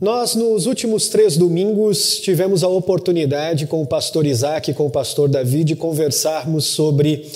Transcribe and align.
Nós, 0.00 0.36
nos 0.36 0.66
últimos 0.66 1.08
três 1.08 1.36
domingos, 1.36 2.20
tivemos 2.20 2.62
a 2.62 2.68
oportunidade 2.68 3.66
com 3.66 3.82
o 3.82 3.86
pastor 3.86 4.26
Isaac 4.26 4.70
e 4.70 4.74
com 4.74 4.86
o 4.86 4.90
pastor 4.90 5.28
Davi 5.28 5.64
de 5.64 5.74
conversarmos 5.74 6.66
sobre 6.66 7.26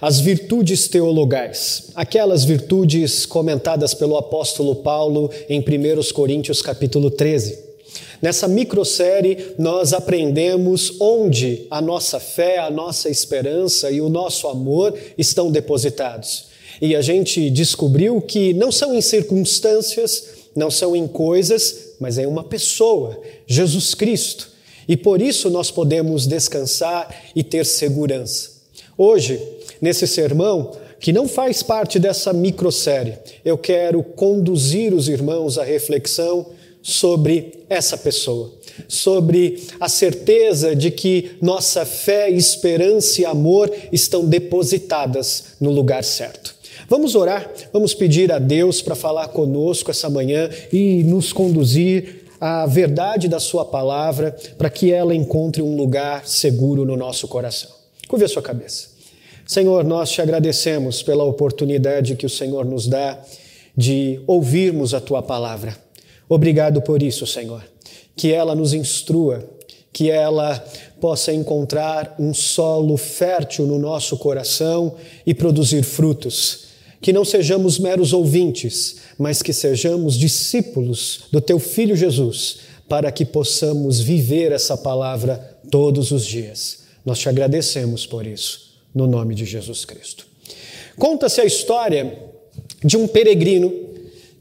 as 0.00 0.18
virtudes 0.18 0.88
teologais, 0.88 1.90
aquelas 1.94 2.44
virtudes 2.46 3.26
comentadas 3.26 3.92
pelo 3.92 4.16
apóstolo 4.16 4.76
Paulo 4.76 5.30
em 5.50 5.60
1 5.60 6.14
Coríntios 6.14 6.62
capítulo 6.62 7.10
13. 7.10 7.58
Nessa 8.22 8.48
microsérie, 8.48 9.52
nós 9.58 9.92
aprendemos 9.92 10.98
onde 10.98 11.66
a 11.70 11.82
nossa 11.82 12.18
fé, 12.18 12.56
a 12.58 12.70
nossa 12.70 13.10
esperança 13.10 13.90
e 13.90 14.00
o 14.00 14.08
nosso 14.08 14.48
amor 14.48 14.94
estão 15.18 15.50
depositados. 15.50 16.46
E 16.80 16.96
a 16.96 17.02
gente 17.02 17.50
descobriu 17.50 18.18
que 18.22 18.54
não 18.54 18.72
são 18.72 18.94
em 18.94 19.02
circunstâncias, 19.02 20.38
não 20.56 20.70
são 20.70 20.96
em 20.96 21.06
coisas, 21.06 21.87
mas 22.00 22.18
é 22.18 22.26
uma 22.26 22.44
pessoa, 22.44 23.20
Jesus 23.46 23.94
Cristo. 23.94 24.50
E 24.88 24.96
por 24.96 25.20
isso 25.20 25.50
nós 25.50 25.70
podemos 25.70 26.26
descansar 26.26 27.14
e 27.34 27.42
ter 27.42 27.66
segurança. 27.66 28.50
Hoje, 28.96 29.40
nesse 29.80 30.06
sermão, 30.06 30.72
que 30.98 31.12
não 31.12 31.28
faz 31.28 31.62
parte 31.62 31.98
dessa 31.98 32.32
microsérie, 32.32 33.18
eu 33.44 33.56
quero 33.56 34.02
conduzir 34.02 34.92
os 34.92 35.08
irmãos 35.08 35.58
à 35.58 35.64
reflexão 35.64 36.46
sobre 36.82 37.64
essa 37.68 37.96
pessoa, 37.98 38.52
sobre 38.88 39.62
a 39.78 39.88
certeza 39.88 40.74
de 40.74 40.90
que 40.90 41.32
nossa 41.40 41.84
fé, 41.84 42.30
esperança 42.30 43.20
e 43.20 43.24
amor 43.24 43.70
estão 43.92 44.24
depositadas 44.24 45.56
no 45.60 45.70
lugar 45.70 46.02
certo. 46.02 46.57
Vamos 46.90 47.14
orar, 47.14 47.52
vamos 47.70 47.92
pedir 47.92 48.32
a 48.32 48.38
Deus 48.38 48.80
para 48.80 48.94
falar 48.94 49.28
conosco 49.28 49.90
essa 49.90 50.08
manhã 50.08 50.48
e 50.72 51.02
nos 51.04 51.34
conduzir 51.34 52.24
à 52.40 52.64
verdade 52.64 53.28
da 53.28 53.38
Sua 53.38 53.62
palavra 53.62 54.34
para 54.56 54.70
que 54.70 54.90
ela 54.90 55.14
encontre 55.14 55.60
um 55.60 55.76
lugar 55.76 56.26
seguro 56.26 56.86
no 56.86 56.96
nosso 56.96 57.28
coração. 57.28 57.70
Curve 58.08 58.24
a 58.24 58.28
sua 58.28 58.40
cabeça. 58.40 58.88
Senhor, 59.46 59.84
nós 59.84 60.10
te 60.10 60.22
agradecemos 60.22 61.02
pela 61.02 61.24
oportunidade 61.24 62.16
que 62.16 62.24
o 62.24 62.30
Senhor 62.30 62.64
nos 62.64 62.86
dá 62.86 63.18
de 63.76 64.22
ouvirmos 64.26 64.94
a 64.94 65.00
Tua 65.00 65.20
palavra. 65.22 65.76
Obrigado 66.26 66.80
por 66.80 67.02
isso, 67.02 67.26
Senhor. 67.26 67.62
Que 68.16 68.32
ela 68.32 68.54
nos 68.54 68.72
instrua, 68.72 69.44
que 69.92 70.10
ela 70.10 70.58
possa 71.02 71.34
encontrar 71.34 72.14
um 72.18 72.32
solo 72.32 72.96
fértil 72.96 73.66
no 73.66 73.78
nosso 73.78 74.16
coração 74.16 74.94
e 75.26 75.34
produzir 75.34 75.82
frutos 75.82 76.67
que 77.00 77.12
não 77.12 77.24
sejamos 77.24 77.78
meros 77.78 78.12
ouvintes, 78.12 78.96
mas 79.18 79.42
que 79.42 79.52
sejamos 79.52 80.16
discípulos 80.16 81.22
do 81.30 81.40
teu 81.40 81.58
filho 81.58 81.96
Jesus, 81.96 82.60
para 82.88 83.12
que 83.12 83.24
possamos 83.24 84.00
viver 84.00 84.52
essa 84.52 84.76
palavra 84.76 85.58
todos 85.70 86.10
os 86.10 86.24
dias. 86.24 86.80
Nós 87.04 87.18
te 87.18 87.28
agradecemos 87.28 88.06
por 88.06 88.26
isso, 88.26 88.72
no 88.94 89.06
nome 89.06 89.34
de 89.34 89.44
Jesus 89.44 89.84
Cristo. 89.84 90.26
Conta-se 90.98 91.40
a 91.40 91.44
história 91.44 92.18
de 92.84 92.96
um 92.96 93.06
peregrino 93.06 93.72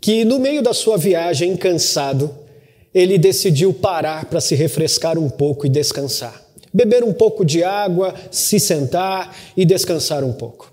que, 0.02 0.26
no 0.26 0.40
meio 0.40 0.62
da 0.62 0.74
sua 0.74 0.98
viagem, 0.98 1.56
cansado, 1.56 2.34
ele 2.94 3.18
decidiu 3.18 3.74
parar 3.74 4.26
para 4.26 4.42
se 4.42 4.56
refrescar 4.56 5.20
um 5.20 5.30
pouco 5.30 5.66
e 5.66 5.70
descansar. 5.70 6.44
Beber 6.74 7.04
um 7.04 7.14
pouco 7.14 7.46
de 7.46 7.64
água, 7.64 8.14
se 8.32 8.60
sentar 8.60 9.36
e 9.56 9.66
descansar 9.66 10.24
um 10.24 10.34
pouco. 10.34 10.72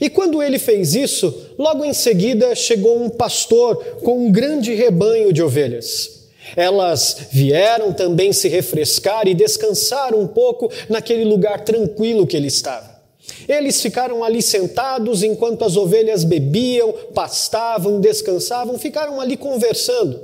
E 0.00 0.08
quando 0.08 0.42
ele 0.42 0.58
fez 0.58 0.94
isso, 0.94 1.50
logo 1.58 1.84
em 1.84 1.92
seguida 1.92 2.54
chegou 2.54 3.02
um 3.02 3.08
pastor 3.08 3.76
com 4.02 4.26
um 4.26 4.32
grande 4.32 4.74
rebanho 4.74 5.32
de 5.32 5.42
ovelhas. 5.42 6.22
Elas 6.56 7.28
vieram 7.30 7.92
também 7.92 8.32
se 8.32 8.48
refrescar 8.48 9.26
e 9.26 9.34
descansar 9.34 10.14
um 10.14 10.26
pouco 10.26 10.70
naquele 10.88 11.24
lugar 11.24 11.64
tranquilo 11.64 12.26
que 12.26 12.36
ele 12.36 12.48
estava. 12.48 12.92
Eles 13.48 13.80
ficaram 13.80 14.24
ali 14.24 14.42
sentados 14.42 15.22
enquanto 15.22 15.64
as 15.64 15.76
ovelhas 15.76 16.24
bebiam, 16.24 16.92
pastavam, 17.14 18.00
descansavam, 18.00 18.78
ficaram 18.78 19.20
ali 19.20 19.36
conversando. 19.36 20.20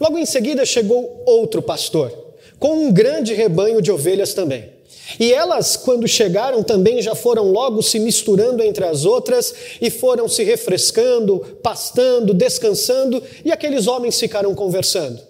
Logo 0.00 0.18
em 0.18 0.26
seguida 0.26 0.66
chegou 0.66 1.22
outro 1.24 1.62
pastor, 1.62 2.12
com 2.58 2.86
um 2.86 2.92
grande 2.92 3.32
rebanho 3.34 3.80
de 3.80 3.90
ovelhas 3.90 4.34
também. 4.34 4.77
E 5.18 5.32
elas, 5.32 5.76
quando 5.76 6.06
chegaram, 6.06 6.62
também 6.62 7.00
já 7.00 7.14
foram 7.14 7.50
logo 7.50 7.82
se 7.82 7.98
misturando 7.98 8.62
entre 8.62 8.84
as 8.84 9.04
outras 9.04 9.54
e 9.80 9.90
foram 9.90 10.28
se 10.28 10.42
refrescando, 10.42 11.38
pastando, 11.62 12.34
descansando, 12.34 13.22
e 13.44 13.50
aqueles 13.50 13.86
homens 13.86 14.18
ficaram 14.18 14.54
conversando. 14.54 15.20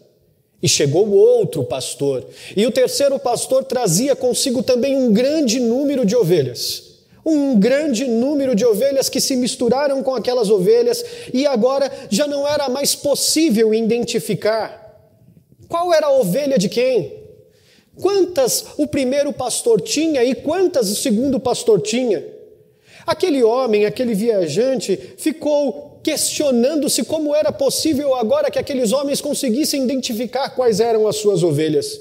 E 0.61 0.69
chegou 0.69 1.09
outro 1.11 1.63
pastor, 1.63 2.27
e 2.57 2.67
o 2.67 2.73
terceiro 2.73 3.19
pastor 3.19 3.63
trazia 3.63 4.17
consigo 4.17 4.63
também 4.63 4.97
um 4.97 5.13
grande 5.13 5.61
número 5.61 6.05
de 6.05 6.17
ovelhas. 6.17 6.89
Um 7.25 7.61
grande 7.61 8.07
número 8.07 8.55
de 8.55 8.65
ovelhas 8.65 9.09
que 9.09 9.21
se 9.21 9.37
misturaram 9.37 10.03
com 10.03 10.15
aquelas 10.15 10.51
ovelhas, 10.51 11.05
e 11.33 11.47
agora 11.47 11.93
já 12.11 12.27
não 12.27 12.49
era 12.49 12.69
mais 12.69 12.97
possível 12.97 13.73
identificar 13.73 14.89
qual 15.69 15.93
era 15.93 16.07
a 16.07 16.19
ovelha 16.19 16.59
de 16.59 16.69
quem. 16.69 17.18
Quantas 18.01 18.65
o 18.77 18.87
primeiro 18.87 19.33
pastor 19.33 19.81
tinha 19.81 20.25
e 20.25 20.35
quantas 20.35 20.91
o 20.91 20.97
segundo 20.97 21.41
pastor 21.41 21.81
tinha? 21.81 22.25
Aquele 23.07 23.43
homem, 23.43 23.87
aquele 23.87 24.15
viajante, 24.15 24.99
ficou 25.17 26.01
questionando-se 26.03 27.05
como 27.05 27.35
era 27.35 27.51
possível 27.51 28.15
agora 28.15 28.51
que 28.51 28.59
aqueles 28.59 28.93
homens 28.93 29.21
conseguissem 29.21 29.83
identificar 29.83 30.51
quais 30.51 30.81
eram 30.81 31.09
as 31.09 31.17
suas 31.17 31.43
ovelhas. 31.43 32.01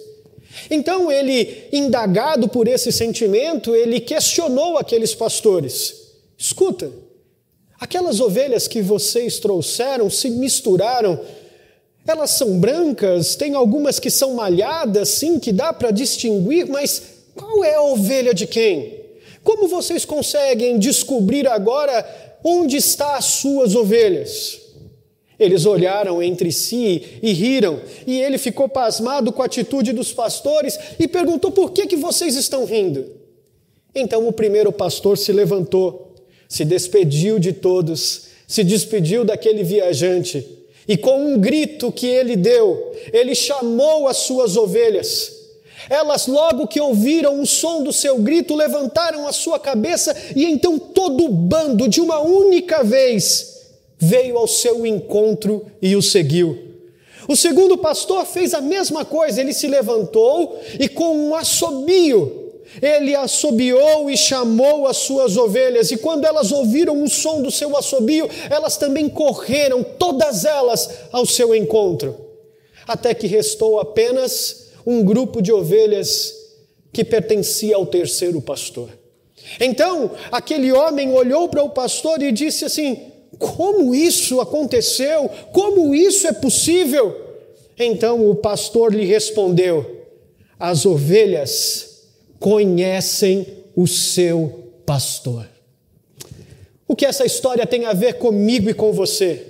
Então 0.69 1.11
ele, 1.11 1.65
indagado 1.71 2.47
por 2.47 2.67
esse 2.67 2.91
sentimento, 2.91 3.75
ele 3.75 3.99
questionou 3.99 4.77
aqueles 4.77 5.13
pastores: 5.13 6.11
escuta, 6.37 6.91
aquelas 7.79 8.19
ovelhas 8.19 8.67
que 8.67 8.81
vocês 8.81 9.39
trouxeram 9.39 10.09
se 10.09 10.29
misturaram 10.29 11.19
elas 12.07 12.31
são 12.31 12.57
brancas, 12.57 13.35
tem 13.35 13.53
algumas 13.53 13.99
que 13.99 14.09
são 14.09 14.33
malhadas, 14.33 15.09
sim, 15.09 15.37
que 15.39 15.51
dá 15.51 15.73
para 15.73 15.91
distinguir, 15.91 16.65
mas 16.65 17.01
qual 17.35 17.65
é 17.65 17.75
a 17.75 17.81
ovelha 17.81 18.33
de 18.33 18.47
quem? 18.47 19.01
Como 19.43 19.67
vocês 19.67 20.05
conseguem 20.05 20.79
descobrir 20.79 21.45
agora 21.47 22.05
onde 22.43 22.77
estão 22.77 23.09
as 23.09 23.25
suas 23.25 23.75
ovelhas? 23.75 24.61
Eles 25.37 25.65
olharam 25.65 26.23
entre 26.23 26.51
si 26.51 27.19
e 27.21 27.31
riram, 27.33 27.81
e 28.07 28.19
ele 28.19 28.37
ficou 28.37 28.69
pasmado 28.69 29.31
com 29.31 29.43
a 29.43 29.45
atitude 29.45 29.91
dos 29.91 30.11
pastores 30.11 30.79
e 30.97 31.07
perguntou: 31.07 31.51
por 31.51 31.71
que, 31.71 31.85
que 31.85 31.95
vocês 31.95 32.35
estão 32.35 32.65
rindo? 32.65 33.05
Então 33.93 34.27
o 34.27 34.33
primeiro 34.33 34.71
pastor 34.71 35.17
se 35.17 35.31
levantou, 35.31 36.15
se 36.47 36.65
despediu 36.65 37.37
de 37.37 37.53
todos, 37.53 38.29
se 38.47 38.63
despediu 38.63 39.23
daquele 39.23 39.63
viajante 39.63 40.56
e 40.87 40.95
com 40.95 41.33
um 41.33 41.39
grito 41.39 41.91
que 41.91 42.07
ele 42.07 42.35
deu, 42.35 42.93
ele 43.11 43.35
chamou 43.35 44.07
as 44.07 44.17
suas 44.17 44.55
ovelhas. 44.55 45.35
Elas, 45.89 46.27
logo 46.27 46.67
que 46.67 46.79
ouviram 46.79 47.41
o 47.41 47.45
som 47.45 47.83
do 47.83 47.93
seu 47.93 48.17
grito, 48.19 48.55
levantaram 48.55 49.27
a 49.27 49.31
sua 49.31 49.59
cabeça 49.59 50.15
e 50.35 50.45
então 50.45 50.77
todo 50.79 51.25
o 51.25 51.29
bando, 51.29 51.87
de 51.87 52.01
uma 52.01 52.19
única 52.19 52.83
vez, 52.83 53.57
veio 53.97 54.37
ao 54.37 54.47
seu 54.47 54.85
encontro 54.85 55.65
e 55.81 55.95
o 55.95 56.01
seguiu. 56.01 56.67
O 57.27 57.35
segundo 57.35 57.77
pastor 57.77 58.25
fez 58.25 58.53
a 58.53 58.61
mesma 58.61 59.03
coisa, 59.03 59.41
ele 59.41 59.53
se 59.53 59.67
levantou 59.67 60.57
e, 60.79 60.87
com 60.87 61.15
um 61.15 61.35
assobio, 61.35 62.46
ele 62.81 63.15
assobiou 63.15 64.09
e 64.09 64.17
chamou 64.17 64.87
as 64.87 64.97
suas 64.97 65.37
ovelhas, 65.37 65.91
e 65.91 65.97
quando 65.97 66.25
elas 66.25 66.51
ouviram 66.51 67.03
o 67.03 67.09
som 67.09 67.41
do 67.41 67.51
seu 67.51 67.75
assobio, 67.75 68.29
elas 68.49 68.77
também 68.77 69.09
correram, 69.09 69.83
todas 69.83 70.45
elas, 70.45 70.89
ao 71.11 71.25
seu 71.25 71.55
encontro, 71.55 72.15
até 72.87 73.13
que 73.13 73.27
restou 73.27 73.79
apenas 73.79 74.67
um 74.85 75.03
grupo 75.03 75.41
de 75.41 75.51
ovelhas 75.51 76.33
que 76.93 77.03
pertencia 77.03 77.75
ao 77.75 77.85
terceiro 77.85 78.41
pastor. 78.41 78.89
Então, 79.59 80.11
aquele 80.31 80.71
homem 80.71 81.13
olhou 81.13 81.47
para 81.47 81.63
o 81.63 81.69
pastor 81.69 82.21
e 82.21 82.31
disse 82.31 82.65
assim: 82.65 83.11
Como 83.37 83.93
isso 83.93 84.41
aconteceu? 84.41 85.29
Como 85.51 85.93
isso 85.93 86.27
é 86.27 86.33
possível? 86.33 87.27
Então 87.77 88.29
o 88.29 88.35
pastor 88.35 88.93
lhe 88.93 89.05
respondeu: 89.05 90.03
As 90.59 90.85
ovelhas 90.85 91.86
conhecem 92.39 93.45
o 93.75 93.87
seu 93.87 94.71
pastor. 94.85 95.47
O 96.87 96.95
que 96.95 97.05
essa 97.05 97.25
história 97.25 97.65
tem 97.67 97.85
a 97.85 97.93
ver 97.93 98.13
comigo 98.13 98.69
e 98.69 98.73
com 98.73 98.91
você? 98.93 99.45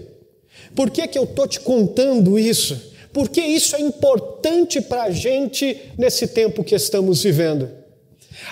Por 0.76 0.90
que, 0.90 1.08
que 1.08 1.18
eu 1.18 1.24
estou 1.24 1.48
te 1.48 1.60
contando 1.60 2.38
isso? 2.38 2.94
Porque 3.14 3.42
isso 3.42 3.76
é 3.76 3.80
importante 3.80 4.82
para 4.82 5.04
a 5.04 5.12
gente 5.12 5.92
nesse 5.98 6.28
tempo 6.28 6.64
que 6.64 6.76
estamos 6.76 7.24
vivendo. 7.24 7.70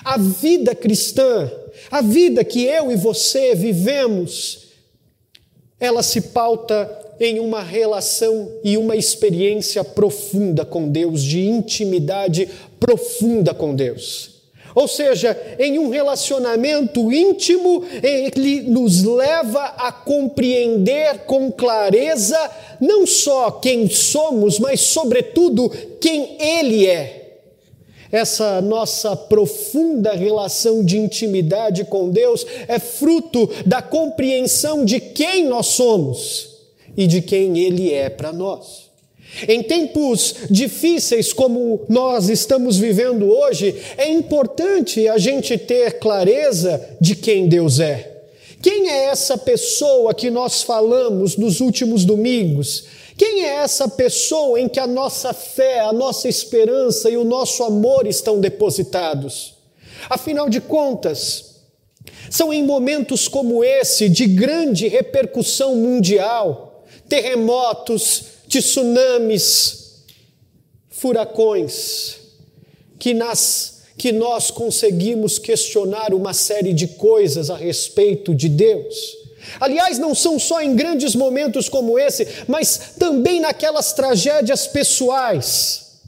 A 0.03 0.17
vida 0.17 0.73
cristã, 0.73 1.51
a 1.89 2.01
vida 2.01 2.43
que 2.43 2.63
eu 2.63 2.91
e 2.91 2.95
você 2.95 3.53
vivemos, 3.53 4.69
ela 5.79 6.01
se 6.01 6.21
pauta 6.21 6.89
em 7.19 7.39
uma 7.39 7.61
relação 7.61 8.51
e 8.63 8.77
uma 8.77 8.95
experiência 8.95 9.83
profunda 9.83 10.65
com 10.65 10.89
Deus, 10.89 11.23
de 11.23 11.45
intimidade 11.45 12.49
profunda 12.85 13.53
com 13.53 13.73
Deus. 13.73 14.35
Ou 14.75 14.89
seja, 14.89 15.35
em 15.57 15.79
um 15.79 15.89
relacionamento 15.89 17.11
íntimo, 17.11 17.83
ele 18.03 18.61
nos 18.63 19.03
leva 19.03 19.63
a 19.77 19.89
compreender 19.89 21.19
com 21.19 21.49
clareza 21.49 22.37
não 22.81 23.07
só 23.07 23.51
quem 23.51 23.89
somos, 23.89 24.59
mas, 24.59 24.81
sobretudo, 24.81 25.69
quem 26.01 26.35
Ele 26.39 26.85
é. 26.85 27.21
Essa 28.11 28.61
nossa 28.61 29.15
profunda 29.15 30.13
relação 30.13 30.83
de 30.83 30.97
intimidade 30.97 31.85
com 31.85 32.09
Deus 32.09 32.45
é 32.67 32.77
fruto 32.77 33.49
da 33.65 33.81
compreensão 33.81 34.83
de 34.83 34.99
quem 34.99 35.45
nós 35.45 35.67
somos 35.67 36.49
e 36.97 37.07
de 37.07 37.21
quem 37.21 37.57
Ele 37.57 37.93
é 37.93 38.09
para 38.09 38.33
nós. 38.33 38.84
Em 39.47 39.61
tempos 39.61 40.35
difíceis 40.49 41.33
como 41.33 41.85
nós 41.89 42.29
estamos 42.29 42.77
vivendo 42.77 43.29
hoje, 43.29 43.75
é 43.97 44.09
importante 44.09 45.07
a 45.07 45.17
gente 45.17 45.57
ter 45.57 45.99
clareza 45.99 46.97
de 47.01 47.15
quem 47.15 47.47
Deus 47.47 47.79
é. 47.79 48.13
Quem 48.61 48.89
é 48.89 49.05
essa 49.05 49.37
pessoa 49.37 50.13
que 50.13 50.31
nós 50.31 50.63
falamos 50.63 51.35
nos 51.35 51.59
últimos 51.59 52.05
domingos? 52.05 52.85
Quem 53.17 53.43
é 53.43 53.57
essa 53.57 53.87
pessoa 53.87 54.59
em 54.59 54.67
que 54.67 54.79
a 54.79 54.87
nossa 54.87 55.33
fé, 55.33 55.81
a 55.81 55.93
nossa 55.93 56.27
esperança 56.27 57.09
e 57.09 57.17
o 57.17 57.23
nosso 57.23 57.63
amor 57.63 58.07
estão 58.07 58.39
depositados? 58.39 59.55
Afinal 60.09 60.49
de 60.49 60.61
contas, 60.61 61.55
são 62.29 62.53
em 62.53 62.63
momentos 62.63 63.27
como 63.27 63.63
esse, 63.63 64.09
de 64.09 64.25
grande 64.25 64.87
repercussão 64.87 65.75
mundial, 65.75 66.85
terremotos, 67.07 68.34
tsunamis, 68.61 70.03
furacões, 70.89 72.15
que, 72.97 73.13
nas, 73.13 73.83
que 73.97 74.11
nós 74.11 74.51
conseguimos 74.51 75.37
questionar 75.37 76.13
uma 76.13 76.33
série 76.33 76.73
de 76.73 76.87
coisas 76.87 77.49
a 77.49 77.55
respeito 77.55 78.33
de 78.33 78.49
Deus. 78.49 79.17
Aliás, 79.59 79.99
não 79.99 80.15
são 80.15 80.39
só 80.39 80.61
em 80.61 80.75
grandes 80.75 81.15
momentos 81.15 81.69
como 81.69 81.99
esse, 81.99 82.27
mas 82.47 82.93
também 82.97 83.39
naquelas 83.39 83.93
tragédias 83.93 84.67
pessoais. 84.67 85.99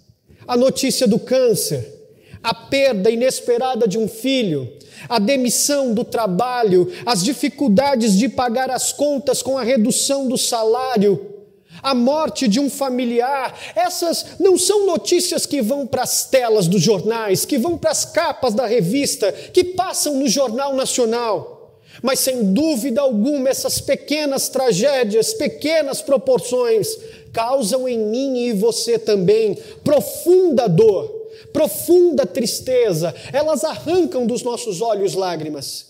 A 0.47 0.57
notícia 0.57 1.07
do 1.07 1.19
câncer, 1.19 1.93
a 2.41 2.53
perda 2.53 3.11
inesperada 3.11 3.87
de 3.87 3.97
um 3.97 4.07
filho, 4.07 4.71
a 5.07 5.19
demissão 5.19 5.93
do 5.93 6.03
trabalho, 6.03 6.91
as 7.05 7.23
dificuldades 7.23 8.17
de 8.17 8.27
pagar 8.29 8.71
as 8.71 8.91
contas 8.91 9.41
com 9.41 9.57
a 9.57 9.63
redução 9.63 10.27
do 10.27 10.37
salário, 10.37 11.36
a 11.81 11.93
morte 11.93 12.47
de 12.47 12.59
um 12.59 12.69
familiar. 12.69 13.57
Essas 13.75 14.25
não 14.39 14.57
são 14.57 14.85
notícias 14.85 15.45
que 15.45 15.61
vão 15.61 15.85
para 15.85 16.03
as 16.03 16.25
telas 16.29 16.67
dos 16.67 16.81
jornais, 16.81 17.45
que 17.45 17.57
vão 17.57 17.77
para 17.77 17.91
as 17.91 18.05
capas 18.05 18.53
da 18.53 18.65
revista, 18.65 19.31
que 19.31 19.63
passam 19.63 20.15
no 20.15 20.27
Jornal 20.27 20.73
Nacional. 20.75 21.57
Mas 22.01 22.19
sem 22.19 22.53
dúvida 22.53 23.01
alguma, 23.01 23.49
essas 23.49 23.81
pequenas 23.81 24.49
tragédias, 24.49 25.33
pequenas 25.33 26.01
proporções, 26.01 26.87
causam 27.33 27.87
em 27.87 27.97
mim 27.97 28.37
e 28.37 28.53
você 28.53 28.99
também 28.99 29.57
profunda 29.83 30.67
dor, 30.67 31.07
profunda 31.51 32.25
tristeza. 32.25 33.13
Elas 33.33 33.63
arrancam 33.63 34.25
dos 34.27 34.43
nossos 34.43 34.81
olhos 34.81 35.13
lágrimas. 35.13 35.86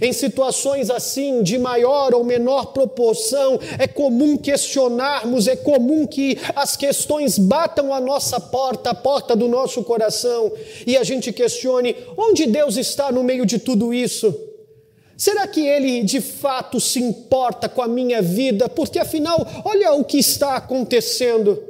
Em 0.00 0.12
situações 0.12 0.88
assim, 0.88 1.42
de 1.42 1.58
maior 1.58 2.14
ou 2.14 2.24
menor 2.24 2.66
proporção, 2.66 3.58
é 3.78 3.86
comum 3.86 4.36
questionarmos, 4.36 5.46
é 5.46 5.56
comum 5.56 6.06
que 6.06 6.38
as 6.54 6.76
questões 6.76 7.38
batam 7.38 7.92
a 7.92 8.00
nossa 8.00 8.40
porta, 8.40 8.90
a 8.90 8.94
porta 8.94 9.36
do 9.36 9.48
nosso 9.48 9.82
coração, 9.82 10.52
e 10.86 10.96
a 10.96 11.04
gente 11.04 11.32
questione: 11.32 11.94
onde 12.16 12.46
Deus 12.46 12.76
está 12.76 13.12
no 13.12 13.22
meio 13.22 13.44
de 13.44 13.58
tudo 13.58 13.92
isso? 13.92 14.34
Será 15.16 15.46
que 15.46 15.66
Ele 15.66 16.02
de 16.02 16.20
fato 16.20 16.80
se 16.80 17.00
importa 17.00 17.68
com 17.68 17.82
a 17.82 17.88
minha 17.88 18.20
vida? 18.20 18.68
Porque 18.68 18.98
afinal, 18.98 19.46
olha 19.64 19.92
o 19.92 20.04
que 20.04 20.18
está 20.18 20.56
acontecendo. 20.56 21.62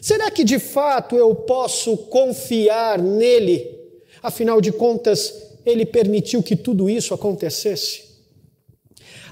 Será 0.00 0.30
que 0.30 0.44
de 0.44 0.58
fato 0.58 1.14
eu 1.16 1.34
posso 1.34 1.96
confiar 1.96 2.98
nele? 2.98 3.78
Afinal 4.22 4.60
de 4.60 4.72
contas, 4.72 5.49
ele 5.64 5.84
permitiu 5.84 6.42
que 6.42 6.56
tudo 6.56 6.88
isso 6.88 7.14
acontecesse. 7.14 8.02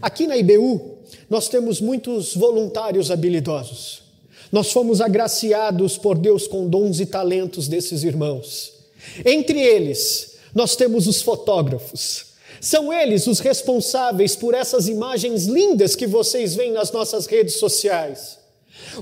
Aqui 0.01 0.27
na 0.27 0.37
IBU, 0.37 0.99
nós 1.29 1.49
temos 1.49 1.81
muitos 1.81 2.35
voluntários 2.35 3.11
habilidosos. 3.11 4.03
Nós 4.51 4.73
fomos 4.73 5.01
agraciados 5.01 5.99
por 5.99 6.17
Deus 6.17 6.47
com 6.47 6.69
dons 6.69 7.01
e 7.01 7.07
talentos 7.07 7.69
desses 7.69 8.03
irmãos. 8.03 8.73
Entre 9.25 9.61
eles, 9.61 10.37
nós 10.55 10.75
temos 10.75 11.07
os 11.07 11.21
fotógrafos. 11.21 12.27
São 12.61 12.93
eles 12.93 13.27
os 13.27 13.41
responsáveis 13.41 14.35
por 14.35 14.55
essas 14.55 14.89
imagens 14.89 15.45
lindas 15.45 15.95
que 15.95 16.07
vocês 16.07 16.55
veem 16.55 16.73
nas 16.73 16.91
nossas 16.91 17.27
redes 17.27 17.57
sociais. 17.57 18.38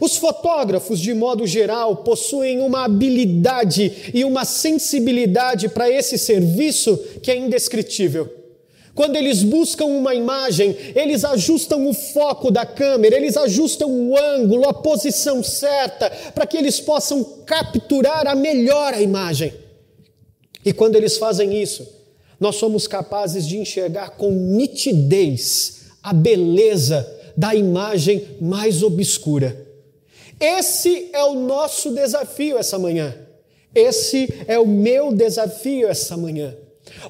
Os 0.00 0.17
fotógrafos, 0.17 1.00
de 1.00 1.14
modo 1.14 1.46
geral, 1.46 1.96
possuem 1.96 2.61
uma 2.61 2.84
habilidade 2.84 4.11
e 4.12 4.25
uma 4.25 4.44
sensibilidade 4.44 5.69
para 5.69 5.90
esse 5.90 6.19
serviço 6.19 6.96
que 7.23 7.31
é 7.31 7.37
indescritível. 7.37 8.28
Quando 8.94 9.17
eles 9.17 9.43
buscam 9.43 9.84
uma 9.84 10.14
imagem, 10.14 10.75
eles 10.94 11.23
ajustam 11.23 11.87
o 11.87 11.93
foco 11.93 12.50
da 12.50 12.64
câmera, 12.64 13.14
eles 13.14 13.37
ajustam 13.37 13.90
o 13.90 14.17
ângulo, 14.17 14.67
a 14.67 14.73
posição 14.73 15.43
certa, 15.43 16.08
para 16.34 16.46
que 16.46 16.56
eles 16.56 16.81
possam 16.81 17.23
capturar 17.44 18.26
a 18.26 18.34
melhor 18.34 18.94
a 18.94 19.02
imagem. 19.02 19.52
E 20.64 20.73
quando 20.73 20.96
eles 20.96 21.19
fazem 21.19 21.62
isso, 21.62 21.87
nós 22.40 22.56
somos 22.56 22.87
capazes 22.87 23.46
de 23.46 23.58
enxergar 23.58 24.11
com 24.17 24.31
nitidez 24.31 25.82
a 26.02 26.14
beleza 26.14 27.06
da 27.37 27.55
imagem 27.55 28.25
mais 28.40 28.82
obscura. 28.82 29.66
Esse 30.38 31.11
é 31.12 31.25
o 31.25 31.35
nosso 31.35 31.91
desafio 31.91 32.59
essa 32.59 32.79
manhã. 32.79 33.15
Esse 33.75 34.33
é 34.47 34.59
o 34.59 34.67
meu 34.67 35.12
desafio 35.12 35.88
essa 35.88 36.17
manhã. 36.17 36.55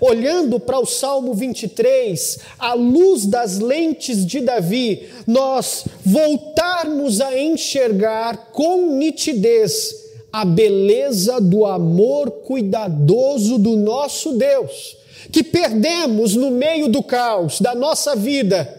Olhando 0.01 0.59
para 0.59 0.79
o 0.79 0.87
Salmo 0.87 1.35
23, 1.35 2.39
à 2.59 2.73
luz 2.75 3.27
das 3.27 3.59
lentes 3.59 4.25
de 4.25 4.41
Davi, 4.41 5.09
nós 5.27 5.85
voltarmos 6.05 7.21
a 7.21 7.39
enxergar 7.39 8.51
com 8.53 8.93
nitidez 8.97 10.07
a 10.33 10.45
beleza 10.45 11.41
do 11.41 11.65
amor 11.65 12.31
cuidadoso 12.31 13.59
do 13.59 13.77
nosso 13.77 14.33
Deus, 14.33 14.97
que 15.31 15.43
perdemos 15.43 16.35
no 16.35 16.51
meio 16.51 16.89
do 16.89 17.03
caos 17.03 17.61
da 17.61 17.75
nossa 17.75 18.15
vida 18.17 18.76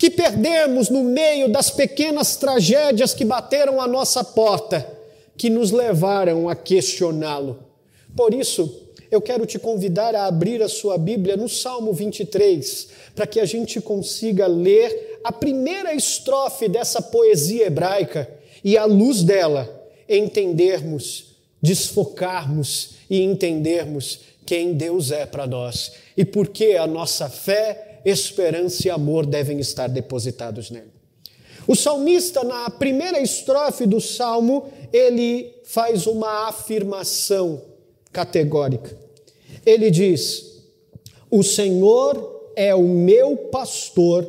que 0.00 0.08
perdemos 0.08 0.88
no 0.88 1.04
meio 1.04 1.46
das 1.46 1.70
pequenas 1.70 2.34
tragédias 2.34 3.12
que 3.12 3.22
bateram 3.22 3.82
a 3.82 3.86
nossa 3.86 4.24
porta, 4.24 4.90
que 5.36 5.50
nos 5.50 5.70
levaram 5.70 6.48
a 6.48 6.56
questioná-lo. 6.56 7.62
Por 8.16 8.32
isso, 8.32 8.88
eu 9.10 9.20
quero 9.20 9.44
te 9.44 9.58
convidar 9.58 10.14
a 10.14 10.24
abrir 10.24 10.62
a 10.62 10.70
sua 10.70 10.96
Bíblia 10.96 11.36
no 11.36 11.50
Salmo 11.50 11.92
23, 11.92 12.88
para 13.14 13.26
que 13.26 13.38
a 13.38 13.44
gente 13.44 13.78
consiga 13.78 14.46
ler 14.46 15.20
a 15.22 15.30
primeira 15.30 15.94
estrofe 15.94 16.66
dessa 16.66 17.02
poesia 17.02 17.66
hebraica 17.66 18.26
e, 18.64 18.78
à 18.78 18.86
luz 18.86 19.22
dela, 19.22 19.68
entendermos, 20.08 21.36
desfocarmos 21.60 22.92
e 23.10 23.20
entendermos 23.20 24.20
quem 24.46 24.72
Deus 24.72 25.10
é 25.10 25.26
para 25.26 25.46
nós 25.46 25.92
e 26.16 26.24
por 26.24 26.48
que 26.48 26.74
a 26.78 26.86
nossa 26.86 27.28
fé 27.28 27.89
esperança 28.04 28.86
e 28.86 28.90
amor 28.90 29.26
devem 29.26 29.58
estar 29.58 29.88
depositados 29.88 30.70
nele. 30.70 30.90
O 31.66 31.76
salmista, 31.76 32.42
na 32.42 32.70
primeira 32.70 33.20
estrofe 33.20 33.86
do 33.86 34.00
salmo, 34.00 34.70
ele 34.92 35.54
faz 35.64 36.06
uma 36.06 36.48
afirmação 36.48 37.62
categórica. 38.12 38.96
Ele 39.64 39.90
diz: 39.90 40.64
O 41.30 41.42
Senhor 41.42 42.52
é 42.56 42.74
o 42.74 42.82
meu 42.82 43.36
pastor 43.36 44.26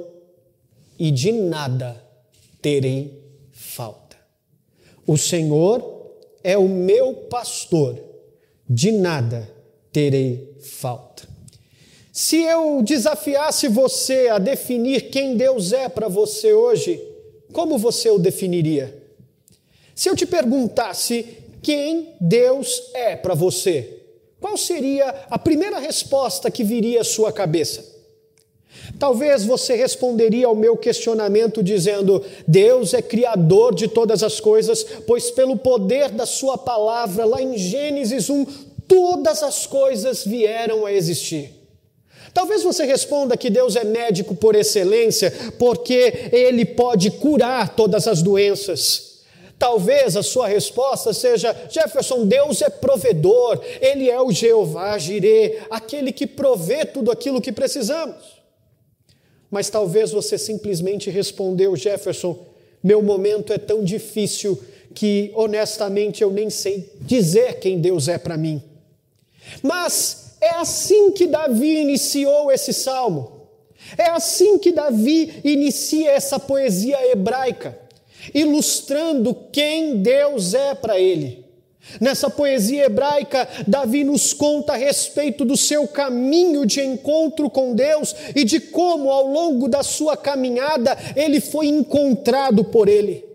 e 0.99 1.09
de 1.09 1.31
nada 1.31 2.01
terei 2.61 3.23
falta. 3.51 4.17
O 5.07 5.17
Senhor 5.17 5.83
é 6.43 6.57
o 6.57 6.67
meu 6.67 7.13
pastor, 7.29 7.99
de 8.69 8.91
nada 8.91 9.49
terei 9.91 10.55
falta. 10.61 11.27
Se 12.23 12.37
eu 12.37 12.83
desafiasse 12.83 13.67
você 13.67 14.27
a 14.27 14.37
definir 14.37 15.09
quem 15.09 15.35
Deus 15.35 15.73
é 15.73 15.89
para 15.89 16.07
você 16.07 16.53
hoje, 16.53 17.01
como 17.51 17.79
você 17.79 18.11
o 18.11 18.19
definiria? 18.19 18.95
Se 19.95 20.07
eu 20.07 20.15
te 20.15 20.27
perguntasse 20.27 21.25
quem 21.63 22.13
Deus 22.21 22.91
é 22.93 23.15
para 23.15 23.33
você, 23.33 24.03
qual 24.39 24.55
seria 24.55 25.09
a 25.31 25.39
primeira 25.39 25.79
resposta 25.79 26.51
que 26.51 26.63
viria 26.63 27.01
à 27.01 27.03
sua 27.03 27.31
cabeça? 27.31 27.83
Talvez 28.99 29.43
você 29.43 29.73
responderia 29.73 30.45
ao 30.45 30.55
meu 30.55 30.77
questionamento 30.77 31.63
dizendo: 31.63 32.23
Deus 32.47 32.93
é 32.93 33.01
criador 33.01 33.73
de 33.73 33.87
todas 33.87 34.21
as 34.21 34.39
coisas, 34.39 34.83
pois 35.07 35.31
pelo 35.31 35.57
poder 35.57 36.09
da 36.09 36.27
Sua 36.27 36.55
palavra, 36.55 37.25
lá 37.25 37.41
em 37.41 37.57
Gênesis 37.57 38.29
1, 38.29 38.45
todas 38.87 39.41
as 39.41 39.65
coisas 39.65 40.23
vieram 40.23 40.85
a 40.85 40.93
existir. 40.93 41.60
Talvez 42.33 42.63
você 42.63 42.85
responda 42.85 43.35
que 43.35 43.49
Deus 43.49 43.75
é 43.75 43.83
médico 43.83 44.35
por 44.35 44.55
excelência, 44.55 45.31
porque 45.59 46.29
Ele 46.31 46.65
pode 46.65 47.11
curar 47.11 47.75
todas 47.75 48.07
as 48.07 48.21
doenças. 48.21 49.11
Talvez 49.59 50.17
a 50.17 50.23
sua 50.23 50.47
resposta 50.47 51.13
seja: 51.13 51.55
Jefferson, 51.69 52.25
Deus 52.25 52.61
é 52.61 52.69
provedor, 52.69 53.61
Ele 53.79 54.09
é 54.09 54.19
o 54.19 54.31
Jeová 54.31 54.97
Jirê, 54.97 55.59
aquele 55.69 56.11
que 56.11 56.25
provê 56.25 56.85
tudo 56.85 57.11
aquilo 57.11 57.41
que 57.41 57.51
precisamos. 57.51 58.41
Mas 59.51 59.69
talvez 59.69 60.11
você 60.11 60.37
simplesmente 60.37 61.09
respondeu: 61.09 61.75
Jefferson, 61.75 62.39
meu 62.81 63.03
momento 63.03 63.53
é 63.53 63.57
tão 63.57 63.83
difícil 63.83 64.59
que 64.95 65.31
honestamente 65.35 66.23
eu 66.23 66.31
nem 66.31 66.49
sei 66.49 66.89
dizer 67.01 67.59
quem 67.59 67.79
Deus 67.79 68.07
é 68.07 68.17
para 68.17 68.37
mim. 68.37 68.63
Mas 69.61 70.20
é 70.41 70.55
assim 70.55 71.11
que 71.11 71.27
Davi 71.27 71.81
iniciou 71.81 72.51
esse 72.51 72.73
salmo. 72.73 73.41
É 73.97 74.09
assim 74.09 74.57
que 74.57 74.71
Davi 74.71 75.39
inicia 75.43 76.11
essa 76.11 76.39
poesia 76.39 76.97
hebraica, 77.11 77.77
ilustrando 78.33 79.35
quem 79.51 79.97
Deus 79.97 80.53
é 80.53 80.73
para 80.73 80.99
ele. 80.99 81.45
Nessa 81.99 82.29
poesia 82.29 82.85
hebraica, 82.85 83.47
Davi 83.67 84.03
nos 84.03 84.33
conta 84.33 84.73
a 84.73 84.77
respeito 84.77 85.43
do 85.43 85.57
seu 85.57 85.87
caminho 85.87 86.65
de 86.65 86.79
encontro 86.81 87.49
com 87.49 87.73
Deus 87.73 88.15
e 88.35 88.43
de 88.43 88.59
como, 88.59 89.09
ao 89.09 89.27
longo 89.27 89.67
da 89.67 89.81
sua 89.83 90.15
caminhada, 90.15 90.97
ele 91.15 91.41
foi 91.41 91.67
encontrado 91.67 92.63
por 92.63 92.87
ele. 92.87 93.25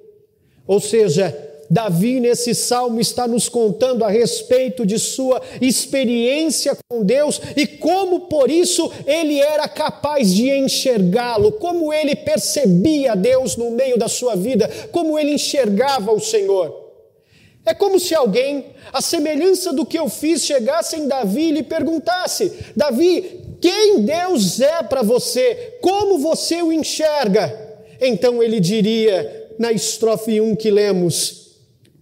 Ou 0.67 0.81
seja, 0.81 1.46
Davi, 1.69 2.21
nesse 2.21 2.55
salmo, 2.55 3.01
está 3.01 3.27
nos 3.27 3.49
contando 3.49 4.05
a 4.05 4.09
respeito 4.09 4.87
de 4.87 4.99
sua 4.99 5.41
experiência 5.61 6.77
com 6.89 7.05
Deus 7.05 7.41
e 7.57 7.67
como, 7.67 8.21
por 8.21 8.51
isso, 8.51 8.91
ele 9.07 9.41
era 9.41 9.69
capaz 9.69 10.35
de 10.35 10.51
enxergá-lo, 10.51 11.53
como 11.53 11.93
ele 11.93 12.15
percebia 12.15 13.15
Deus 13.15 13.57
no 13.57 13.71
meio 13.71 13.99
da 13.99 14.09
sua 14.09 14.35
vida, 14.35 14.71
como 14.93 15.19
ele 15.19 15.33
enxergava 15.33 16.13
o 16.13 16.21
Senhor. 16.21 16.87
É 17.65 17.75
como 17.75 17.99
se 17.99 18.15
alguém, 18.15 18.67
a 18.93 19.03
semelhança 19.03 19.73
do 19.73 19.85
que 19.85 19.99
eu 19.99 20.09
fiz, 20.09 20.45
chegasse 20.45 20.97
em 20.97 21.09
Davi 21.09 21.49
e 21.49 21.53
lhe 21.53 21.63
perguntasse: 21.65 22.53
Davi, 22.77 23.43
quem 23.61 24.03
Deus 24.03 24.61
é 24.61 24.85
para 24.85 25.03
você? 25.03 25.79
Como 25.81 26.19
você 26.19 26.63
o 26.63 26.73
enxerga? 26.73 27.67
Então 28.01 28.41
ele 28.41 28.61
diria, 28.61 29.49
na 29.59 29.73
estrofe 29.73 30.41
1 30.41 30.55
que 30.55 30.71
lemos: 30.71 31.46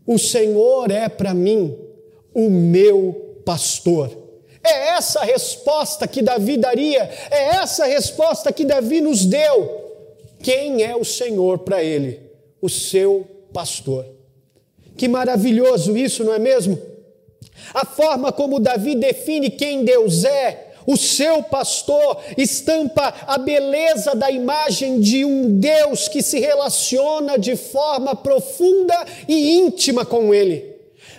o 0.06 0.18
Senhor 0.18 0.90
é 0.90 1.08
para 1.08 1.32
mim 1.32 1.76
o 2.32 2.50
meu 2.50 3.40
pastor. 3.44 4.10
É 4.62 4.88
essa 4.90 5.20
a 5.20 5.24
resposta 5.24 6.08
que 6.08 6.22
Davi 6.22 6.56
daria, 6.56 7.08
é 7.30 7.56
essa 7.56 7.84
a 7.84 7.86
resposta 7.86 8.52
que 8.52 8.64
Davi 8.64 9.00
nos 9.00 9.24
deu. 9.24 9.82
Quem 10.42 10.82
é 10.82 10.96
o 10.96 11.04
Senhor 11.04 11.58
para 11.58 11.82
ele? 11.82 12.20
O 12.60 12.68
seu 12.68 13.26
pastor. 13.52 14.06
Que 14.96 15.08
maravilhoso 15.08 15.96
isso, 15.96 16.24
não 16.24 16.32
é 16.32 16.38
mesmo? 16.38 16.78
A 17.72 17.84
forma 17.84 18.32
como 18.32 18.60
Davi 18.60 18.94
define 18.94 19.50
quem 19.50 19.84
Deus 19.84 20.24
é 20.24 20.63
o 20.86 20.96
seu 20.96 21.42
pastor 21.42 22.18
estampa 22.36 23.14
a 23.26 23.38
beleza 23.38 24.14
da 24.14 24.30
imagem 24.30 25.00
de 25.00 25.24
um 25.24 25.58
Deus 25.58 26.08
que 26.08 26.22
se 26.22 26.38
relaciona 26.38 27.38
de 27.38 27.56
forma 27.56 28.14
profunda 28.14 28.94
e 29.28 29.56
íntima 29.56 30.04
com 30.04 30.34
ele. 30.34 30.74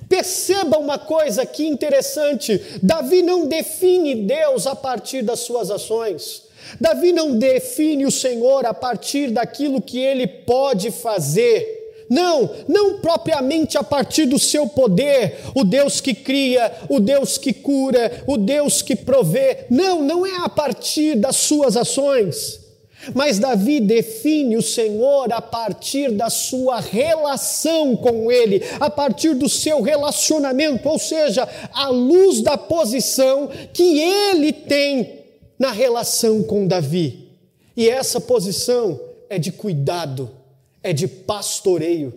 Perceba 0.07 0.77
uma 0.77 0.99
coisa 0.99 1.41
aqui 1.41 1.65
interessante: 1.67 2.61
Davi 2.81 3.21
não 3.21 3.47
define 3.47 4.15
Deus 4.15 4.67
a 4.67 4.75
partir 4.75 5.21
das 5.21 5.39
suas 5.39 5.71
ações. 5.71 6.43
Davi 6.79 7.11
não 7.11 7.37
define 7.37 8.05
o 8.05 8.11
Senhor 8.11 8.65
a 8.65 8.73
partir 8.73 9.31
daquilo 9.31 9.81
que 9.81 9.99
ele 9.99 10.27
pode 10.27 10.91
fazer. 10.91 11.74
Não, 12.09 12.49
não 12.67 12.99
propriamente 12.99 13.77
a 13.77 13.83
partir 13.83 14.25
do 14.25 14.37
seu 14.37 14.67
poder, 14.67 15.39
o 15.55 15.63
Deus 15.63 15.99
que 15.99 16.13
cria, 16.13 16.71
o 16.89 16.99
Deus 16.99 17.37
que 17.37 17.53
cura, 17.53 18.23
o 18.27 18.37
Deus 18.37 18.81
que 18.81 18.95
provê. 18.95 19.65
Não, 19.69 20.01
não 20.01 20.25
é 20.25 20.37
a 20.37 20.49
partir 20.49 21.15
das 21.15 21.37
suas 21.37 21.75
ações. 21.75 22.65
Mas 23.13 23.37
Davi 23.37 23.79
define 23.79 24.57
o 24.57 24.61
Senhor 24.61 25.31
a 25.31 25.41
partir 25.41 26.11
da 26.11 26.29
sua 26.29 26.79
relação 26.79 27.95
com 27.95 28.31
Ele, 28.31 28.63
a 28.79 28.89
partir 28.89 29.35
do 29.35 29.49
seu 29.49 29.81
relacionamento, 29.81 30.87
ou 30.87 30.97
seja, 30.97 31.47
à 31.73 31.89
luz 31.89 32.41
da 32.41 32.57
posição 32.57 33.49
que 33.73 33.99
ele 33.99 34.51
tem 34.51 35.19
na 35.59 35.71
relação 35.71 36.41
com 36.43 36.67
Davi. 36.67 37.29
E 37.77 37.89
essa 37.89 38.19
posição 38.19 38.99
é 39.29 39.37
de 39.37 39.51
cuidado 39.51 40.31
é 40.85 40.93
de 40.93 41.07
pastoreio. 41.07 42.13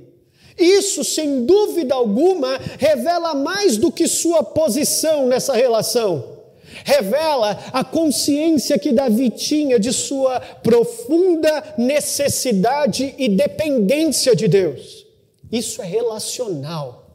Isso, 0.59 1.03
sem 1.03 1.47
dúvida 1.47 1.95
alguma, 1.95 2.61
revela 2.79 3.35
mais 3.35 3.79
do 3.79 3.91
que 3.91 4.07
sua 4.07 4.43
posição 4.43 5.27
nessa 5.27 5.55
relação. 5.55 6.37
Revela 6.85 7.59
a 7.73 7.83
consciência 7.83 8.79
que 8.79 8.93
Davi 8.93 9.31
tinha 9.31 9.81
de 9.81 9.91
sua 9.91 10.39
profunda 10.39 11.75
necessidade 11.79 13.15
e 13.17 13.27
dependência 13.27 14.37
de 14.37 14.47
Deus. 14.47 15.07
Isso 15.51 15.81
é 15.81 15.87
relacional. 15.87 17.07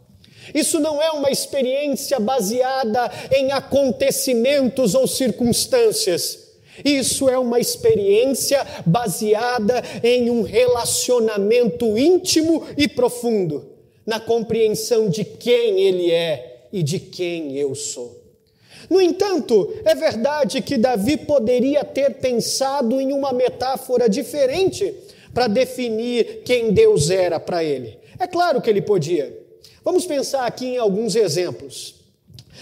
Isso 0.56 0.80
não 0.80 1.00
é 1.00 1.12
uma 1.12 1.30
experiência 1.30 2.20
baseada 2.20 3.12
em 3.32 3.52
acontecimentos 3.52 4.96
ou 4.96 5.08
circunstâncias 5.08 6.43
isso 6.84 7.30
é 7.30 7.38
uma 7.38 7.60
experiência 7.60 8.66
baseada 8.86 9.82
em 10.04 10.30
um 10.30 10.42
relacionamento 10.42 11.98
íntimo 11.98 12.66
e 12.78 12.88
profundo, 12.88 13.66
na 14.06 14.20
compreensão 14.20 15.10
de 15.10 15.24
quem 15.24 15.80
Ele 15.80 16.12
é 16.12 16.68
e 16.72 16.82
de 16.82 17.00
quem 17.00 17.56
eu 17.58 17.76
sou. 17.76 18.24
No 18.90 19.02
entanto, 19.02 19.74
é 19.86 19.96
verdade 19.96 20.62
que 20.62 20.78
Davi 20.78 21.18
poderia 21.18 21.84
ter 21.84 22.16
pensado 22.16 23.00
em 23.00 23.14
uma 23.14 23.32
metáfora 23.32 24.10
diferente 24.10 24.94
para 25.34 25.48
definir 25.48 26.42
quem 26.44 26.72
Deus 26.72 27.10
era 27.10 27.40
para 27.40 27.64
ele. 27.64 27.98
É 28.20 28.28
claro 28.28 28.62
que 28.62 28.70
ele 28.70 28.82
podia. 28.82 29.36
Vamos 29.84 30.06
pensar 30.06 30.46
aqui 30.46 30.66
em 30.68 30.78
alguns 30.78 31.16
exemplos. 31.16 32.03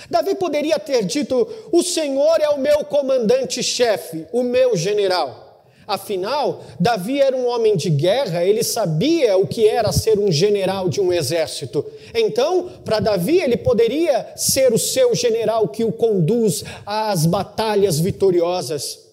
Davi 0.09 0.35
poderia 0.35 0.79
ter 0.79 1.05
dito: 1.05 1.47
O 1.71 1.83
Senhor 1.83 2.39
é 2.39 2.49
o 2.49 2.59
meu 2.59 2.83
comandante-chefe, 2.85 4.27
o 4.31 4.43
meu 4.43 4.75
general. 4.75 5.49
Afinal, 5.87 6.63
Davi 6.79 7.19
era 7.19 7.35
um 7.35 7.47
homem 7.47 7.75
de 7.75 7.89
guerra, 7.89 8.45
ele 8.45 8.63
sabia 8.63 9.35
o 9.37 9.45
que 9.45 9.67
era 9.67 9.91
ser 9.91 10.17
um 10.17 10.31
general 10.31 10.87
de 10.87 11.01
um 11.01 11.11
exército. 11.11 11.85
Então, 12.13 12.69
para 12.85 12.99
Davi, 12.99 13.39
ele 13.41 13.57
poderia 13.57 14.31
ser 14.37 14.71
o 14.73 14.77
seu 14.77 15.13
general 15.13 15.67
que 15.67 15.83
o 15.83 15.91
conduz 15.91 16.63
às 16.85 17.25
batalhas 17.25 17.99
vitoriosas. 17.99 19.10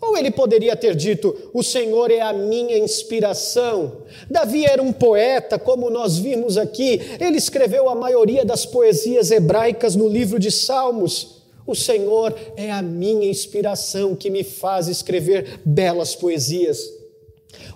Ou 0.00 0.16
ele 0.16 0.30
poderia 0.30 0.74
ter 0.74 0.94
dito: 0.94 1.36
O 1.52 1.62
Senhor 1.62 2.10
é 2.10 2.20
a 2.20 2.32
minha 2.32 2.78
inspiração. 2.78 4.04
Davi 4.30 4.64
era 4.64 4.82
um 4.82 4.92
poeta, 4.92 5.58
como 5.58 5.90
nós 5.90 6.16
vimos 6.16 6.56
aqui. 6.56 7.00
Ele 7.20 7.36
escreveu 7.36 7.88
a 7.88 7.94
maioria 7.94 8.44
das 8.44 8.64
poesias 8.64 9.30
hebraicas 9.30 9.94
no 9.94 10.08
livro 10.08 10.38
de 10.38 10.50
Salmos. 10.50 11.40
O 11.66 11.74
Senhor 11.74 12.34
é 12.56 12.70
a 12.70 12.80
minha 12.80 13.28
inspiração 13.28 14.16
que 14.16 14.30
me 14.30 14.42
faz 14.42 14.88
escrever 14.88 15.60
belas 15.64 16.16
poesias. 16.16 16.80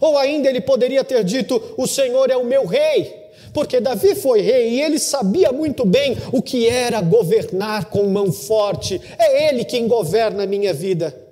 Ou 0.00 0.16
ainda 0.16 0.49
ele 0.49 0.62
poderia 0.62 1.04
ter 1.04 1.23
dito: 1.25 1.61
O 1.76 1.87
Senhor 1.87 2.31
é 2.31 2.37
o 2.37 2.45
meu 2.45 2.64
rei 2.64 3.23
porque 3.52 3.78
Davi 3.78 4.16
foi 4.16 4.40
rei 4.40 4.71
e 4.71 4.83
ele 4.83 4.99
sabia 4.99 5.52
muito 5.52 5.87
bem 5.87 6.16
o 6.33 6.43
que 6.43 6.69
era 6.69 7.00
governar 7.00 7.85
com 7.85 8.02
mão 8.09 8.33
forte. 8.33 9.00
É 9.16 9.49
ele 9.49 9.64
quem 9.64 9.87
governa 9.87 10.43
a 10.43 10.47
minha 10.47 10.75
vida. 10.75 11.24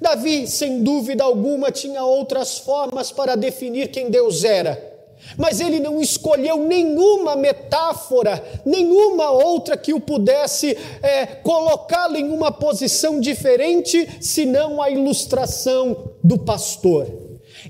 Davi, 0.00 0.46
sem 0.46 0.82
dúvida 0.82 1.24
alguma, 1.24 1.70
tinha 1.70 2.04
outras 2.04 2.58
formas 2.58 3.12
para 3.12 3.36
definir 3.36 3.88
quem 3.88 4.10
Deus 4.10 4.44
era. 4.44 4.92
Mas 5.36 5.60
ele 5.60 5.78
não 5.78 6.00
escolheu 6.00 6.58
nenhuma 6.58 7.36
metáfora, 7.36 8.42
nenhuma 8.64 9.30
outra 9.30 9.76
que 9.76 9.94
o 9.94 10.00
pudesse 10.00 10.76
é, 11.02 11.26
colocá-lo 11.26 12.16
em 12.16 12.30
uma 12.30 12.50
posição 12.50 13.20
diferente, 13.20 14.08
senão 14.20 14.82
a 14.82 14.90
ilustração 14.90 16.12
do 16.22 16.38
pastor. 16.38 17.06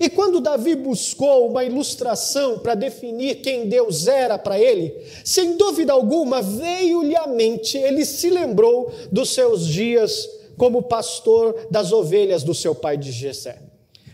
E 0.01 0.09
quando 0.09 0.41
Davi 0.41 0.75
buscou 0.75 1.49
uma 1.49 1.65
ilustração 1.65 2.59
para 2.59 2.75
definir 2.75 3.37
quem 3.37 3.69
Deus 3.69 4.07
era 4.07 4.39
para 4.39 4.59
ele, 4.59 4.95
sem 5.25 5.57
dúvida 5.57 5.93
alguma 5.93 6.41
veio-lhe 6.41 7.15
à 7.15 7.27
mente, 7.27 7.77
ele 7.77 8.05
se 8.05 8.31
lembrou 8.31 8.91
dos 9.11 9.35
seus 9.35 9.67
dias 9.67 10.29
como 10.57 10.83
pastor 10.83 11.67
das 11.71 11.93
ovelhas 11.93 12.43
do 12.43 12.55
seu 12.55 12.75
pai 12.75 12.97
de 12.97 13.13
Jessé. 13.13 13.59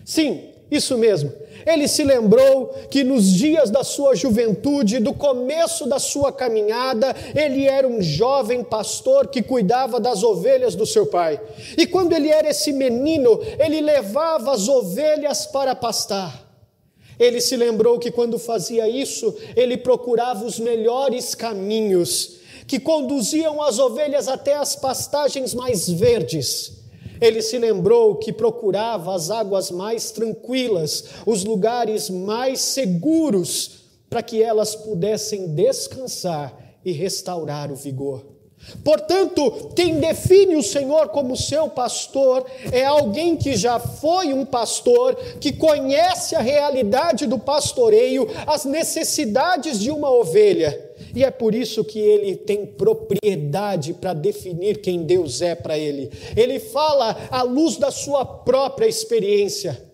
Sim, 0.05 0.51
isso 0.71 0.99
mesmo. 0.99 1.33
Ele 1.67 1.89
se 1.89 2.05
lembrou 2.05 2.69
que 2.91 3.03
nos 3.03 3.33
dias 3.33 3.71
da 3.71 3.83
sua 3.83 4.15
juventude, 4.15 4.99
do 4.99 5.15
começo 5.15 5.87
da 5.87 5.99
sua 5.99 6.33
caminhada, 6.33 7.15
ele 7.35 7.67
era 7.67 7.87
um 7.87 8.01
jovem 8.01 8.63
pastor 8.63 9.29
que 9.29 9.43
cuidava 9.43 9.99
das 9.99 10.23
ovelhas 10.23 10.75
do 10.75 10.87
seu 10.87 11.07
pai. 11.07 11.41
E 11.77 11.87
quando 11.87 12.13
ele 12.13 12.29
era 12.29 12.49
esse 12.49 12.73
menino, 12.73 13.41
ele 13.59 13.81
levava 13.81 14.53
as 14.53 14.69
ovelhas 14.69 15.47
para 15.47 15.75
pastar. 15.75 16.47
Ele 17.19 17.41
se 17.41 17.57
lembrou 17.57 17.99
que 17.99 18.11
quando 18.11 18.39
fazia 18.39 18.89
isso, 18.89 19.35
ele 19.57 19.77
procurava 19.77 20.45
os 20.45 20.59
melhores 20.59 21.35
caminhos 21.35 22.38
que 22.69 22.79
conduziam 22.79 23.63
as 23.63 23.79
ovelhas 23.79 24.29
até 24.29 24.55
as 24.55 24.77
pastagens 24.77 25.55
mais 25.55 25.89
verdes. 25.89 26.75
Ele 27.19 27.41
se 27.41 27.59
lembrou 27.59 28.17
que 28.17 28.31
procurava 28.31 29.15
as 29.15 29.31
águas 29.31 29.71
mais 29.71 30.11
tranquilas, 30.11 31.05
os 31.25 31.43
lugares 31.45 32.11
mais 32.11 32.61
seguros, 32.61 33.79
para 34.09 34.23
que 34.23 34.43
elas 34.43 34.77
pudessem 34.77 35.49
descansar 35.55 36.57
e 36.85 36.93
restaurar 36.93 37.73
o 37.73 37.77
vigor. 37.77 38.25
Portanto, 38.85 39.71
quem 39.75 39.99
define 39.99 40.57
o 40.57 40.63
Senhor 40.63 41.09
como 41.09 41.37
seu 41.37 41.69
pastor 41.71 42.45
é 42.71 42.85
alguém 42.85 43.37
que 43.37 43.57
já 43.57 43.79
foi 43.79 44.35
um 44.35 44.45
pastor, 44.45 45.15
que 45.41 45.53
conhece 45.53 46.35
a 46.35 46.41
realidade 46.41 47.27
do 47.27 47.39
pastoreio, 47.39 48.29
as 48.47 48.65
necessidades 48.65 49.81
de 49.81 49.91
uma 49.91 50.11
ovelha. 50.11 50.88
E 51.19 51.25
é 51.25 51.33
por 51.33 51.53
isso 51.53 51.83
que 51.83 51.99
ele 51.99 52.37
tem 52.37 52.65
propriedade 52.65 53.93
para 53.93 54.13
definir 54.13 54.81
quem 54.81 55.03
Deus 55.03 55.43
é 55.43 55.57
para 55.57 55.77
ele. 55.77 56.13
Ele 56.37 56.61
fala 56.61 57.27
à 57.29 57.43
luz 57.43 57.77
da 57.77 57.91
sua 57.91 58.25
própria 58.25 58.87
experiência. 58.87 59.85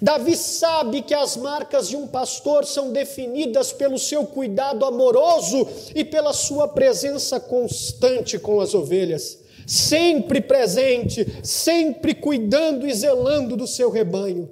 Davi 0.00 0.34
sabe 0.34 1.02
que 1.02 1.12
as 1.12 1.36
marcas 1.36 1.90
de 1.90 1.96
um 1.98 2.06
pastor 2.06 2.64
são 2.64 2.92
definidas 2.92 3.74
pelo 3.74 3.98
seu 3.98 4.24
cuidado 4.24 4.86
amoroso 4.86 5.68
e 5.94 6.02
pela 6.02 6.32
sua 6.32 6.66
presença 6.66 7.38
constante 7.38 8.38
com 8.38 8.58
as 8.58 8.72
ovelhas, 8.72 9.38
sempre 9.66 10.40
presente, 10.40 11.26
sempre 11.42 12.14
cuidando 12.14 12.88
e 12.88 12.94
zelando 12.94 13.54
do 13.54 13.66
seu 13.66 13.90
rebanho. 13.90 14.48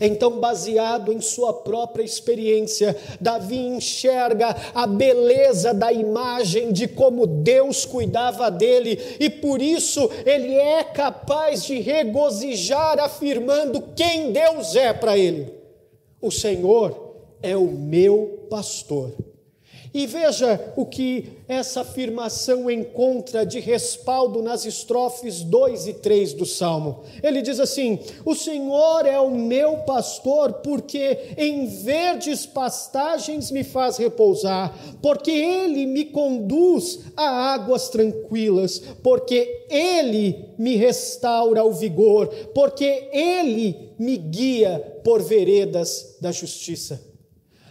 Então, 0.00 0.38
baseado 0.38 1.12
em 1.12 1.20
sua 1.20 1.52
própria 1.52 2.04
experiência, 2.04 2.96
Davi 3.20 3.58
enxerga 3.58 4.54
a 4.74 4.86
beleza 4.86 5.72
da 5.72 5.92
imagem 5.92 6.72
de 6.72 6.86
como 6.86 7.26
Deus 7.26 7.84
cuidava 7.84 8.50
dele, 8.50 9.00
e 9.18 9.30
por 9.30 9.62
isso 9.62 10.10
ele 10.24 10.54
é 10.54 10.84
capaz 10.84 11.64
de 11.64 11.80
regozijar, 11.80 12.98
afirmando 12.98 13.82
quem 13.94 14.32
Deus 14.32 14.76
é 14.76 14.92
para 14.92 15.16
ele. 15.16 15.52
O 16.20 16.30
Senhor 16.30 17.14
é 17.42 17.56
o 17.56 17.66
meu 17.66 18.46
pastor 18.50 19.12
e 19.96 20.06
veja 20.06 20.74
o 20.76 20.84
que 20.84 21.38
essa 21.48 21.80
afirmação 21.80 22.70
encontra 22.70 23.46
de 23.46 23.60
respaldo 23.60 24.42
nas 24.42 24.66
estrofes 24.66 25.40
2 25.40 25.86
e 25.86 25.94
3 25.94 26.34
do 26.34 26.44
Salmo. 26.44 27.02
Ele 27.22 27.40
diz 27.40 27.58
assim: 27.58 27.98
O 28.22 28.34
Senhor 28.34 29.06
é 29.06 29.18
o 29.18 29.30
meu 29.30 29.78
pastor, 29.78 30.52
porque 30.62 31.32
em 31.38 31.64
verdes 31.64 32.44
pastagens 32.44 33.50
me 33.50 33.64
faz 33.64 33.96
repousar, 33.96 34.78
porque 35.00 35.30
ele 35.30 35.86
me 35.86 36.04
conduz 36.04 37.00
a 37.16 37.54
águas 37.54 37.88
tranquilas, 37.88 38.82
porque 39.02 39.64
ele 39.70 40.50
me 40.58 40.76
restaura 40.76 41.64
o 41.64 41.72
vigor, 41.72 42.28
porque 42.54 43.08
ele 43.14 43.94
me 43.98 44.18
guia 44.18 45.00
por 45.02 45.22
veredas 45.22 46.18
da 46.20 46.30
justiça. 46.30 47.15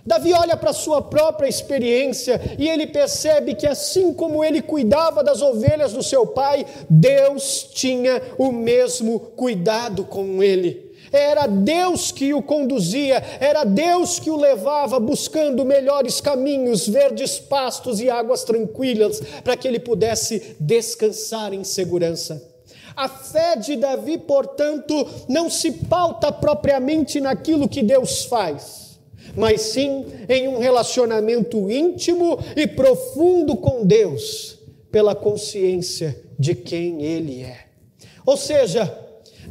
Davi 0.06 0.34
olha 0.34 0.56
para 0.56 0.72
sua 0.72 1.02
própria 1.02 1.50
experiência 1.50 2.40
e 2.60 2.70
ele 2.70 2.86
percebe 2.86 3.56
que, 3.56 3.66
assim 3.66 4.14
como 4.14 4.44
ele 4.44 4.62
cuidava 4.62 5.24
das 5.24 5.42
ovelhas 5.42 5.94
do 5.94 6.04
seu 6.04 6.28
pai, 6.28 6.64
Deus 6.88 7.68
tinha 7.74 8.22
o 8.38 8.52
mesmo 8.52 9.20
cuidado 9.20 10.04
com 10.04 10.44
ele. 10.44 10.94
Era 11.12 11.48
Deus 11.48 12.12
que 12.12 12.36
o 12.36 12.44
conduzia, 12.44 13.24
era 13.40 13.64
Deus 13.64 14.20
que 14.20 14.30
o 14.30 14.38
levava 14.38 15.00
buscando 15.00 15.66
melhores 15.66 16.22
caminhos, 16.22 16.88
verdes 16.88 17.40
pastos 17.40 18.00
e 18.00 18.08
águas 18.08 18.44
tranquilas, 18.44 19.20
para 19.44 19.58
que 19.58 19.68
ele 19.68 19.80
pudesse 19.80 20.56
descansar 20.60 21.52
em 21.52 21.64
segurança. 21.64 22.54
A 22.96 23.10
fé 23.10 23.56
de 23.56 23.76
Davi, 23.76 24.20
portanto, 24.20 25.08
não 25.28 25.50
se 25.50 25.72
pauta 25.72 26.32
propriamente 26.32 27.20
naquilo 27.20 27.68
que 27.68 27.82
Deus 27.82 28.26
faz 28.26 28.85
mas 29.36 29.62
sim 29.62 30.06
em 30.30 30.48
um 30.48 30.60
relacionamento 30.60 31.70
íntimo 31.70 32.40
e 32.56 32.68
profundo 32.68 33.56
com 33.56 33.86
Deus, 33.86 34.60
pela 34.92 35.16
consciência 35.16 36.20
de 36.38 36.56
quem 36.56 37.04
Ele 37.04 37.42
é. 37.42 37.66
Ou 38.26 38.38
seja, 38.38 38.98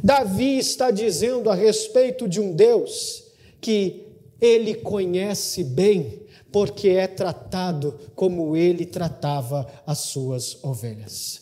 Davi 0.03 0.57
está 0.57 0.91
dizendo 0.91 1.49
a 1.49 1.55
respeito 1.55 2.27
de 2.27 2.39
um 2.41 2.53
Deus 2.53 3.23
que 3.61 4.05
ele 4.39 4.75
conhece 4.75 5.63
bem, 5.63 6.21
porque 6.51 6.89
é 6.89 7.07
tratado 7.07 7.99
como 8.15 8.55
ele 8.55 8.85
tratava 8.85 9.65
as 9.85 9.99
suas 9.99 10.63
ovelhas. 10.63 11.41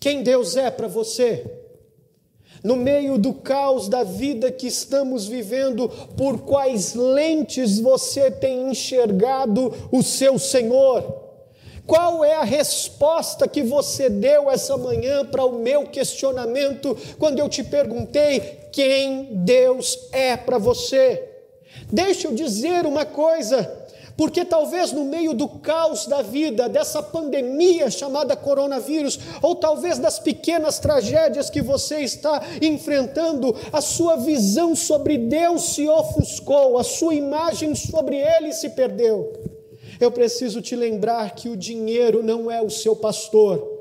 Quem 0.00 0.22
Deus 0.22 0.56
é 0.56 0.70
para 0.70 0.88
você? 0.88 1.44
No 2.62 2.76
meio 2.76 3.18
do 3.18 3.32
caos 3.34 3.88
da 3.88 4.04
vida 4.04 4.50
que 4.52 4.66
estamos 4.66 5.26
vivendo, 5.26 5.88
por 6.16 6.40
quais 6.42 6.94
lentes 6.94 7.80
você 7.80 8.30
tem 8.30 8.70
enxergado 8.70 9.72
o 9.90 10.02
seu 10.02 10.38
Senhor? 10.38 11.22
Qual 11.86 12.24
é 12.24 12.34
a 12.34 12.44
resposta 12.44 13.48
que 13.48 13.62
você 13.62 14.08
deu 14.08 14.48
essa 14.48 14.76
manhã 14.76 15.24
para 15.26 15.44
o 15.44 15.58
meu 15.58 15.84
questionamento 15.84 16.96
quando 17.18 17.40
eu 17.40 17.48
te 17.48 17.64
perguntei 17.64 18.68
quem 18.72 19.30
Deus 19.32 19.98
é 20.12 20.36
para 20.36 20.58
você? 20.58 21.28
Deixa 21.90 22.28
eu 22.28 22.34
dizer 22.34 22.86
uma 22.86 23.04
coisa. 23.04 23.81
Porque 24.16 24.44
talvez 24.44 24.92
no 24.92 25.04
meio 25.04 25.34
do 25.34 25.48
caos 25.48 26.06
da 26.06 26.22
vida, 26.22 26.68
dessa 26.68 27.02
pandemia 27.02 27.90
chamada 27.90 28.36
coronavírus, 28.36 29.18
ou 29.40 29.54
talvez 29.54 29.98
das 29.98 30.18
pequenas 30.18 30.78
tragédias 30.78 31.48
que 31.48 31.62
você 31.62 32.00
está 32.00 32.42
enfrentando, 32.60 33.54
a 33.72 33.80
sua 33.80 34.16
visão 34.16 34.76
sobre 34.76 35.16
Deus 35.16 35.74
se 35.74 35.88
ofuscou, 35.88 36.78
a 36.78 36.84
sua 36.84 37.14
imagem 37.14 37.74
sobre 37.74 38.16
Ele 38.16 38.52
se 38.52 38.70
perdeu. 38.70 39.32
Eu 40.00 40.10
preciso 40.10 40.60
te 40.60 40.74
lembrar 40.74 41.34
que 41.34 41.48
o 41.48 41.56
dinheiro 41.56 42.22
não 42.22 42.50
é 42.50 42.60
o 42.60 42.70
seu 42.70 42.96
pastor. 42.96 43.71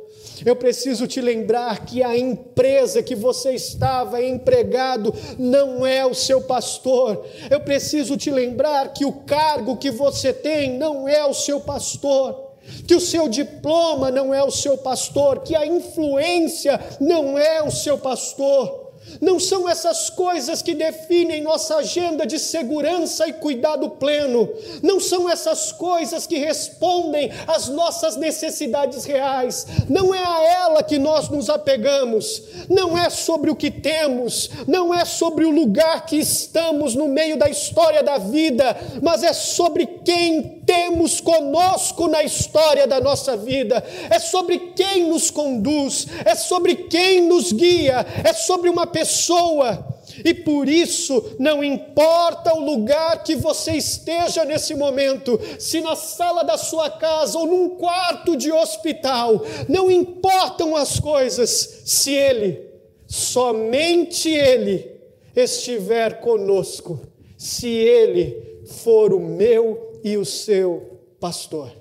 Eu 0.45 0.55
preciso 0.55 1.07
te 1.07 1.21
lembrar 1.21 1.85
que 1.85 2.03
a 2.03 2.17
empresa 2.17 3.03
que 3.03 3.15
você 3.15 3.53
estava 3.53 4.23
empregado 4.23 5.13
não 5.37 5.85
é 5.85 6.05
o 6.05 6.13
seu 6.13 6.41
pastor. 6.41 7.25
Eu 7.49 7.59
preciso 7.61 8.17
te 8.17 8.31
lembrar 8.31 8.93
que 8.93 9.05
o 9.05 9.13
cargo 9.13 9.77
que 9.77 9.91
você 9.91 10.33
tem 10.33 10.77
não 10.77 11.07
é 11.07 11.25
o 11.25 11.33
seu 11.33 11.61
pastor. 11.61 12.51
Que 12.87 12.95
o 12.95 12.99
seu 12.99 13.27
diploma 13.27 14.11
não 14.11 14.33
é 14.33 14.43
o 14.43 14.51
seu 14.51 14.77
pastor, 14.77 15.39
que 15.41 15.55
a 15.55 15.65
influência 15.65 16.79
não 16.99 17.37
é 17.37 17.61
o 17.63 17.71
seu 17.71 17.97
pastor. 17.97 18.80
Não 19.19 19.39
são 19.39 19.67
essas 19.67 20.09
coisas 20.09 20.61
que 20.61 20.73
definem 20.73 21.41
nossa 21.41 21.77
agenda 21.77 22.25
de 22.25 22.39
segurança 22.39 23.27
e 23.27 23.33
cuidado 23.33 23.89
pleno. 23.89 24.49
Não 24.81 24.99
são 24.99 25.29
essas 25.29 25.71
coisas 25.71 26.25
que 26.25 26.37
respondem 26.37 27.31
às 27.47 27.67
nossas 27.67 28.15
necessidades 28.15 29.05
reais. 29.05 29.65
Não 29.89 30.13
é 30.13 30.23
a 30.23 30.43
ela 30.63 30.83
que 30.83 30.97
nós 30.97 31.29
nos 31.29 31.49
apegamos. 31.49 32.43
Não 32.69 32.97
é 32.97 33.09
sobre 33.09 33.49
o 33.49 33.55
que 33.55 33.71
temos. 33.71 34.49
Não 34.67 34.93
é 34.93 35.03
sobre 35.05 35.45
o 35.45 35.51
lugar 35.51 36.05
que 36.05 36.17
estamos 36.17 36.95
no 36.95 37.07
meio 37.07 37.37
da 37.37 37.49
história 37.49 38.03
da 38.03 38.17
vida. 38.17 38.77
Mas 39.01 39.23
é 39.23 39.33
sobre 39.33 39.85
quem 39.85 40.60
temos 40.71 41.19
conosco 41.19 42.07
na 42.07 42.23
história 42.23 42.87
da 42.87 43.01
nossa 43.01 43.35
vida. 43.35 43.83
É 44.09 44.17
sobre 44.19 44.57
quem 44.73 45.09
nos 45.09 45.29
conduz. 45.29 46.07
É 46.23 46.33
sobre 46.33 46.75
quem 46.75 47.27
nos 47.27 47.51
guia. 47.51 48.05
É 48.23 48.31
sobre 48.31 48.69
uma 48.69 48.87
pessoa. 48.87 49.85
E 50.23 50.33
por 50.33 50.69
isso, 50.69 51.35
não 51.37 51.61
importa 51.61 52.55
o 52.55 52.63
lugar 52.63 53.21
que 53.21 53.35
você 53.35 53.73
esteja 53.73 54.45
nesse 54.45 54.73
momento, 54.73 55.37
se 55.59 55.81
na 55.81 55.95
sala 55.95 56.41
da 56.41 56.57
sua 56.57 56.89
casa 56.89 57.37
ou 57.37 57.45
num 57.45 57.69
quarto 57.71 58.37
de 58.37 58.49
hospital, 58.51 59.43
não 59.67 59.91
importam 59.91 60.75
as 60.75 60.99
coisas, 60.99 61.81
se 61.85 62.13
Ele, 62.13 62.61
somente 63.07 64.29
Ele, 64.29 64.89
estiver 65.35 66.21
conosco, 66.21 66.99
se 67.37 67.67
Ele 67.67 68.61
for 68.65 69.13
o 69.13 69.19
meu 69.19 69.90
e 70.03 70.17
o 70.17 70.25
seu 70.25 70.99
pastor. 71.19 71.71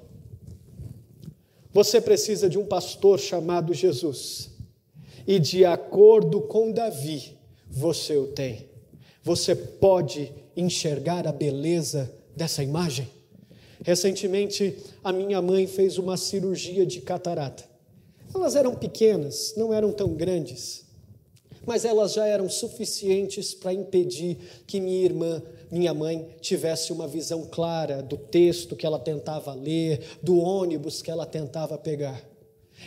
Você 1.72 2.00
precisa 2.00 2.48
de 2.48 2.58
um 2.58 2.66
pastor 2.66 3.18
chamado 3.18 3.72
Jesus 3.72 4.50
e 5.26 5.38
de 5.38 5.64
acordo 5.64 6.40
com 6.40 6.72
Davi, 6.72 7.38
você 7.68 8.16
o 8.16 8.26
tem. 8.28 8.68
Você 9.22 9.54
pode 9.54 10.32
enxergar 10.56 11.26
a 11.26 11.32
beleza 11.32 12.12
dessa 12.36 12.62
imagem? 12.62 13.08
Recentemente, 13.82 14.76
a 15.02 15.12
minha 15.12 15.40
mãe 15.40 15.66
fez 15.66 15.98
uma 15.98 16.16
cirurgia 16.16 16.84
de 16.84 17.00
catarata. 17.00 17.64
Elas 18.34 18.56
eram 18.56 18.74
pequenas, 18.74 19.54
não 19.56 19.72
eram 19.72 19.92
tão 19.92 20.14
grandes, 20.14 20.84
mas 21.66 21.84
elas 21.84 22.12
já 22.12 22.26
eram 22.26 22.48
suficientes 22.48 23.54
para 23.54 23.72
impedir 23.72 24.36
que 24.66 24.80
minha 24.80 25.04
irmã, 25.04 25.42
minha 25.70 25.94
mãe, 25.94 26.26
tivesse 26.40 26.92
uma 26.92 27.06
visão 27.06 27.46
clara 27.50 28.02
do 28.02 28.16
texto 28.16 28.74
que 28.74 28.84
ela 28.84 28.98
tentava 28.98 29.54
ler, 29.54 30.00
do 30.22 30.38
ônibus 30.38 31.00
que 31.00 31.10
ela 31.10 31.24
tentava 31.24 31.78
pegar. 31.78 32.20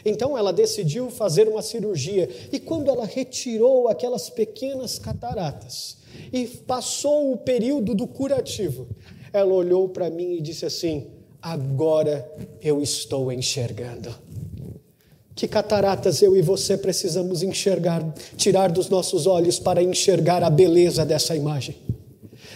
Então 0.03 0.37
ela 0.37 0.51
decidiu 0.51 1.09
fazer 1.09 1.47
uma 1.47 1.61
cirurgia 1.61 2.27
e 2.51 2.59
quando 2.59 2.89
ela 2.89 3.05
retirou 3.05 3.87
aquelas 3.87 4.29
pequenas 4.29 4.97
cataratas 4.97 5.97
e 6.31 6.45
passou 6.45 7.31
o 7.31 7.37
período 7.37 7.93
do 7.93 8.07
curativo, 8.07 8.87
ela 9.31 9.53
olhou 9.53 9.87
para 9.89 10.09
mim 10.09 10.33
e 10.33 10.41
disse 10.41 10.65
assim: 10.65 11.07
Agora 11.41 12.29
eu 12.61 12.81
estou 12.81 13.31
enxergando. 13.31 14.13
Que 15.35 15.47
cataratas 15.47 16.21
eu 16.21 16.35
e 16.35 16.41
você 16.41 16.77
precisamos 16.77 17.41
enxergar, 17.41 18.03
tirar 18.37 18.71
dos 18.71 18.87
nossos 18.89 19.25
olhos 19.25 19.57
para 19.59 19.81
enxergar 19.81 20.43
a 20.43 20.49
beleza 20.49 21.03
dessa 21.03 21.35
imagem? 21.35 21.75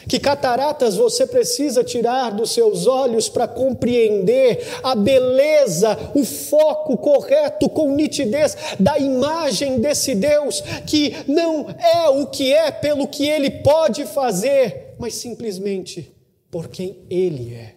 Que 0.08 0.20
cataratas 0.20 0.96
você 0.96 1.28
precisa 1.28 1.84
tirar 1.84 2.32
dos 2.32 2.52
seus 2.52 2.88
olhos 2.88 3.28
para 3.28 3.48
compreender 3.48 4.66
a 4.82 4.96
beleza, 4.96 5.98
o 6.16 6.24
foco 6.24 6.98
correto 6.98 7.70
com 7.70 7.92
nitidez 7.92 8.56
da 8.80 8.98
imagem 8.98 9.80
desse 9.80 10.16
Deus 10.16 10.62
que 10.86 11.14
não 11.28 11.70
é 11.70 12.10
o 12.10 12.28
que 12.28 12.54
é 12.54 12.72
pelo 12.72 13.08
que 13.08 13.28
ele 13.28 13.52
pode 13.52 14.06
fazer, 14.06 14.96
mas 14.98 15.16
simplesmente 15.16 16.16
por 16.50 16.70
quem 16.70 17.06
ele 17.10 17.54
é, 17.54 17.76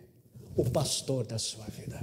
o 0.56 0.64
pastor 0.64 1.26
da 1.26 1.38
sua 1.38 1.64
vida. 1.76 2.00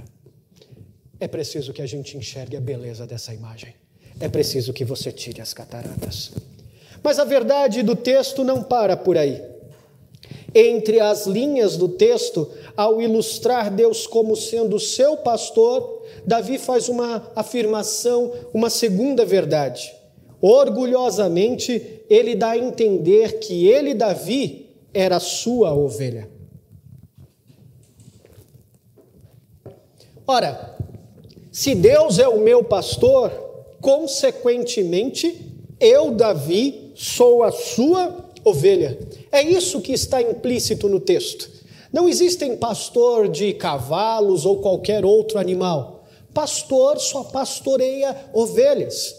É 1.20 1.26
preciso 1.26 1.72
que 1.72 1.82
a 1.82 1.86
gente 1.86 2.16
enxergue 2.16 2.56
a 2.56 2.60
beleza 2.60 3.06
dessa 3.06 3.34
imagem. 3.34 3.74
É 4.20 4.28
preciso 4.28 4.72
que 4.72 4.84
você 4.84 5.10
tire 5.10 5.40
as 5.40 5.52
cataratas. 5.54 6.32
Mas 7.02 7.18
a 7.18 7.24
verdade 7.24 7.82
do 7.82 7.96
texto 7.96 8.44
não 8.44 8.62
para 8.62 8.96
por 8.96 9.16
aí. 9.16 9.42
Entre 10.54 10.98
as 10.98 11.26
linhas 11.26 11.76
do 11.76 11.88
texto, 11.88 12.50
ao 12.76 13.02
ilustrar 13.02 13.70
Deus 13.70 14.06
como 14.06 14.34
sendo 14.34 14.80
seu 14.80 15.18
pastor, 15.18 16.02
Davi 16.24 16.58
faz 16.58 16.88
uma 16.88 17.30
afirmação, 17.36 18.32
uma 18.54 18.70
segunda 18.70 19.24
verdade. 19.24 19.94
Orgulhosamente, 20.40 22.02
ele 22.08 22.34
dá 22.34 22.50
a 22.50 22.58
entender 22.58 23.40
que 23.40 23.68
ele, 23.68 23.92
Davi, 23.92 24.70
era 24.94 25.20
sua 25.20 25.74
ovelha. 25.74 26.30
Ora, 30.26 30.76
se 31.50 31.74
Deus 31.74 32.18
é 32.18 32.28
o 32.28 32.40
meu 32.40 32.62
pastor, 32.62 33.30
consequentemente, 33.80 35.56
eu, 35.80 36.10
Davi, 36.10 36.92
sou 36.94 37.42
a 37.42 37.50
sua 37.50 38.27
ovelha. 38.48 38.98
É 39.30 39.42
isso 39.42 39.80
que 39.80 39.92
está 39.92 40.20
implícito 40.20 40.88
no 40.88 40.98
texto. 40.98 41.50
Não 41.92 42.08
existem 42.08 42.56
pastor 42.56 43.28
de 43.28 43.52
cavalos 43.54 44.44
ou 44.44 44.58
qualquer 44.58 45.04
outro 45.04 45.38
animal. 45.38 46.06
Pastor 46.34 46.98
só 46.98 47.24
pastoreia 47.24 48.14
ovelhas. 48.32 49.14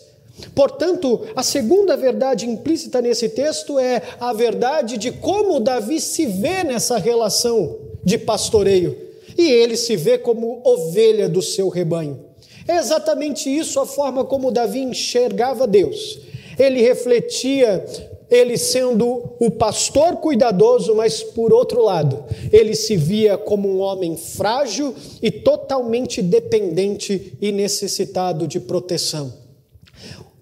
Portanto, 0.55 1.21
a 1.35 1.43
segunda 1.43 1.97
verdade 1.97 2.45
implícita 2.45 3.01
nesse 3.01 3.29
texto 3.29 3.77
é 3.77 4.01
a 4.19 4.31
verdade 4.31 4.97
de 4.97 5.11
como 5.11 5.59
Davi 5.59 5.99
se 5.99 6.25
vê 6.25 6.63
nessa 6.63 6.97
relação 6.97 7.77
de 8.03 8.17
pastoreio. 8.17 8.95
E 9.37 9.49
ele 9.49 9.75
se 9.75 9.95
vê 9.95 10.17
como 10.17 10.61
ovelha 10.63 11.27
do 11.27 11.41
seu 11.41 11.69
rebanho. 11.69 12.19
É 12.67 12.77
exatamente 12.77 13.49
isso 13.49 13.79
a 13.79 13.85
forma 13.85 14.23
como 14.23 14.51
Davi 14.51 14.79
enxergava 14.79 15.65
Deus. 15.65 16.19
Ele 16.57 16.81
refletia 16.81 17.83
ele 18.29 18.57
sendo 18.57 19.35
o 19.39 19.49
pastor 19.49 20.17
cuidadoso, 20.17 20.95
mas 20.95 21.23
por 21.23 21.51
outro 21.51 21.81
lado, 21.83 22.23
ele 22.51 22.75
se 22.75 22.95
via 22.95 23.37
como 23.37 23.67
um 23.67 23.79
homem 23.79 24.15
frágil 24.15 24.93
e 25.21 25.31
totalmente 25.31 26.21
dependente 26.21 27.33
e 27.41 27.51
necessitado 27.51 28.47
de 28.47 28.59
proteção. 28.59 29.33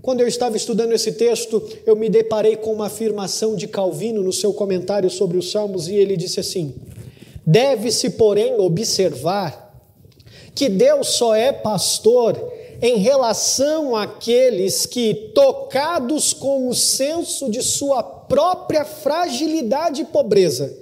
Quando 0.02 0.22
eu 0.22 0.28
estava 0.28 0.56
estudando 0.56 0.94
esse 0.94 1.14
texto, 1.14 1.62
eu 1.86 1.96
me 1.96 2.08
deparei 2.08 2.56
com 2.56 2.72
uma 2.72 2.88
afirmação 2.88 3.56
de 3.56 3.68
Calvino 3.68 4.22
no 4.22 4.32
seu 4.32 4.54
comentário 4.54 5.10
sobre 5.10 5.38
os 5.38 5.52
Salmos, 5.52 5.88
e 5.88 5.96
ele 5.96 6.16
disse 6.16 6.40
assim: 6.40 6.76
Deve-se, 7.46 8.12
porém, 8.12 8.58
observar 8.60 9.68
que 10.56 10.70
Deus 10.70 11.10
só 11.10 11.36
é 11.36 11.52
pastor 11.52 12.36
em 12.82 12.98
relação 12.98 13.96
àqueles 13.96 14.86
que, 14.86 15.32
tocados 15.34 16.34
com 16.34 16.68
o 16.68 16.76
senso 16.76 17.50
de 17.50 17.62
sua 17.62 18.04
própria 18.04 18.86
fragilidade 18.86 20.02
e 20.02 20.06
pobreza, 20.06 20.78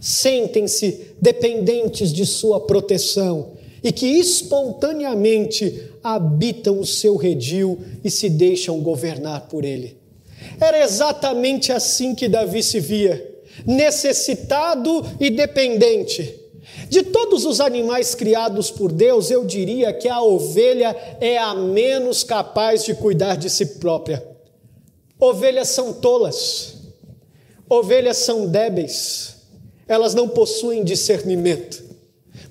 sentem-se 0.00 1.12
dependentes 1.20 2.12
de 2.12 2.26
sua 2.26 2.60
proteção 2.60 3.52
e 3.82 3.92
que 3.92 4.06
espontaneamente 4.06 5.90
habitam 6.02 6.80
o 6.80 6.86
seu 6.86 7.16
redil 7.16 7.78
e 8.02 8.10
se 8.10 8.28
deixam 8.28 8.80
governar 8.80 9.48
por 9.48 9.64
ele. 9.64 9.96
Era 10.60 10.82
exatamente 10.82 11.72
assim 11.72 12.14
que 12.14 12.28
Davi 12.28 12.62
se 12.62 12.80
via, 12.80 13.34
necessitado 13.64 15.04
e 15.20 15.30
dependente 15.30 16.45
de 16.88 17.02
todos 17.02 17.44
os 17.44 17.60
animais 17.60 18.14
criados 18.14 18.70
por 18.70 18.92
Deus, 18.92 19.30
eu 19.30 19.44
diria 19.44 19.92
que 19.92 20.08
a 20.08 20.20
ovelha 20.20 20.96
é 21.20 21.38
a 21.38 21.54
menos 21.54 22.22
capaz 22.22 22.84
de 22.84 22.94
cuidar 22.94 23.36
de 23.36 23.50
si 23.50 23.66
própria. 23.66 24.26
Ovelhas 25.18 25.68
são 25.68 25.92
tolas, 25.94 26.74
ovelhas 27.68 28.18
são 28.18 28.46
débeis, 28.46 29.36
elas 29.88 30.14
não 30.14 30.28
possuem 30.28 30.84
discernimento. 30.84 31.82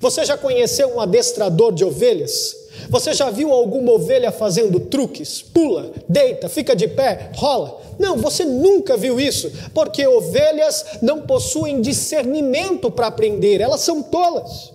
Você 0.00 0.24
já 0.24 0.36
conheceu 0.36 0.94
um 0.94 1.00
adestrador 1.00 1.72
de 1.72 1.84
ovelhas? 1.84 2.65
Você 2.88 3.12
já 3.12 3.30
viu 3.30 3.52
alguma 3.52 3.92
ovelha 3.92 4.30
fazendo 4.30 4.80
truques? 4.80 5.42
Pula, 5.42 5.92
deita, 6.08 6.48
fica 6.48 6.74
de 6.74 6.88
pé, 6.88 7.30
rola. 7.34 7.80
Não, 7.98 8.16
você 8.16 8.44
nunca 8.44 8.96
viu 8.96 9.18
isso, 9.18 9.50
porque 9.72 10.06
ovelhas 10.06 10.84
não 11.02 11.22
possuem 11.22 11.80
discernimento 11.80 12.90
para 12.90 13.06
aprender, 13.06 13.60
elas 13.60 13.80
são 13.80 14.02
tolas. 14.02 14.72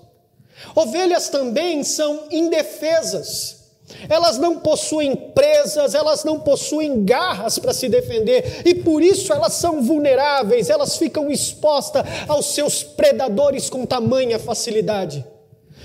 Ovelhas 0.76 1.30
também 1.30 1.84
são 1.84 2.24
indefesas. 2.32 3.62
Elas 4.10 4.38
não 4.38 4.60
possuem 4.60 5.16
presas, 5.16 5.94
elas 5.94 6.24
não 6.24 6.40
possuem 6.40 7.04
garras 7.04 7.60
para 7.60 7.74
se 7.74 7.90
defender 7.90 8.62
e 8.66 8.74
por 8.74 9.02
isso 9.02 9.34
elas 9.34 9.54
são 9.54 9.82
vulneráveis, 9.82 10.70
elas 10.70 10.98
ficam 10.98 11.30
expostas 11.30 12.04
aos 12.28 12.54
seus 12.54 12.84
predadores 12.84 13.70
com 13.70 13.86
tamanha 13.86 14.40
facilidade. 14.40 15.26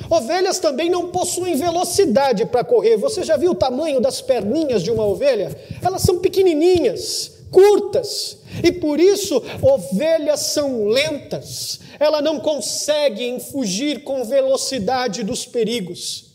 Ovelhas 0.09 0.59
também 0.59 0.89
não 0.89 1.09
possuem 1.09 1.57
velocidade 1.57 2.47
para 2.47 2.65
correr. 2.65 2.97
Você 2.97 3.23
já 3.23 3.37
viu 3.37 3.53
o 3.53 3.57
tamanho 3.57 4.01
das 4.01 4.21
perninhas 4.21 4.83
de 4.83 4.91
uma 4.91 5.05
ovelha? 5.05 5.57
Elas 5.83 6.03
são 6.03 6.19
pequenininhas, 6.19 7.33
curtas, 7.51 8.39
e 8.63 8.73
por 8.73 9.01
isso 9.01 9.43
ovelhas 9.63 10.41
são 10.41 10.87
lentas. 10.87 11.81
Elas 11.99 12.23
não 12.23 12.39
conseguem 12.41 13.41
fugir 13.41 14.05
com 14.05 14.25
velocidade 14.25 15.23
dos 15.23 15.45
perigos. 15.47 16.26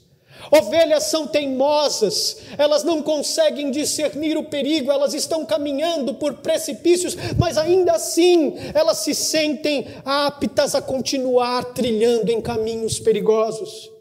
Ovelhas 0.49 1.03
são 1.03 1.27
teimosas, 1.27 2.37
elas 2.57 2.83
não 2.83 3.01
conseguem 3.01 3.69
discernir 3.69 4.37
o 4.37 4.45
perigo, 4.45 4.91
elas 4.91 5.13
estão 5.13 5.45
caminhando 5.45 6.13
por 6.15 6.35
precipícios, 6.35 7.15
mas 7.37 7.57
ainda 7.57 7.93
assim 7.93 8.55
elas 8.73 8.97
se 8.97 9.13
sentem 9.13 9.87
aptas 10.03 10.73
a 10.73 10.81
continuar 10.81 11.73
trilhando 11.73 12.31
em 12.31 12.41
caminhos 12.41 12.99
perigosos. 12.99 13.91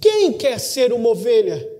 Quem 0.00 0.32
quer 0.32 0.58
ser 0.58 0.92
uma 0.92 1.10
ovelha? 1.10 1.78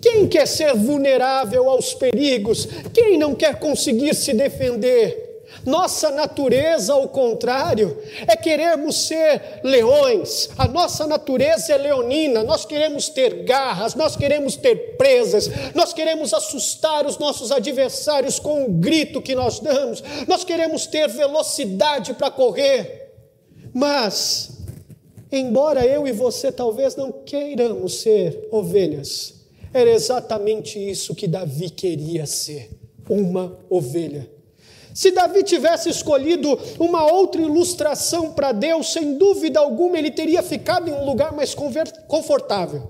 Quem 0.00 0.28
quer 0.28 0.46
ser 0.46 0.74
vulnerável 0.74 1.68
aos 1.68 1.94
perigos? 1.94 2.68
Quem 2.94 3.18
não 3.18 3.34
quer 3.34 3.58
conseguir 3.58 4.14
se 4.14 4.32
defender? 4.32 5.27
Nossa 5.68 6.10
natureza, 6.10 6.94
ao 6.94 7.10
contrário, 7.10 7.98
é 8.26 8.34
querermos 8.34 9.06
ser 9.06 9.60
leões. 9.62 10.48
A 10.56 10.66
nossa 10.66 11.06
natureza 11.06 11.74
é 11.74 11.76
leonina. 11.76 12.42
Nós 12.42 12.64
queremos 12.64 13.10
ter 13.10 13.44
garras, 13.44 13.94
nós 13.94 14.16
queremos 14.16 14.56
ter 14.56 14.96
presas, 14.96 15.50
nós 15.74 15.92
queremos 15.92 16.32
assustar 16.32 17.04
os 17.04 17.18
nossos 17.18 17.52
adversários 17.52 18.38
com 18.38 18.64
o 18.64 18.72
grito 18.72 19.20
que 19.20 19.34
nós 19.34 19.60
damos, 19.60 20.02
nós 20.26 20.42
queremos 20.42 20.86
ter 20.86 21.06
velocidade 21.06 22.14
para 22.14 22.30
correr. 22.30 23.12
Mas, 23.74 24.62
embora 25.30 25.84
eu 25.84 26.08
e 26.08 26.12
você 26.12 26.50
talvez 26.50 26.96
não 26.96 27.12
queiramos 27.12 28.00
ser 28.00 28.48
ovelhas, 28.50 29.34
Era 29.74 29.90
exatamente 29.90 30.78
isso 30.78 31.14
que 31.14 31.28
Davi 31.28 31.68
queria 31.68 32.24
ser: 32.24 32.70
uma 33.06 33.54
ovelha. 33.68 34.37
Se 34.98 35.12
Davi 35.12 35.44
tivesse 35.44 35.88
escolhido 35.88 36.58
uma 36.76 37.08
outra 37.12 37.40
ilustração 37.40 38.32
para 38.32 38.50
Deus, 38.50 38.92
sem 38.92 39.16
dúvida 39.16 39.60
alguma 39.60 39.96
ele 39.96 40.10
teria 40.10 40.42
ficado 40.42 40.90
em 40.90 40.92
um 40.92 41.04
lugar 41.04 41.32
mais 41.32 41.54
confortável. 42.08 42.82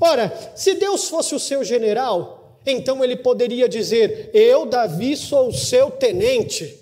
Ora, 0.00 0.32
se 0.54 0.72
Deus 0.72 1.10
fosse 1.10 1.34
o 1.34 1.38
seu 1.38 1.62
general, 1.62 2.58
então 2.64 3.04
ele 3.04 3.16
poderia 3.16 3.68
dizer: 3.68 4.30
Eu, 4.32 4.64
Davi, 4.64 5.14
sou 5.14 5.48
o 5.48 5.52
seu 5.52 5.90
tenente. 5.90 6.74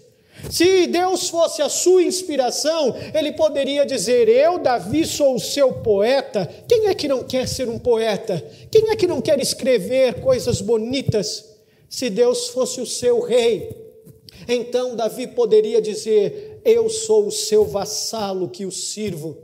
Se 0.49 0.87
Deus 0.87 1.29
fosse 1.29 1.61
a 1.61 1.69
sua 1.69 2.05
inspiração, 2.05 2.95
ele 3.13 3.33
poderia 3.33 3.85
dizer: 3.85 4.29
Eu, 4.29 4.57
Davi, 4.57 5.05
sou 5.05 5.35
o 5.35 5.41
seu 5.41 5.73
poeta. 5.83 6.49
Quem 6.69 6.87
é 6.87 6.95
que 6.95 7.09
não 7.09 7.25
quer 7.25 7.49
ser 7.49 7.69
um 7.69 7.77
poeta? 7.77 8.41
Quem 8.71 8.89
é 8.91 8.95
que 8.95 9.09
não 9.09 9.21
quer 9.21 9.41
escrever 9.41 10.21
coisas 10.21 10.61
bonitas? 10.61 11.45
Se 11.89 12.09
Deus 12.09 12.51
fosse 12.51 12.81
o 12.81 12.87
seu 12.87 13.19
rei, 13.19 13.80
então 14.49 14.97
Davi 14.97 15.27
poderia 15.27 15.81
dizer: 15.81 16.61
Eu 16.65 16.89
sou 16.89 17.27
o 17.27 17.33
seu 17.33 17.65
vassalo 17.65 18.49
que 18.49 18.65
o 18.65 18.73
sirvo. 18.73 19.39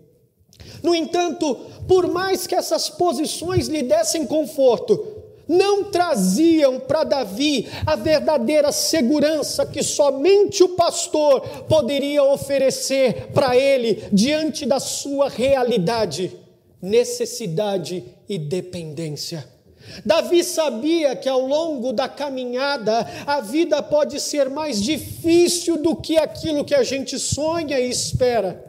No 0.82 0.94
entanto, 0.94 1.56
por 1.86 2.08
mais 2.08 2.46
que 2.46 2.54
essas 2.54 2.88
posições 2.88 3.68
lhe 3.68 3.82
dessem 3.82 4.26
conforto, 4.26 5.16
não 5.48 5.84
traziam 5.84 6.80
para 6.80 7.04
Davi 7.04 7.68
a 7.86 7.94
verdadeira 7.94 8.72
segurança 8.72 9.64
que 9.64 9.82
somente 9.82 10.62
o 10.62 10.70
pastor 10.70 11.40
poderia 11.68 12.24
oferecer 12.24 13.28
para 13.32 13.56
ele 13.56 14.02
diante 14.12 14.66
da 14.66 14.80
sua 14.80 15.28
realidade, 15.28 16.36
necessidade 16.82 18.04
e 18.28 18.38
dependência. 18.38 19.55
Davi 20.04 20.44
sabia 20.44 21.16
que 21.16 21.28
ao 21.28 21.46
longo 21.46 21.92
da 21.92 22.08
caminhada 22.08 23.06
a 23.26 23.40
vida 23.40 23.82
pode 23.82 24.20
ser 24.20 24.48
mais 24.50 24.82
difícil 24.82 25.76
do 25.76 25.96
que 25.96 26.16
aquilo 26.16 26.64
que 26.64 26.74
a 26.74 26.82
gente 26.82 27.18
sonha 27.18 27.78
e 27.78 27.90
espera. 27.90 28.64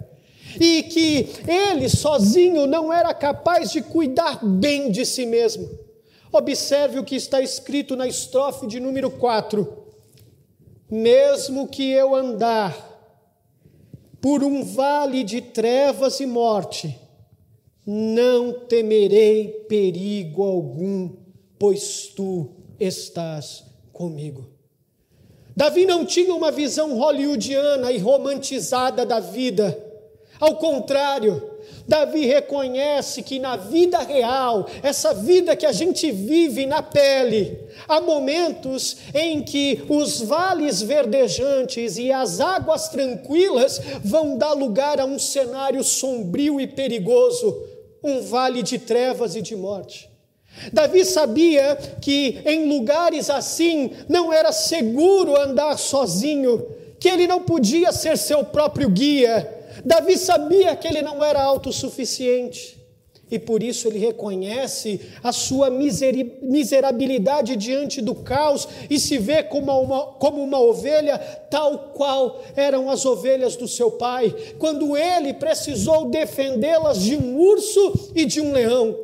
E 0.59 0.83
que 0.83 1.29
ele 1.47 1.89
sozinho 1.89 2.65
não 2.65 2.91
era 2.91 3.13
capaz 3.13 3.71
de 3.71 3.81
cuidar 3.81 4.43
bem 4.43 4.89
de 4.89 5.05
si 5.05 5.25
mesmo. 5.25 5.69
Observe 6.31 6.99
o 6.99 7.03
que 7.03 7.15
está 7.15 7.41
escrito 7.41 7.95
na 7.95 8.07
estrofe 8.07 8.67
de 8.67 8.79
número 8.79 9.09
4. 9.09 9.85
Mesmo 10.89 11.67
que 11.67 11.89
eu 11.91 12.15
andar 12.15 12.75
por 14.21 14.43
um 14.43 14.63
vale 14.63 15.23
de 15.23 15.41
trevas 15.41 16.19
e 16.19 16.25
morte, 16.25 16.99
não 17.89 18.51
temerei 18.51 19.65
perigo 19.69 20.43
algum, 20.43 21.09
pois 21.57 22.07
tu 22.13 22.49
estás 22.77 23.63
comigo. 23.93 24.45
Davi 25.55 25.85
não 25.85 26.05
tinha 26.05 26.35
uma 26.35 26.51
visão 26.51 26.97
hollywoodiana 26.97 27.93
e 27.93 27.97
romantizada 27.97 29.05
da 29.05 29.21
vida. 29.21 29.85
Ao 30.37 30.57
contrário, 30.57 31.41
Davi 31.87 32.25
reconhece 32.25 33.23
que 33.23 33.39
na 33.39 33.55
vida 33.55 33.99
real, 33.99 34.67
essa 34.83 35.13
vida 35.13 35.55
que 35.55 35.65
a 35.65 35.71
gente 35.71 36.11
vive 36.11 36.65
na 36.65 36.83
pele, 36.83 37.57
há 37.87 38.01
momentos 38.01 38.97
em 39.13 39.41
que 39.41 39.83
os 39.87 40.21
vales 40.21 40.81
verdejantes 40.81 41.97
e 41.97 42.11
as 42.11 42.41
águas 42.41 42.89
tranquilas 42.89 43.81
vão 44.03 44.37
dar 44.37 44.51
lugar 44.51 44.99
a 44.99 45.05
um 45.05 45.17
cenário 45.17 45.83
sombrio 45.83 46.59
e 46.59 46.67
perigoso, 46.67 47.66
um 48.03 48.21
vale 48.21 48.63
de 48.63 48.79
trevas 48.79 49.35
e 49.35 49.41
de 49.41 49.55
morte. 49.55 50.09
Davi 50.71 51.05
sabia 51.05 51.75
que 52.01 52.41
em 52.45 52.67
lugares 52.67 53.29
assim 53.29 53.91
não 54.09 54.33
era 54.33 54.51
seguro 54.51 55.39
andar 55.39 55.77
sozinho, 55.77 56.65
que 56.99 57.07
ele 57.07 57.27
não 57.27 57.43
podia 57.43 57.91
ser 57.91 58.17
seu 58.17 58.43
próprio 58.43 58.89
guia, 58.89 59.53
Davi 59.85 60.17
sabia 60.17 60.75
que 60.75 60.87
ele 60.87 61.01
não 61.01 61.23
era 61.23 61.41
autossuficiente 61.41 62.76
e 63.29 63.37
por 63.37 63.61
isso 63.61 63.87
ele 63.87 63.99
reconhece 63.99 65.01
a 65.21 65.31
sua 65.31 65.69
miserabilidade 65.69 67.55
diante 67.55 68.01
do 68.01 68.15
caos 68.15 68.67
e 68.89 68.99
se 68.99 69.17
vê 69.17 69.43
como 69.43 69.71
uma, 69.81 70.05
como 70.13 70.41
uma 70.41 70.59
ovelha, 70.59 71.17
tal 71.49 71.91
qual 71.93 72.41
eram 72.55 72.89
as 72.89 73.05
ovelhas 73.05 73.55
do 73.55 73.67
seu 73.67 73.91
pai, 73.91 74.33
quando 74.57 74.95
ele 74.95 75.33
precisou 75.33 76.09
defendê-las 76.09 77.01
de 77.01 77.17
um 77.17 77.37
urso 77.37 78.11
e 78.15 78.23
de 78.23 78.39
um 78.39 78.53
leão. 78.53 78.97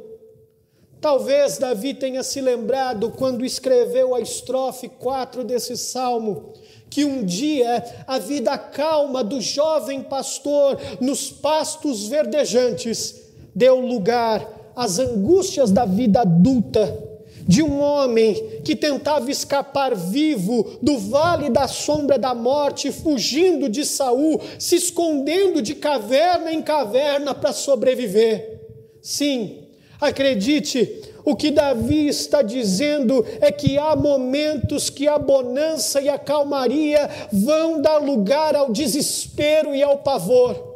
Talvez 1.01 1.57
Davi 1.57 1.93
tenha 1.93 2.23
se 2.23 2.39
lembrado 2.39 3.11
quando 3.11 3.43
escreveu 3.43 4.15
a 4.15 4.21
estrofe 4.21 4.87
4 4.87 5.43
desse 5.43 5.75
salmo 5.75 6.53
que 6.89 7.03
um 7.03 7.25
dia 7.25 7.83
a 8.07 8.19
vida 8.19 8.57
calma 8.57 9.21
do 9.23 9.41
jovem 9.41 10.01
pastor 10.01 10.79
nos 11.01 11.29
pastos 11.29 12.07
verdejantes 12.07 13.22
deu 13.55 13.79
lugar 13.79 14.71
às 14.75 14.99
angústias 14.99 15.71
da 15.71 15.85
vida 15.85 16.21
adulta 16.21 17.13
de 17.47 17.61
um 17.61 17.79
homem 17.79 18.61
que 18.63 18.75
tentava 18.75 19.29
escapar 19.29 19.95
vivo 19.95 20.77
do 20.81 20.97
vale 20.97 21.49
da 21.49 21.67
sombra 21.67 22.17
da 22.17 22.33
morte, 22.33 22.91
fugindo 22.91 23.67
de 23.67 23.85
Saul, 23.85 24.39
se 24.57 24.75
escondendo 24.75 25.61
de 25.61 25.75
caverna 25.75 26.51
em 26.51 26.61
caverna 26.61 27.33
para 27.33 27.51
sobreviver. 27.51 28.61
Sim, 29.01 29.67
acredite, 29.99 31.01
o 31.25 31.35
que 31.35 31.51
Davi 31.51 32.07
está 32.07 32.41
dizendo 32.41 33.25
é 33.41 33.51
que 33.51 33.77
há 33.77 33.95
momentos 33.95 34.89
que 34.89 35.07
a 35.07 35.17
bonança 35.17 36.01
e 36.01 36.09
a 36.09 36.17
calmaria 36.17 37.09
vão 37.31 37.81
dar 37.81 37.97
lugar 37.97 38.55
ao 38.55 38.71
desespero 38.71 39.75
e 39.75 39.83
ao 39.83 39.97
pavor. 39.97 40.72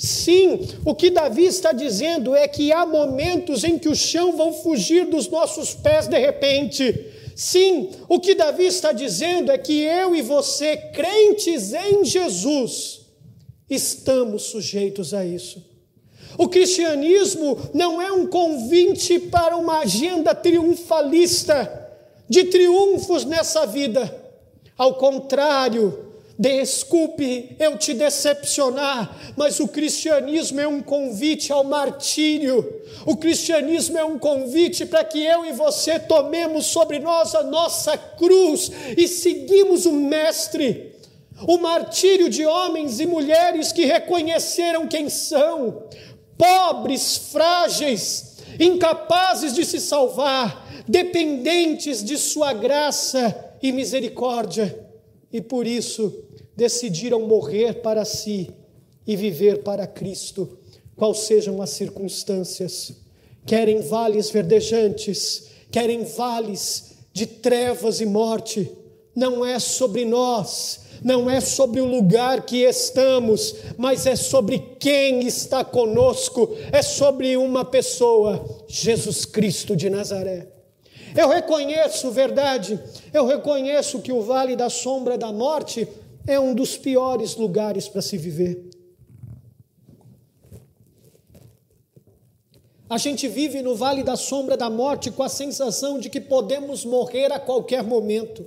Sim, 0.00 0.66
o 0.82 0.94
que 0.94 1.10
Davi 1.10 1.44
está 1.44 1.72
dizendo 1.72 2.34
é 2.34 2.48
que 2.48 2.72
há 2.72 2.86
momentos 2.86 3.64
em 3.64 3.78
que 3.78 3.86
o 3.86 3.94
chão 3.94 4.34
vão 4.34 4.50
fugir 4.50 5.04
dos 5.04 5.28
nossos 5.28 5.74
pés 5.74 6.08
de 6.08 6.18
repente. 6.18 7.04
Sim, 7.36 7.90
o 8.08 8.18
que 8.18 8.34
Davi 8.34 8.64
está 8.64 8.92
dizendo 8.92 9.52
é 9.52 9.58
que 9.58 9.82
eu 9.82 10.16
e 10.16 10.22
você, 10.22 10.74
crentes 10.74 11.74
em 11.74 12.02
Jesus, 12.02 13.02
estamos 13.68 14.44
sujeitos 14.44 15.12
a 15.12 15.22
isso. 15.22 15.62
O 16.38 16.48
cristianismo 16.48 17.58
não 17.74 18.00
é 18.00 18.10
um 18.10 18.26
convite 18.26 19.18
para 19.18 19.54
uma 19.54 19.80
agenda 19.80 20.34
triunfalista, 20.34 21.90
de 22.26 22.44
triunfos 22.44 23.26
nessa 23.26 23.66
vida. 23.66 24.10
Ao 24.78 24.94
contrário, 24.94 26.09
desculpe 26.40 27.54
eu 27.58 27.76
te 27.76 27.92
decepcionar, 27.92 29.14
mas 29.36 29.60
o 29.60 29.68
cristianismo 29.68 30.58
é 30.58 30.66
um 30.66 30.80
convite 30.80 31.52
ao 31.52 31.62
martírio. 31.62 32.80
O 33.04 33.14
cristianismo 33.14 33.98
é 33.98 34.04
um 34.04 34.18
convite 34.18 34.86
para 34.86 35.04
que 35.04 35.22
eu 35.22 35.44
e 35.44 35.52
você 35.52 35.98
tomemos 35.98 36.64
sobre 36.64 36.98
nós 36.98 37.34
a 37.34 37.42
nossa 37.42 37.94
cruz 37.98 38.72
e 38.96 39.06
seguimos 39.06 39.84
o 39.84 39.92
Mestre. 39.92 40.94
O 41.46 41.58
martírio 41.58 42.30
de 42.30 42.46
homens 42.46 43.00
e 43.00 43.06
mulheres 43.06 43.70
que 43.70 43.84
reconheceram 43.84 44.88
quem 44.88 45.10
são, 45.10 45.84
pobres, 46.38 47.18
frágeis, 47.30 48.38
incapazes 48.58 49.52
de 49.52 49.66
se 49.66 49.78
salvar, 49.78 50.84
dependentes 50.88 52.02
de 52.02 52.16
Sua 52.16 52.54
graça 52.54 53.52
e 53.62 53.72
misericórdia, 53.72 54.88
e 55.30 55.40
por 55.40 55.66
isso 55.66 56.29
decidiram 56.56 57.26
morrer 57.26 57.80
para 57.82 58.04
si 58.04 58.50
e 59.06 59.16
viver 59.16 59.62
para 59.62 59.86
Cristo, 59.86 60.58
quais 60.96 61.18
sejam 61.20 61.60
as 61.62 61.70
circunstâncias. 61.70 62.92
Querem 63.46 63.80
vales 63.80 64.30
verdejantes, 64.30 65.48
querem 65.70 66.04
vales 66.04 66.96
de 67.12 67.26
trevas 67.26 68.00
e 68.00 68.06
morte, 68.06 68.70
não 69.14 69.44
é 69.44 69.58
sobre 69.58 70.04
nós 70.04 70.80
não 71.02 71.30
é 71.30 71.40
sobre 71.40 71.80
o 71.80 71.86
lugar 71.86 72.42
que 72.42 72.58
estamos, 72.58 73.54
mas 73.76 74.06
é 74.06 74.14
sobre 74.16 74.58
quem 74.78 75.26
está 75.26 75.64
conosco, 75.64 76.54
é 76.70 76.82
sobre 76.82 77.36
uma 77.36 77.64
pessoa, 77.64 78.44
Jesus 78.68 79.24
Cristo 79.24 79.74
de 79.74 79.88
Nazaré. 79.88 80.48
Eu 81.16 81.28
reconheço, 81.28 82.10
verdade, 82.10 82.78
eu 83.12 83.26
reconheço 83.26 84.00
que 84.00 84.12
o 84.12 84.22
vale 84.22 84.54
da 84.54 84.70
sombra 84.70 85.18
da 85.18 85.32
morte 85.32 85.88
é 86.26 86.38
um 86.38 86.54
dos 86.54 86.76
piores 86.76 87.36
lugares 87.36 87.88
para 87.88 88.02
se 88.02 88.16
viver. 88.16 88.70
A 92.88 92.98
gente 92.98 93.28
vive 93.28 93.62
no 93.62 93.76
vale 93.76 94.02
da 94.02 94.16
sombra 94.16 94.56
da 94.56 94.68
morte 94.68 95.12
com 95.12 95.22
a 95.22 95.28
sensação 95.28 95.98
de 95.98 96.10
que 96.10 96.20
podemos 96.20 96.84
morrer 96.84 97.30
a 97.32 97.38
qualquer 97.38 97.84
momento. 97.84 98.44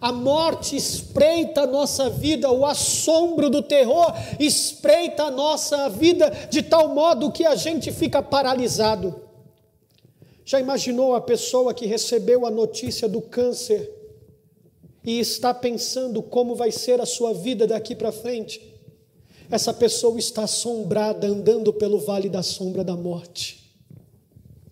A 0.00 0.10
morte 0.10 0.74
espreita 0.74 1.60
a 1.60 1.66
nossa 1.66 2.08
vida, 2.08 2.50
o 2.50 2.66
assombro 2.66 3.48
do 3.48 3.62
terror 3.62 4.12
espreita 4.38 5.24
a 5.24 5.30
nossa 5.30 5.88
vida 5.88 6.30
de 6.50 6.62
tal 6.62 6.88
modo 6.88 7.30
que 7.30 7.46
a 7.46 7.54
gente 7.54 7.92
fica 7.92 8.22
paralisado. 8.22 9.20
Já 10.44 10.58
imaginou 10.58 11.14
a 11.14 11.20
pessoa 11.20 11.72
que 11.72 11.86
recebeu 11.86 12.44
a 12.44 12.50
notícia 12.50 13.08
do 13.08 13.20
câncer 13.20 13.99
e 15.04 15.18
está 15.18 15.54
pensando 15.54 16.22
como 16.22 16.54
vai 16.54 16.70
ser 16.70 17.00
a 17.00 17.06
sua 17.06 17.32
vida 17.32 17.66
daqui 17.66 17.94
para 17.94 18.12
frente? 18.12 18.60
Essa 19.50 19.74
pessoa 19.74 20.18
está 20.18 20.44
assombrada, 20.44 21.26
andando 21.26 21.72
pelo 21.72 21.98
vale 21.98 22.28
da 22.28 22.42
sombra 22.42 22.84
da 22.84 22.94
morte. 22.94 23.58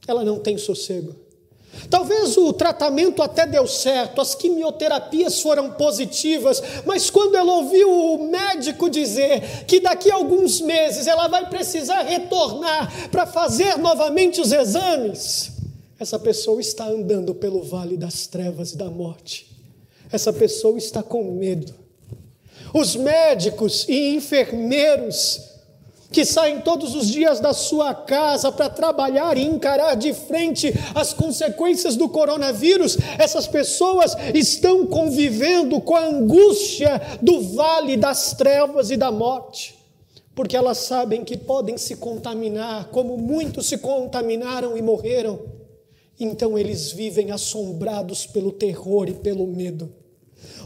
Ela 0.07 0.25
não 0.25 0.39
tem 0.39 0.57
sossego. 0.57 1.15
Talvez 1.91 2.37
o 2.37 2.53
tratamento 2.53 3.23
até 3.23 3.47
deu 3.47 3.67
certo, 3.67 4.21
as 4.21 4.35
quimioterapias 4.35 5.41
foram 5.41 5.73
positivas, 5.73 6.63
mas 6.85 7.11
quando 7.11 7.37
ela 7.37 7.57
ouviu 7.57 7.91
o 7.91 8.29
médico 8.31 8.89
dizer 8.89 9.65
que 9.67 9.81
daqui 9.81 10.11
a 10.11 10.15
alguns 10.15 10.61
meses 10.61 11.07
ela 11.07 11.29
vai 11.29 11.49
precisar 11.49 12.03
retornar 12.03 13.11
para 13.11 13.27
fazer 13.27 13.77
novamente 13.79 14.41
os 14.41 14.51
exames, 14.51 15.53
essa 15.99 16.19
pessoa 16.19 16.61
está 16.61 16.87
andando 16.87 17.35
pelo 17.35 17.63
vale 17.63 17.97
das 17.97 18.27
trevas 18.27 18.73
e 18.73 18.77
da 18.77 18.91
morte. 18.91 19.58
Essa 20.11 20.33
pessoa 20.33 20.79
está 20.79 21.03
com 21.03 21.23
medo. 21.33 21.75
Os 22.73 22.97
médicos 22.97 23.87
e 23.89 24.15
enfermeiros 24.15 25.49
que 26.11 26.25
saem 26.25 26.61
todos 26.61 26.95
os 26.95 27.09
dias 27.09 27.39
da 27.39 27.53
sua 27.53 27.95
casa 27.95 28.51
para 28.51 28.71
trabalhar 28.71 29.37
e 29.37 29.45
encarar 29.45 29.95
de 29.95 30.15
frente 30.15 30.73
as 30.95 31.13
consequências 31.13 31.97
do 31.97 32.09
coronavírus, 32.09 32.97
essas 33.19 33.47
pessoas 33.47 34.17
estão 34.35 34.87
convivendo 34.87 35.81
com 35.81 35.95
a 35.95 36.07
angústia 36.07 37.01
do 37.21 37.41
vale 37.55 37.97
das 37.97 38.33
trevas 38.33 38.91
e 38.91 38.97
da 38.97 39.11
morte, 39.11 39.79
porque 40.35 40.57
elas 40.57 40.79
sabem 40.79 41.25
que 41.25 41.37
podem 41.37 41.77
se 41.77 41.97
contaminar, 41.97 42.89
como 42.89 43.19
muitos 43.19 43.67
se 43.67 43.77
contaminaram 43.77 44.77
e 44.77 44.83
morreram. 44.83 45.58
Então 46.21 46.59
eles 46.59 46.91
vivem 46.91 47.31
assombrados 47.31 48.27
pelo 48.27 48.51
terror 48.51 49.09
e 49.09 49.15
pelo 49.15 49.47
medo. 49.47 49.93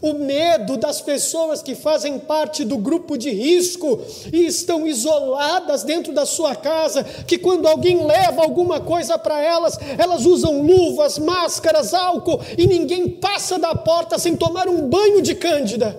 O 0.00 0.14
medo 0.14 0.76
das 0.76 1.00
pessoas 1.00 1.62
que 1.62 1.74
fazem 1.74 2.18
parte 2.18 2.64
do 2.64 2.76
grupo 2.76 3.16
de 3.16 3.30
risco 3.30 4.00
e 4.32 4.46
estão 4.46 4.86
isoladas 4.86 5.82
dentro 5.82 6.12
da 6.12 6.26
sua 6.26 6.56
casa, 6.56 7.04
que 7.04 7.38
quando 7.38 7.68
alguém 7.68 8.04
leva 8.04 8.42
alguma 8.42 8.80
coisa 8.80 9.16
para 9.18 9.42
elas, 9.42 9.78
elas 9.98 10.26
usam 10.26 10.60
luvas, 10.62 11.18
máscaras, 11.18 11.94
álcool 11.94 12.40
e 12.58 12.66
ninguém 12.66 13.08
passa 13.08 13.58
da 13.58 13.74
porta 13.74 14.18
sem 14.18 14.36
tomar 14.36 14.68
um 14.68 14.88
banho 14.88 15.22
de 15.22 15.34
cândida. 15.34 15.96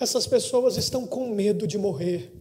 Essas 0.00 0.26
pessoas 0.26 0.76
estão 0.76 1.06
com 1.06 1.28
medo 1.28 1.66
de 1.66 1.76
morrer. 1.76 2.32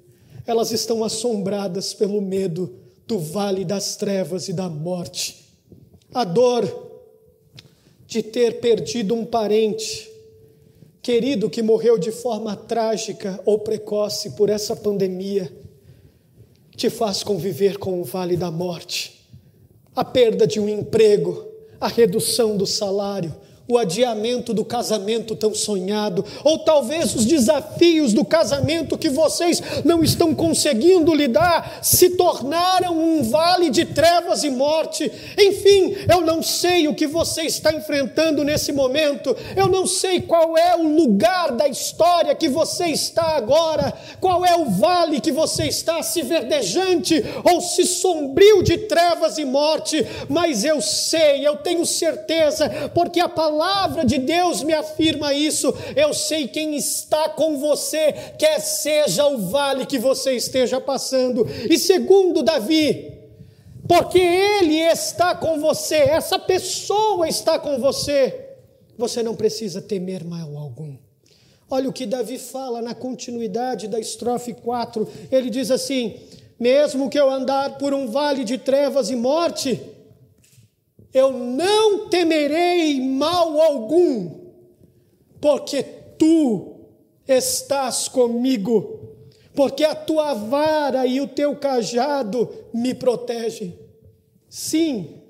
Elas 0.45 0.71
estão 0.71 1.03
assombradas 1.03 1.93
pelo 1.93 2.21
medo 2.21 2.73
do 3.05 3.19
vale 3.19 3.65
das 3.65 3.95
trevas 3.95 4.47
e 4.47 4.53
da 4.53 4.69
morte 4.69 5.46
a 6.17 6.23
dor 6.23 6.87
de 8.07 8.23
ter 8.23 8.59
perdido 8.59 9.13
um 9.13 9.23
parente 9.23 10.11
querido 10.99 11.47
que 11.47 11.61
morreu 11.61 11.95
de 11.99 12.11
forma 12.11 12.55
trágica 12.55 13.39
ou 13.45 13.59
precoce 13.59 14.31
por 14.31 14.49
essa 14.49 14.75
pandemia, 14.75 15.55
te 16.75 16.89
faz 16.89 17.21
conviver 17.21 17.77
com 17.77 18.01
o 18.01 18.03
vale 18.03 18.35
da 18.35 18.49
morte, 18.49 19.27
a 19.95 20.03
perda 20.03 20.47
de 20.47 20.59
um 20.59 20.67
emprego, 20.67 21.45
a 21.79 21.87
redução 21.87 22.57
do 22.57 22.65
salário, 22.65 23.35
o 23.67 23.77
adiamento 23.77 24.53
do 24.53 24.63
casamento 24.63 25.35
tão 25.35 25.53
sonhado, 25.53 26.23
ou 26.43 26.59
talvez 26.59 27.13
os 27.13 27.25
desafios 27.25 28.13
do 28.13 28.23
casamento 28.23 28.97
que 28.97 29.09
vocês 29.09 29.61
não 29.83 30.01
estão 30.01 30.33
conseguindo 30.33 31.13
lidar, 31.13 31.79
se 31.81 32.11
tornaram 32.11 32.97
um 32.97 33.23
vale 33.23 33.69
de 33.69 33.83
trevas 33.83 34.43
e 34.43 34.49
morte. 34.49 35.11
Enfim, 35.37 35.95
eu 36.09 36.21
não 36.21 36.41
sei 36.41 36.87
o 36.87 36.95
que 36.95 37.05
você 37.05 37.41
está 37.41 37.73
enfrentando 37.73 38.43
nesse 38.43 38.71
momento, 38.71 39.35
eu 39.55 39.67
não 39.67 39.85
sei 39.85 40.21
qual 40.21 40.57
é 40.57 40.75
o 40.75 40.87
lugar 40.87 41.51
da 41.51 41.67
história 41.67 42.33
que 42.35 42.47
você 42.47 42.85
está 42.85 43.35
agora, 43.35 43.93
qual 44.21 44.45
é 44.45 44.55
o 44.55 44.69
vale 44.69 45.19
que 45.19 45.31
você 45.31 45.65
está, 45.65 46.01
se 46.01 46.21
verdejante 46.21 47.23
ou 47.43 47.59
se 47.59 47.85
sombrio 47.85 48.63
de 48.63 48.77
trevas 48.77 49.37
e 49.37 49.43
morte, 49.43 50.05
mas 50.29 50.63
eu 50.63 50.81
sei, 50.81 51.45
eu 51.45 51.57
tenho 51.57 51.85
certeza, 51.85 52.69
porque 52.93 53.19
a 53.19 53.27
palavra 53.27 53.56
palavra 53.57 54.05
de 54.05 54.19
Deus 54.19 54.61
me 54.61 54.73
afirma 54.73 55.33
isso. 55.33 55.73
Eu 55.95 56.13
sei 56.13 56.47
quem 56.47 56.75
está 56.75 57.29
com 57.29 57.57
você, 57.57 58.13
quer 58.37 58.59
seja 58.59 59.25
o 59.25 59.49
vale 59.49 59.85
que 59.87 59.97
você 59.97 60.33
esteja 60.33 60.79
passando. 60.79 61.47
E 61.67 61.77
segundo 61.79 62.43
Davi, 62.43 63.13
porque 63.87 64.19
ele 64.19 64.77
está 64.77 65.33
com 65.33 65.59
você, 65.59 65.95
essa 65.95 66.37
pessoa 66.37 67.27
está 67.27 67.57
com 67.57 67.79
você, 67.79 68.47
você 68.95 69.23
não 69.23 69.35
precisa 69.35 69.81
temer 69.81 70.23
mal 70.23 70.55
algum. 70.55 70.95
Olha 71.69 71.89
o 71.89 71.93
que 71.93 72.05
Davi 72.05 72.37
fala 72.37 72.81
na 72.81 72.93
continuidade 72.93 73.87
da 73.87 73.99
estrofe 73.99 74.53
4. 74.53 75.05
Ele 75.31 75.49
diz 75.49 75.69
assim: 75.69 76.15
Mesmo 76.57 77.09
que 77.09 77.19
eu 77.19 77.29
andar 77.29 77.77
por 77.77 77.93
um 77.93 78.07
vale 78.07 78.45
de 78.45 78.57
trevas 78.57 79.09
e 79.09 79.15
morte, 79.17 79.81
eu 81.17 81.31
não 81.31 82.07
temerei 82.07 83.01
mal 83.01 83.59
algum, 83.59 84.29
porque 85.41 85.83
tu 86.17 86.75
estás 87.27 88.07
comigo, 88.07 88.99
porque 89.55 89.83
a 89.83 89.95
tua 89.95 90.33
vara 90.33 91.05
e 91.05 91.19
o 91.19 91.27
teu 91.27 91.55
cajado 91.55 92.49
me 92.73 92.93
protegem. 92.93 93.77
Sim, 94.47 95.21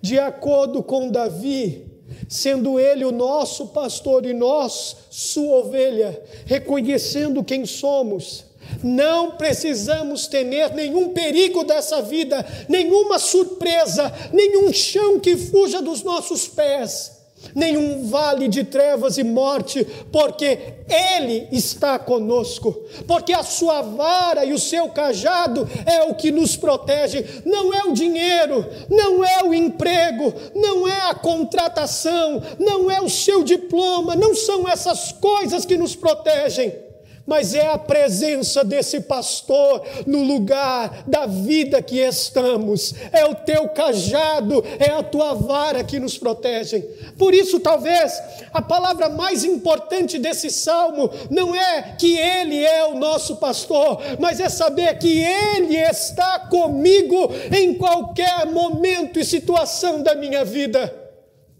de 0.00 0.18
acordo 0.18 0.82
com 0.82 1.10
Davi, 1.10 1.86
sendo 2.28 2.78
ele 2.78 3.04
o 3.04 3.12
nosso 3.12 3.68
pastor 3.68 4.26
e 4.26 4.32
nós 4.32 4.96
sua 5.10 5.58
ovelha, 5.58 6.22
reconhecendo 6.46 7.44
quem 7.44 7.66
somos, 7.66 8.44
não 8.82 9.32
precisamos 9.32 10.26
temer 10.26 10.74
nenhum 10.74 11.10
perigo 11.10 11.64
dessa 11.64 12.02
vida, 12.02 12.44
nenhuma 12.68 13.18
surpresa, 13.18 14.12
nenhum 14.32 14.72
chão 14.72 15.20
que 15.20 15.36
fuja 15.36 15.80
dos 15.80 16.02
nossos 16.02 16.48
pés, 16.48 17.12
nenhum 17.54 18.08
vale 18.08 18.48
de 18.48 18.64
trevas 18.64 19.18
e 19.18 19.24
morte, 19.24 19.84
porque 20.12 20.74
Ele 20.88 21.48
está 21.50 21.98
conosco, 21.98 22.72
porque 23.06 23.32
a 23.32 23.42
sua 23.42 23.82
vara 23.82 24.44
e 24.44 24.52
o 24.52 24.58
seu 24.58 24.88
cajado 24.88 25.68
é 25.84 26.04
o 26.04 26.14
que 26.14 26.30
nos 26.30 26.56
protege, 26.56 27.42
não 27.44 27.74
é 27.74 27.84
o 27.84 27.92
dinheiro, 27.92 28.64
não 28.88 29.24
é 29.24 29.42
o 29.42 29.52
emprego, 29.52 30.32
não 30.54 30.86
é 30.86 31.10
a 31.10 31.14
contratação, 31.14 32.42
não 32.58 32.90
é 32.90 33.00
o 33.00 33.10
seu 33.10 33.42
diploma, 33.42 34.14
não 34.14 34.34
são 34.34 34.68
essas 34.68 35.12
coisas 35.12 35.64
que 35.64 35.76
nos 35.76 35.94
protegem 35.96 36.83
mas 37.26 37.54
é 37.54 37.66
a 37.66 37.78
presença 37.78 38.62
desse 38.64 39.00
pastor 39.00 39.82
no 40.06 40.22
lugar 40.22 41.04
da 41.06 41.26
vida 41.26 41.80
que 41.80 41.98
estamos, 41.98 42.94
é 43.12 43.24
o 43.24 43.34
teu 43.34 43.68
cajado, 43.68 44.62
é 44.78 44.90
a 44.90 45.02
tua 45.02 45.34
vara 45.34 45.82
que 45.82 45.98
nos 45.98 46.18
protege. 46.18 46.80
Por 47.18 47.32
isso, 47.32 47.60
talvez 47.60 48.12
a 48.52 48.60
palavra 48.60 49.08
mais 49.08 49.44
importante 49.44 50.18
desse 50.18 50.50
salmo 50.50 51.10
não 51.30 51.54
é 51.54 51.96
que 51.98 52.16
ele 52.16 52.62
é 52.64 52.84
o 52.86 52.98
nosso 52.98 53.36
pastor, 53.36 54.00
mas 54.18 54.40
é 54.40 54.48
saber 54.48 54.98
que 54.98 55.18
ele 55.18 55.76
está 55.76 56.40
comigo 56.40 57.30
em 57.56 57.74
qualquer 57.74 58.46
momento 58.46 59.18
e 59.18 59.24
situação 59.24 60.02
da 60.02 60.14
minha 60.14 60.44
vida. 60.44 60.94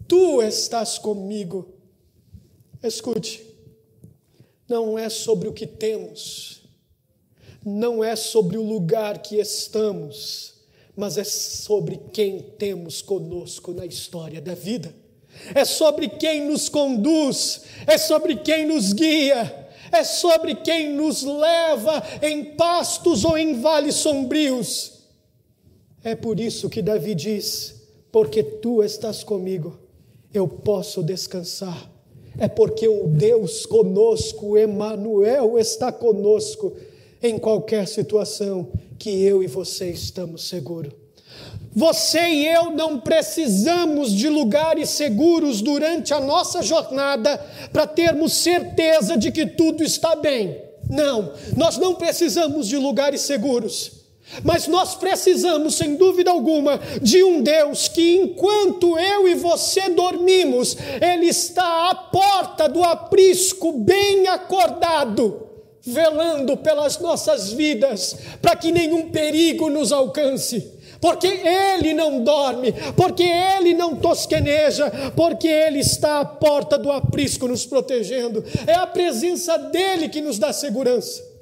Tu 0.07 0.41
estás 0.43 0.99
comigo. 0.99 1.73
Escute 2.83 3.54
não 4.67 4.97
é 4.97 5.09
sobre 5.09 5.47
o 5.47 5.53
que 5.53 5.67
temos, 5.67 6.61
não 7.63 8.03
é 8.03 8.15
sobre 8.15 8.57
o 8.57 8.63
lugar 8.63 9.21
que 9.21 9.37
estamos, 9.37 10.53
mas 10.95 11.17
é 11.17 11.23
sobre 11.23 11.99
quem 12.13 12.39
temos 12.39 13.01
conosco 13.01 13.73
na 13.73 13.85
história 13.85 14.41
da 14.41 14.55
vida. 14.55 14.93
É 15.53 15.65
sobre 15.65 16.07
quem 16.07 16.47
nos 16.47 16.69
conduz, 16.69 17.63
é 17.85 17.97
sobre 17.97 18.37
quem 18.37 18.65
nos 18.65 18.93
guia, 18.93 19.67
é 19.91 20.03
sobre 20.03 20.55
quem 20.55 20.93
nos 20.93 21.23
leva 21.23 22.01
em 22.21 22.55
pastos 22.55 23.25
ou 23.25 23.37
em 23.37 23.59
vales 23.59 23.95
sombrios. 23.95 24.93
É 26.03 26.15
por 26.15 26.39
isso 26.39 26.69
que 26.69 26.81
Davi 26.81 27.13
diz: 27.13 27.75
Porque 28.11 28.41
tu 28.41 28.81
estás 28.81 29.23
comigo, 29.23 29.77
eu 30.33 30.47
posso 30.47 31.03
descansar 31.03 31.94
é 32.37 32.47
porque 32.47 32.87
o 32.87 33.07
Deus 33.07 33.65
conosco, 33.65 34.57
Emanuel, 34.57 35.57
está 35.57 35.91
conosco 35.91 36.73
em 37.21 37.37
qualquer 37.37 37.87
situação 37.87 38.67
que 38.99 39.23
eu 39.23 39.41
e 39.41 39.47
você 39.47 39.89
estamos 39.89 40.47
seguros. 40.47 40.93
Você 41.75 42.19
e 42.19 42.47
eu 42.47 42.71
não 42.71 42.99
precisamos 42.99 44.13
de 44.13 44.29
lugares 44.29 44.89
seguros 44.89 45.61
durante 45.61 46.13
a 46.13 46.21
nossa 46.21 46.61
jornada 46.61 47.37
para 47.73 47.85
termos 47.85 48.31
certeza 48.33 49.17
de 49.17 49.29
que 49.31 49.45
tudo 49.45 49.83
está 49.83 50.15
bem. 50.15 50.57
Não, 50.89 51.33
nós 51.57 51.77
não 51.77 51.95
precisamos 51.95 52.67
de 52.67 52.77
lugares 52.77 53.21
seguros. 53.21 54.04
Mas 54.43 54.67
nós 54.67 54.95
precisamos, 54.95 55.75
sem 55.75 55.95
dúvida 55.95 56.31
alguma, 56.31 56.79
de 57.01 57.23
um 57.23 57.41
Deus 57.41 57.87
que, 57.87 58.15
enquanto 58.15 58.97
eu 58.97 59.27
e 59.27 59.35
você 59.35 59.89
dormimos, 59.89 60.77
Ele 61.01 61.27
está 61.27 61.89
à 61.89 61.95
porta 61.95 62.67
do 62.67 62.83
aprisco, 62.83 63.71
bem 63.71 64.27
acordado, 64.27 65.47
velando 65.81 66.57
pelas 66.57 66.99
nossas 66.99 67.51
vidas, 67.51 68.15
para 68.41 68.55
que 68.55 68.71
nenhum 68.71 69.09
perigo 69.09 69.69
nos 69.69 69.91
alcance 69.91 70.75
porque 71.05 71.27
Ele 71.27 71.93
não 71.93 72.23
dorme, 72.23 72.73
porque 72.95 73.21
Ele 73.23 73.75
não 73.75 73.95
tosqueneja, 73.95 74.91
porque 75.15 75.47
Ele 75.47 75.79
está 75.79 76.21
à 76.21 76.25
porta 76.25 76.79
do 76.79 76.91
aprisco 76.91 77.47
nos 77.47 77.63
protegendo. 77.63 78.43
É 78.65 78.73
a 78.73 78.87
presença 78.87 79.55
dEle 79.55 80.09
que 80.09 80.19
nos 80.19 80.39
dá 80.39 80.51
segurança. 80.51 81.34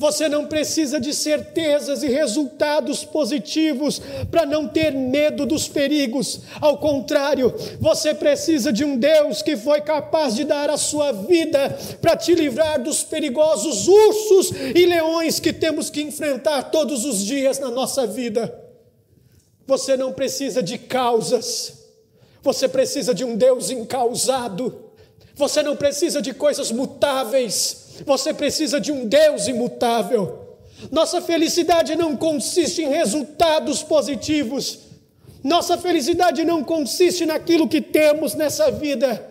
Você 0.00 0.30
não 0.30 0.46
precisa 0.46 0.98
de 0.98 1.12
certezas 1.12 2.02
e 2.02 2.08
resultados 2.08 3.04
positivos 3.04 4.00
para 4.30 4.46
não 4.46 4.66
ter 4.66 4.92
medo 4.92 5.44
dos 5.44 5.68
perigos. 5.68 6.40
Ao 6.58 6.78
contrário, 6.78 7.54
você 7.78 8.14
precisa 8.14 8.72
de 8.72 8.82
um 8.82 8.96
Deus 8.96 9.42
que 9.42 9.58
foi 9.58 9.82
capaz 9.82 10.34
de 10.34 10.44
dar 10.44 10.70
a 10.70 10.78
sua 10.78 11.12
vida 11.12 11.78
para 12.00 12.16
te 12.16 12.34
livrar 12.34 12.82
dos 12.82 13.04
perigosos 13.04 13.86
ursos 13.88 14.52
e 14.74 14.86
leões 14.86 15.38
que 15.38 15.52
temos 15.52 15.90
que 15.90 16.00
enfrentar 16.00 16.70
todos 16.70 17.04
os 17.04 17.22
dias 17.22 17.58
na 17.58 17.70
nossa 17.70 18.06
vida. 18.06 18.58
Você 19.66 19.98
não 19.98 20.14
precisa 20.14 20.62
de 20.62 20.78
causas, 20.78 21.74
você 22.42 22.66
precisa 22.66 23.14
de 23.14 23.22
um 23.22 23.36
Deus 23.36 23.70
encausado. 23.70 24.86
Você 25.40 25.62
não 25.62 25.74
precisa 25.74 26.20
de 26.20 26.34
coisas 26.34 26.70
mutáveis, 26.70 27.79
você 28.04 28.32
precisa 28.32 28.80
de 28.80 28.92
um 28.92 29.06
Deus 29.06 29.48
imutável. 29.48 30.56
Nossa 30.90 31.20
felicidade 31.20 31.94
não 31.94 32.16
consiste 32.16 32.82
em 32.82 32.88
resultados 32.88 33.82
positivos, 33.82 34.78
nossa 35.42 35.76
felicidade 35.76 36.44
não 36.44 36.62
consiste 36.62 37.26
naquilo 37.26 37.68
que 37.68 37.80
temos 37.80 38.34
nessa 38.34 38.70
vida, 38.70 39.26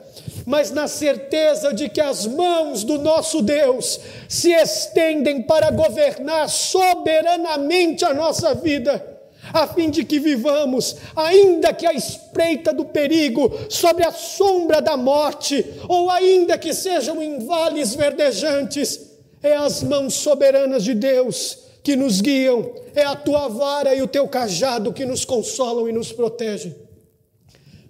mas 0.46 0.72
na 0.72 0.88
certeza 0.88 1.74
de 1.74 1.90
que 1.90 2.02
as 2.02 2.26
mãos 2.26 2.84
do 2.84 2.98
nosso 3.00 3.42
Deus 3.42 4.00
se 4.28 4.52
estendem 4.52 5.42
para 5.42 5.72
governar 5.72 6.50
soberanamente 6.50 8.06
a 8.06 8.14
nossa 8.14 8.54
vida 8.54 9.09
a 9.54 9.68
fim 9.68 9.90
de 9.90 10.04
que 10.04 10.20
vivamos, 10.20 10.96
ainda 11.16 11.74
que 11.74 11.86
a 11.86 11.94
espreita 11.94 12.74
do 12.74 12.86
perigo, 12.86 13.52
sobre 13.70 14.06
a 14.06 14.12
sombra 14.12 14.82
da 14.82 14.96
morte, 14.96 15.66
ou 15.88 16.10
ainda 16.10 16.58
que 16.58 16.74
sejam 16.74 17.22
em 17.22 17.46
vales 17.46 17.96
verdejantes, 17.96 19.10
é 19.42 19.54
as 19.56 19.84
mãos 19.84 20.14
soberanas 20.16 20.84
de 20.84 20.94
Deus 20.94 21.70
que 21.84 21.96
nos 21.96 22.22
guiam, 22.22 22.74
é 22.94 23.04
a 23.04 23.16
tua 23.16 23.48
vara 23.48 23.96
e 23.96 24.02
o 24.02 24.08
teu 24.08 24.28
cajado 24.28 24.94
que 24.94 25.06
nos 25.06 25.24
consolam 25.26 25.88
e 25.88 25.92
nos 25.92 26.12
protegem. 26.12 26.76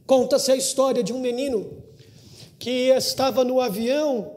Conta-se 0.06 0.52
a 0.52 0.56
história 0.56 1.04
de 1.04 1.12
um 1.12 1.20
menino 1.20 1.84
que 2.58 2.90
estava 2.90 3.44
no 3.44 3.60
avião, 3.62 4.36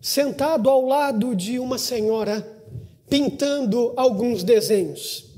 sentado 0.00 0.68
ao 0.68 0.84
lado 0.84 1.34
de 1.34 1.58
uma 1.58 1.78
senhora, 1.78 2.46
pintando 3.08 3.92
alguns 3.96 4.42
desenhos. 4.42 5.33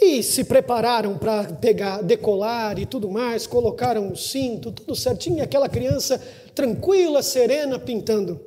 E 0.00 0.22
se 0.22 0.44
prepararam 0.44 1.18
para 1.18 1.44
pegar, 1.54 2.02
decolar 2.02 2.78
e 2.78 2.86
tudo 2.86 3.10
mais, 3.10 3.46
colocaram 3.46 4.12
o 4.12 4.16
cinto, 4.16 4.70
tudo 4.70 4.94
certinho, 4.94 5.38
e 5.38 5.40
aquela 5.40 5.68
criança 5.68 6.20
tranquila, 6.54 7.22
serena, 7.22 7.78
pintando. 7.78 8.40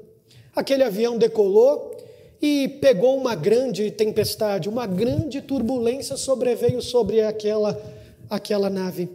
Aquele 0.55 0.83
avião 0.83 1.17
decolou 1.17 1.97
e 2.41 2.67
pegou 2.79 3.17
uma 3.17 3.35
grande 3.35 3.91
tempestade, 3.91 4.69
uma 4.69 4.85
grande 4.85 5.41
turbulência 5.41 6.15
sobreveio 6.15 6.81
sobre 6.81 7.21
aquela, 7.21 7.81
aquela 8.29 8.69
nave. 8.69 9.09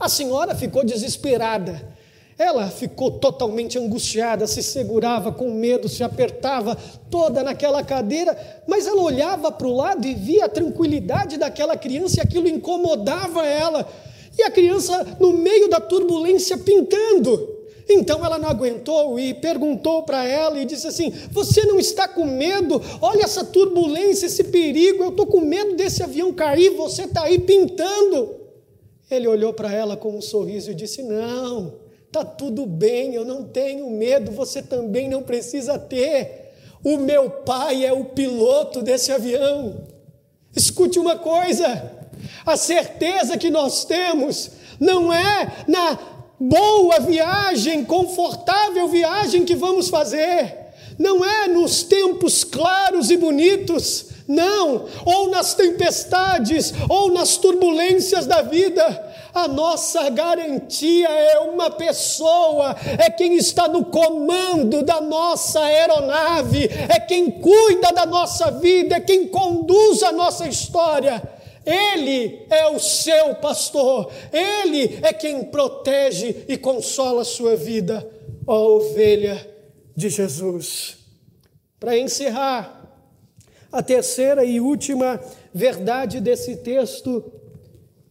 A 0.00 0.08
senhora 0.08 0.54
ficou 0.54 0.84
desesperada 0.84 1.94
ela 2.36 2.68
ficou 2.68 3.12
totalmente 3.12 3.78
angustiada, 3.78 4.46
se 4.46 4.62
segurava 4.62 5.30
com 5.30 5.52
medo, 5.52 5.88
se 5.88 6.02
apertava 6.02 6.76
toda 7.08 7.44
naquela 7.44 7.84
cadeira, 7.84 8.36
mas 8.66 8.88
ela 8.88 9.02
olhava 9.02 9.52
para 9.52 9.66
o 9.66 9.74
lado 9.74 10.04
e 10.04 10.14
via 10.14 10.46
a 10.46 10.48
tranquilidade 10.48 11.36
daquela 11.36 11.76
criança 11.76 12.18
e 12.18 12.20
aquilo 12.20 12.48
incomodava 12.48 13.46
ela. 13.46 13.88
E 14.36 14.42
a 14.42 14.50
criança, 14.50 15.16
no 15.20 15.32
meio 15.32 15.68
da 15.68 15.80
turbulência, 15.80 16.58
pintando. 16.58 17.54
Então 17.88 18.24
ela 18.24 18.38
não 18.38 18.48
aguentou 18.48 19.20
e 19.20 19.32
perguntou 19.34 20.02
para 20.02 20.24
ela 20.24 20.58
e 20.58 20.64
disse 20.64 20.88
assim: 20.88 21.12
Você 21.30 21.64
não 21.66 21.78
está 21.78 22.08
com 22.08 22.24
medo? 22.24 22.82
Olha 23.00 23.22
essa 23.24 23.44
turbulência, 23.44 24.26
esse 24.26 24.44
perigo. 24.44 25.04
Eu 25.04 25.10
estou 25.10 25.26
com 25.26 25.40
medo 25.40 25.76
desse 25.76 26.02
avião 26.02 26.32
cair. 26.32 26.70
Você 26.70 27.02
está 27.02 27.24
aí 27.24 27.38
pintando. 27.38 28.34
Ele 29.08 29.28
olhou 29.28 29.52
para 29.52 29.72
ela 29.72 29.96
com 29.96 30.16
um 30.16 30.22
sorriso 30.22 30.70
e 30.70 30.74
disse: 30.74 31.02
Não, 31.02 31.83
Está 32.14 32.24
tudo 32.24 32.64
bem, 32.64 33.12
eu 33.12 33.24
não 33.24 33.42
tenho 33.42 33.90
medo, 33.90 34.30
você 34.30 34.62
também 34.62 35.08
não 35.08 35.20
precisa 35.20 35.76
ter. 35.76 36.52
O 36.84 36.96
meu 36.96 37.28
pai 37.28 37.84
é 37.84 37.92
o 37.92 38.04
piloto 38.04 38.82
desse 38.82 39.10
avião. 39.10 39.84
Escute 40.54 40.96
uma 41.00 41.16
coisa: 41.16 41.90
a 42.46 42.56
certeza 42.56 43.36
que 43.36 43.50
nós 43.50 43.84
temos 43.84 44.52
não 44.78 45.12
é 45.12 45.64
na 45.66 45.98
boa 46.38 47.00
viagem, 47.00 47.84
confortável 47.84 48.86
viagem 48.86 49.44
que 49.44 49.56
vamos 49.56 49.88
fazer, 49.88 50.56
não 50.96 51.24
é 51.24 51.48
nos 51.48 51.82
tempos 51.82 52.44
claros 52.44 53.10
e 53.10 53.16
bonitos, 53.16 54.06
não, 54.28 54.86
ou 55.04 55.30
nas 55.30 55.54
tempestades, 55.54 56.72
ou 56.88 57.10
nas 57.10 57.36
turbulências 57.38 58.24
da 58.24 58.40
vida, 58.40 59.13
a 59.34 59.48
nossa 59.48 60.08
garantia 60.10 61.08
é 61.08 61.40
uma 61.40 61.68
pessoa, 61.68 62.76
é 62.98 63.10
quem 63.10 63.34
está 63.34 63.66
no 63.66 63.86
comando 63.86 64.84
da 64.84 65.00
nossa 65.00 65.60
aeronave, 65.60 66.66
é 66.66 67.00
quem 67.00 67.30
cuida 67.30 67.92
da 67.92 68.06
nossa 68.06 68.52
vida, 68.52 68.96
é 68.96 69.00
quem 69.00 69.26
conduz 69.26 70.04
a 70.04 70.12
nossa 70.12 70.46
história. 70.46 71.20
Ele 71.66 72.46
é 72.48 72.68
o 72.68 72.78
seu 72.78 73.34
pastor, 73.36 74.12
ele 74.32 75.00
é 75.02 75.12
quem 75.12 75.44
protege 75.44 76.44
e 76.46 76.56
consola 76.56 77.22
a 77.22 77.24
sua 77.24 77.56
vida, 77.56 78.08
ó 78.46 78.76
ovelha 78.76 79.50
de 79.96 80.10
Jesus. 80.10 80.98
Para 81.80 81.98
encerrar, 81.98 82.82
a 83.72 83.82
terceira 83.82 84.44
e 84.44 84.60
última 84.60 85.20
verdade 85.52 86.20
desse 86.20 86.56
texto 86.58 87.32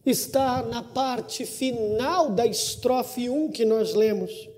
está 0.04 0.62
na 0.62 0.82
parte 0.82 1.46
final 1.46 2.30
da 2.30 2.46
estrofe 2.46 3.28
1 3.28 3.50
que 3.50 3.64
nós 3.64 3.94
lemos. 3.94 4.48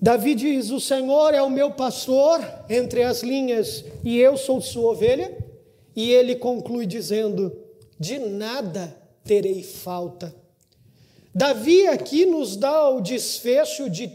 Davi 0.00 0.34
diz: 0.34 0.70
O 0.70 0.80
Senhor 0.80 1.32
é 1.32 1.42
o 1.42 1.50
meu 1.50 1.72
pastor 1.72 2.40
entre 2.68 3.02
as 3.02 3.22
linhas 3.22 3.84
e 4.02 4.18
eu 4.18 4.36
sou 4.36 4.60
sua 4.60 4.92
ovelha. 4.92 5.36
E 5.94 6.10
ele 6.10 6.36
conclui 6.36 6.86
dizendo: 6.86 7.56
De 7.98 8.18
nada 8.18 8.96
terei 9.24 9.62
falta. 9.62 10.34
Davi 11.34 11.86
aqui 11.86 12.26
nos 12.26 12.56
dá 12.56 12.88
o 12.90 13.00
desfecho 13.00 13.88
de 13.88 14.10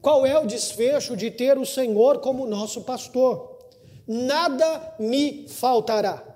qual 0.00 0.24
é 0.24 0.38
o 0.38 0.46
desfecho 0.46 1.16
de 1.16 1.30
ter 1.30 1.58
o 1.58 1.66
Senhor 1.66 2.20
como 2.20 2.46
nosso 2.46 2.82
pastor. 2.82 3.58
Nada 4.06 4.94
me 4.98 5.46
faltará. 5.48 6.31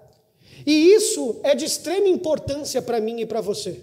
E 0.67 0.95
isso 0.95 1.37
é 1.45 1.55
de 1.55 1.65
extrema 1.65 2.09
importância 2.09 2.83
para 2.83 3.01
mim 3.01 3.21
e 3.21 3.27
para 3.27 3.41
você, 3.41 3.81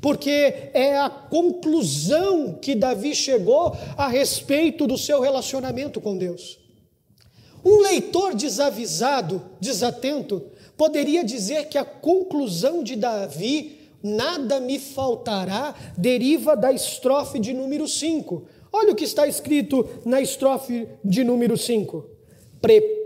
porque 0.00 0.70
é 0.74 0.98
a 0.98 1.08
conclusão 1.08 2.54
que 2.54 2.74
Davi 2.74 3.14
chegou 3.14 3.76
a 3.96 4.08
respeito 4.08 4.84
do 4.84 4.98
seu 4.98 5.20
relacionamento 5.20 6.00
com 6.00 6.18
Deus. 6.18 6.58
Um 7.64 7.80
leitor 7.82 8.34
desavisado, 8.34 9.42
desatento, 9.60 10.42
poderia 10.76 11.22
dizer 11.22 11.68
que 11.68 11.78
a 11.78 11.84
conclusão 11.84 12.82
de 12.82 12.96
Davi, 12.96 13.78
nada 14.02 14.58
me 14.58 14.78
faltará, 14.78 15.74
deriva 15.96 16.56
da 16.56 16.72
estrofe 16.72 17.38
de 17.38 17.52
número 17.52 17.86
5. 17.86 18.44
Olha 18.72 18.92
o 18.92 18.96
que 18.96 19.04
está 19.04 19.26
escrito 19.26 19.88
na 20.04 20.20
estrofe 20.20 20.88
de 21.04 21.22
número 21.22 21.56
5 21.56 22.17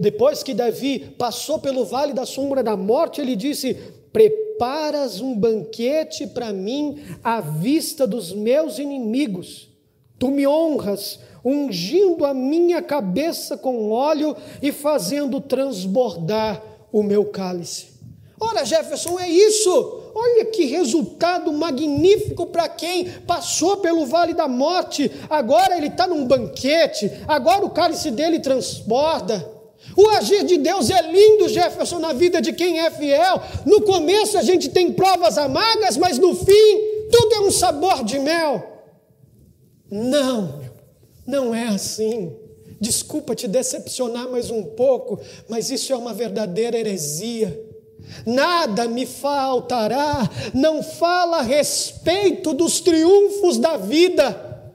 depois 0.00 0.42
que 0.42 0.54
Davi 0.54 1.14
passou 1.18 1.58
pelo 1.58 1.84
vale 1.84 2.12
da 2.12 2.24
sombra 2.24 2.62
da 2.62 2.76
morte, 2.76 3.20
ele 3.20 3.36
disse: 3.36 3.74
Preparas 4.12 5.20
um 5.20 5.34
banquete 5.34 6.26
para 6.26 6.52
mim 6.52 7.02
à 7.22 7.40
vista 7.40 8.06
dos 8.06 8.32
meus 8.32 8.78
inimigos. 8.78 9.68
Tu 10.18 10.30
me 10.30 10.46
honras, 10.46 11.18
ungindo 11.44 12.24
a 12.24 12.32
minha 12.32 12.80
cabeça 12.80 13.56
com 13.56 13.90
óleo 13.90 14.36
e 14.62 14.70
fazendo 14.70 15.40
transbordar 15.40 16.62
o 16.92 17.02
meu 17.02 17.24
cálice. 17.24 17.88
Ora, 18.40 18.64
Jefferson, 18.64 19.18
é 19.18 19.28
isso. 19.28 20.01
Olha 20.14 20.44
que 20.46 20.66
resultado 20.66 21.52
magnífico 21.52 22.46
para 22.46 22.68
quem 22.68 23.08
passou 23.26 23.78
pelo 23.78 24.04
vale 24.04 24.34
da 24.34 24.46
morte. 24.46 25.10
Agora 25.28 25.76
ele 25.76 25.86
está 25.86 26.06
num 26.06 26.26
banquete, 26.26 27.10
agora 27.26 27.64
o 27.64 27.70
cálice 27.70 28.10
dele 28.10 28.38
transborda. 28.38 29.50
O 29.96 30.08
agir 30.10 30.44
de 30.44 30.58
Deus 30.58 30.90
é 30.90 31.02
lindo, 31.02 31.48
Jefferson, 31.48 31.98
na 31.98 32.12
vida 32.12 32.40
de 32.40 32.52
quem 32.52 32.80
é 32.80 32.90
fiel. 32.90 33.42
No 33.66 33.82
começo 33.82 34.38
a 34.38 34.42
gente 34.42 34.68
tem 34.68 34.92
provas 34.92 35.36
amargas, 35.38 35.96
mas 35.96 36.18
no 36.18 36.34
fim 36.34 36.92
tudo 37.10 37.34
é 37.34 37.40
um 37.40 37.50
sabor 37.50 38.04
de 38.04 38.18
mel. 38.18 38.62
Não, 39.90 40.60
não 41.26 41.54
é 41.54 41.68
assim. 41.68 42.34
Desculpa 42.80 43.34
te 43.34 43.46
decepcionar 43.46 44.28
mais 44.28 44.50
um 44.50 44.62
pouco, 44.62 45.20
mas 45.48 45.70
isso 45.70 45.92
é 45.92 45.96
uma 45.96 46.14
verdadeira 46.14 46.78
heresia. 46.78 47.71
Nada 48.26 48.86
me 48.86 49.06
faltará, 49.06 50.28
não 50.54 50.82
fala 50.82 51.38
a 51.38 51.42
respeito 51.42 52.52
dos 52.52 52.80
triunfos 52.80 53.58
da 53.58 53.76
vida, 53.76 54.70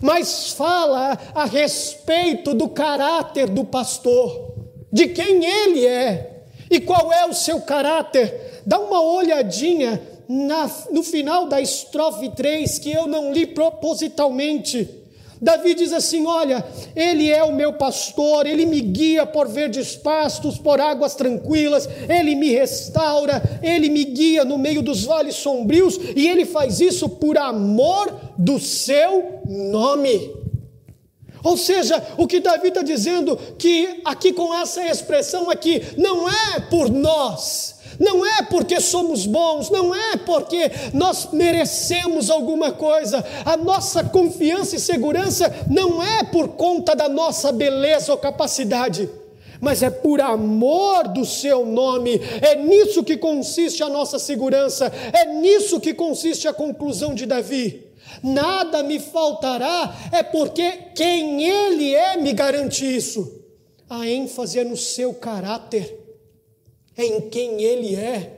mas 0.00 0.52
fala 0.52 1.18
a 1.34 1.44
respeito 1.44 2.54
do 2.54 2.68
caráter 2.68 3.48
do 3.48 3.64
pastor, 3.64 4.54
de 4.92 5.08
quem 5.08 5.44
ele 5.44 5.86
é 5.86 6.44
e 6.70 6.80
qual 6.80 7.12
é 7.12 7.26
o 7.26 7.34
seu 7.34 7.60
caráter. 7.60 8.62
Dá 8.64 8.78
uma 8.78 9.02
olhadinha 9.02 10.00
na, 10.28 10.70
no 10.90 11.02
final 11.02 11.46
da 11.46 11.60
estrofe 11.60 12.30
3, 12.30 12.78
que 12.78 12.92
eu 12.92 13.06
não 13.06 13.32
li 13.32 13.46
propositalmente. 13.46 15.01
Davi 15.42 15.74
diz 15.74 15.92
assim: 15.92 16.24
Olha, 16.24 16.64
Ele 16.94 17.28
é 17.28 17.42
o 17.42 17.52
meu 17.52 17.72
pastor, 17.72 18.46
Ele 18.46 18.64
me 18.64 18.80
guia 18.80 19.26
por 19.26 19.48
verdes 19.48 19.96
pastos, 19.96 20.56
por 20.56 20.80
águas 20.80 21.16
tranquilas, 21.16 21.88
Ele 22.08 22.36
me 22.36 22.52
restaura, 22.52 23.42
Ele 23.60 23.88
me 23.88 24.04
guia 24.04 24.44
no 24.44 24.56
meio 24.56 24.80
dos 24.80 25.04
vales 25.04 25.34
sombrios, 25.34 25.98
e 26.14 26.28
Ele 26.28 26.44
faz 26.44 26.80
isso 26.80 27.08
por 27.08 27.36
amor 27.36 28.14
do 28.38 28.60
seu 28.60 29.40
nome. 29.44 30.42
Ou 31.42 31.56
seja, 31.56 32.00
o 32.16 32.28
que 32.28 32.38
Davi 32.38 32.68
está 32.68 32.82
dizendo 32.82 33.36
que 33.58 34.00
aqui 34.04 34.32
com 34.32 34.54
essa 34.54 34.86
expressão 34.86 35.50
aqui, 35.50 35.82
não 35.98 36.28
é 36.28 36.60
por 36.70 36.88
nós, 36.88 37.71
não 37.98 38.24
é 38.24 38.42
porque 38.42 38.80
somos 38.80 39.26
bons, 39.26 39.70
não 39.70 39.94
é 39.94 40.16
porque 40.16 40.70
nós 40.92 41.28
merecemos 41.32 42.30
alguma 42.30 42.72
coisa. 42.72 43.24
A 43.44 43.56
nossa 43.56 44.04
confiança 44.04 44.76
e 44.76 44.80
segurança 44.80 45.52
não 45.70 46.02
é 46.02 46.24
por 46.24 46.48
conta 46.48 46.94
da 46.94 47.08
nossa 47.08 47.52
beleza 47.52 48.12
ou 48.12 48.18
capacidade, 48.18 49.08
mas 49.60 49.82
é 49.82 49.90
por 49.90 50.20
amor 50.20 51.08
do 51.08 51.24
seu 51.24 51.64
nome. 51.64 52.20
É 52.40 52.56
nisso 52.56 53.04
que 53.04 53.16
consiste 53.16 53.82
a 53.82 53.88
nossa 53.88 54.18
segurança, 54.18 54.92
é 55.12 55.26
nisso 55.26 55.80
que 55.80 55.94
consiste 55.94 56.48
a 56.48 56.52
conclusão 56.52 57.14
de 57.14 57.26
Davi. 57.26 57.86
Nada 58.22 58.82
me 58.82 58.98
faltará, 58.98 59.94
é 60.12 60.22
porque 60.22 60.70
quem 60.94 61.44
Ele 61.44 61.94
é 61.94 62.16
me 62.16 62.32
garante 62.32 62.84
isso. 62.84 63.40
A 63.88 64.06
ênfase 64.08 64.58
é 64.58 64.64
no 64.64 64.76
seu 64.76 65.14
caráter 65.14 66.01
em 66.96 67.20
quem 67.22 67.62
Ele 67.62 67.94
é, 67.94 68.30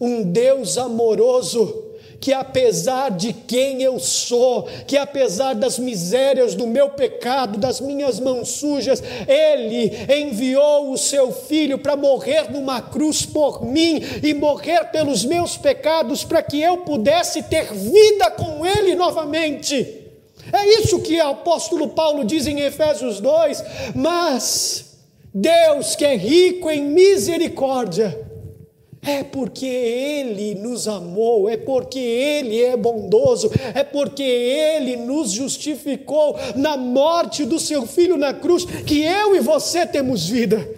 um 0.00 0.22
Deus 0.22 0.78
amoroso, 0.78 1.84
que 2.20 2.32
apesar 2.32 3.10
de 3.10 3.32
quem 3.32 3.82
eu 3.82 3.98
sou, 3.98 4.64
que 4.86 4.96
apesar 4.96 5.54
das 5.54 5.78
misérias 5.78 6.54
do 6.54 6.66
meu 6.66 6.90
pecado, 6.90 7.58
das 7.58 7.80
minhas 7.80 8.18
mãos 8.18 8.48
sujas, 8.48 9.02
Ele 9.26 9.92
enviou 10.12 10.90
o 10.90 10.98
seu 10.98 11.32
Filho 11.32 11.78
para 11.78 11.96
morrer 11.96 12.50
numa 12.50 12.80
cruz 12.80 13.24
por 13.24 13.64
mim 13.64 14.02
e 14.22 14.34
morrer 14.34 14.90
pelos 14.90 15.24
meus 15.24 15.56
pecados, 15.56 16.24
para 16.24 16.42
que 16.42 16.60
eu 16.60 16.78
pudesse 16.78 17.42
ter 17.44 17.72
vida 17.72 18.30
com 18.32 18.66
Ele 18.66 18.94
novamente. 18.94 20.04
É 20.52 20.80
isso 20.80 21.00
que 21.00 21.20
o 21.20 21.28
apóstolo 21.28 21.88
Paulo 21.88 22.24
diz 22.24 22.46
em 22.46 22.60
Efésios 22.60 23.20
2, 23.20 23.62
mas 23.94 24.87
Deus 25.32 25.94
que 25.94 26.04
é 26.04 26.16
rico 26.16 26.70
em 26.70 26.82
misericórdia, 26.82 28.28
é 29.02 29.22
porque 29.22 29.66
Ele 29.66 30.54
nos 30.54 30.88
amou, 30.88 31.48
é 31.48 31.56
porque 31.56 31.98
Ele 31.98 32.62
é 32.62 32.76
bondoso, 32.76 33.50
é 33.74 33.84
porque 33.84 34.22
Ele 34.22 34.96
nos 34.96 35.30
justificou 35.30 36.36
na 36.56 36.76
morte 36.76 37.44
do 37.44 37.58
Seu 37.58 37.86
Filho 37.86 38.16
na 38.16 38.34
cruz, 38.34 38.64
que 38.64 39.02
eu 39.02 39.36
e 39.36 39.40
você 39.40 39.86
temos 39.86 40.28
vida. 40.28 40.68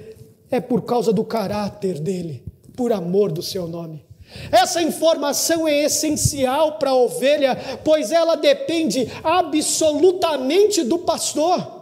É 0.51 0.61
por 0.61 0.83
causa 0.83 1.13
do 1.13 1.25
caráter 1.25 1.99
dele, 1.99 2.43
por 2.77 2.93
amor 2.93 3.33
do 3.33 3.43
Seu 3.43 3.67
nome. 3.67 4.05
Essa 4.51 4.81
informação 4.81 5.67
é 5.67 5.85
essencial 5.85 6.79
para 6.79 6.91
a 6.91 6.95
ovelha, 6.95 7.57
pois 7.83 8.13
ela 8.13 8.37
depende 8.37 9.11
absolutamente 9.25 10.85
do 10.85 10.99
pastor. 10.99 11.80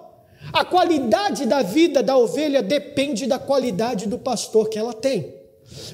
A 0.52 0.64
qualidade 0.64 1.46
da 1.46 1.62
vida 1.62 2.02
da 2.02 2.16
ovelha 2.16 2.62
depende 2.62 3.26
da 3.26 3.38
qualidade 3.38 4.06
do 4.06 4.18
pastor 4.18 4.68
que 4.68 4.78
ela 4.78 4.92
tem. 4.92 5.34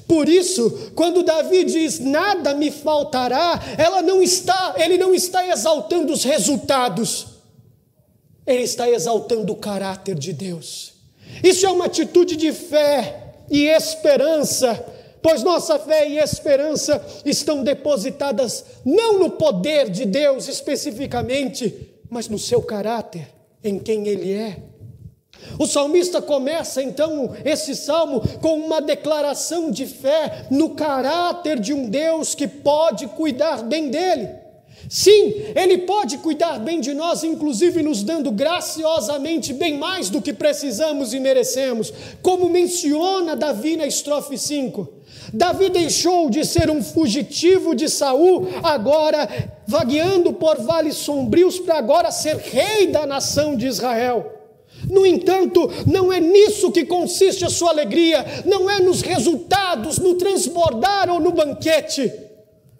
Por 0.07 0.29
isso, 0.29 0.91
quando 0.95 1.23
Davi 1.23 1.65
diz 1.65 1.99
nada 1.99 2.53
me 2.53 2.71
faltará, 2.71 3.61
ela 3.77 4.01
não 4.01 4.21
está, 4.21 4.75
ele 4.77 4.97
não 4.97 5.13
está 5.13 5.45
exaltando 5.47 6.13
os 6.13 6.23
resultados. 6.23 7.27
Ele 8.47 8.63
está 8.63 8.89
exaltando 8.89 9.51
o 9.51 9.57
caráter 9.57 10.15
de 10.15 10.31
Deus. 10.31 10.93
Isso 11.43 11.65
é 11.65 11.71
uma 11.71 11.85
atitude 11.85 12.37
de 12.37 12.53
fé 12.53 13.33
e 13.49 13.65
esperança, 13.65 14.85
pois 15.21 15.43
nossa 15.43 15.77
fé 15.77 16.07
e 16.07 16.17
esperança 16.19 17.03
estão 17.25 17.63
depositadas 17.63 18.63
não 18.85 19.19
no 19.19 19.31
poder 19.31 19.89
de 19.89 20.05
Deus 20.05 20.47
especificamente, 20.47 21.91
mas 22.09 22.29
no 22.29 22.39
seu 22.39 22.61
caráter 22.61 23.34
em 23.65 23.79
quem 23.79 24.07
Ele 24.07 24.31
é. 24.31 24.57
O 25.59 25.65
salmista 25.65 26.21
começa 26.21 26.81
então 26.81 27.33
esse 27.43 27.75
salmo 27.75 28.21
com 28.41 28.57
uma 28.59 28.81
declaração 28.81 29.69
de 29.69 29.85
fé 29.85 30.47
no 30.49 30.71
caráter 30.71 31.59
de 31.59 31.73
um 31.73 31.89
Deus 31.89 32.33
que 32.33 32.47
pode 32.47 33.07
cuidar 33.07 33.63
bem 33.63 33.89
dele. 33.89 34.29
Sim, 34.89 35.33
Ele 35.55 35.79
pode 35.79 36.17
cuidar 36.19 36.59
bem 36.59 36.79
de 36.79 36.93
nós, 36.93 37.23
inclusive 37.23 37.81
nos 37.81 38.03
dando 38.03 38.31
graciosamente 38.31 39.53
bem 39.53 39.77
mais 39.77 40.09
do 40.09 40.21
que 40.21 40.33
precisamos 40.33 41.13
e 41.13 41.19
merecemos, 41.19 41.91
como 42.21 42.49
menciona 42.49 43.35
Davi 43.35 43.77
na 43.77 43.87
estrofe 43.87 44.37
5. 44.37 44.87
Davi 45.33 45.69
deixou 45.69 46.29
de 46.29 46.45
ser 46.45 46.69
um 46.69 46.83
fugitivo 46.83 47.75
de 47.75 47.89
Saul, 47.89 48.47
agora 48.63 49.27
vagueando 49.67 50.33
por 50.33 50.57
vales 50.61 50.95
sombrios, 50.95 51.59
para 51.59 51.77
agora 51.77 52.11
ser 52.11 52.37
rei 52.37 52.87
da 52.87 53.05
nação 53.05 53.55
de 53.55 53.67
Israel. 53.67 54.31
No 54.89 55.05
entanto, 55.05 55.69
não 55.87 56.11
é 56.11 56.19
nisso 56.19 56.71
que 56.71 56.85
consiste 56.85 57.43
a 57.45 57.49
sua 57.49 57.69
alegria, 57.69 58.23
não 58.45 58.69
é 58.69 58.79
nos 58.79 59.01
resultados, 59.01 59.97
no 59.97 60.15
transbordar 60.15 61.09
ou 61.09 61.19
no 61.19 61.31
banquete. 61.31 62.11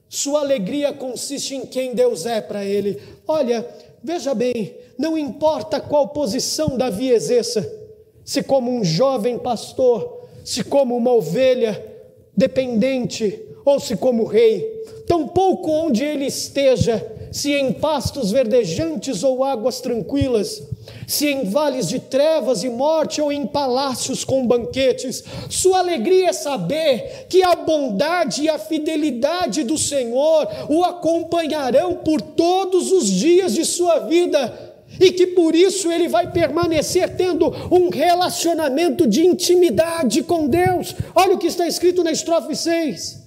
Sua 0.08 0.42
alegria 0.42 0.94
consiste 0.94 1.56
em 1.56 1.66
quem 1.66 1.94
Deus 1.94 2.26
é 2.26 2.42
para 2.42 2.64
ele. 2.64 3.02
Olha, 3.28 3.68
veja 4.04 4.34
bem, 4.36 4.76
não 4.98 5.18
importa 5.18 5.80
qual 5.80 6.10
posição 6.10 6.78
Davi 6.78 7.10
exerça, 7.10 7.68
se 8.24 8.44
como 8.44 8.72
um 8.72 8.84
jovem 8.84 9.38
pastor, 9.38 10.28
se 10.44 10.64
como 10.64 10.96
uma 10.96 11.12
ovelha, 11.12 11.95
dependente 12.36 13.42
ou 13.66 13.80
se 13.80 13.96
como 13.96 14.26
rei, 14.26 14.62
tampouco 15.08 15.72
onde 15.72 16.04
ele 16.04 16.26
esteja, 16.26 17.14
se 17.32 17.52
em 17.54 17.74
pastos 17.74 18.32
verdejantes 18.32 19.24
ou 19.24 19.44
águas 19.44 19.82
tranquilas, 19.82 20.64
se 21.08 21.28
em 21.28 21.46
vales 21.46 21.88
de 21.88 22.00
trevas 22.00 22.64
e 22.64 22.70
morte 22.70 23.22
ou 23.22 23.32
em 23.32 23.46
palácios 23.46 24.24
com 24.24 24.46
banquetes, 24.46 25.24
sua 25.50 25.80
alegria 25.80 26.30
é 26.30 26.34
saber 26.34 27.26
que 27.28 27.44
a 27.44 27.56
bondade 27.56 28.44
e 28.44 28.50
a 28.50 28.60
fidelidade 28.60 29.64
do 29.64 29.78
Senhor 29.78 30.48
o 30.70 30.84
acompanharão 30.84 31.96
por 31.96 32.22
todos 32.22 32.92
os 32.92 33.10
dias 33.10 33.54
de 33.54 33.66
sua 33.66 34.00
vida 34.00 34.75
e 35.00 35.12
que 35.12 35.28
por 35.28 35.56
isso 35.56 35.92
ele 35.92 36.08
vai 36.08 36.32
permanecer 36.32 37.16
tendo 37.16 37.48
um 37.72 37.90
relacionamento 37.90 39.08
de 39.08 39.26
intimidade 39.26 40.24
com 40.24 40.48
Deus. 40.48 40.96
Olha 41.14 41.36
o 41.36 41.38
que 41.38 41.48
está 41.48 41.68
escrito 41.68 42.04
na 42.04 42.12
estrofe 42.12 42.56
6. 42.56 43.24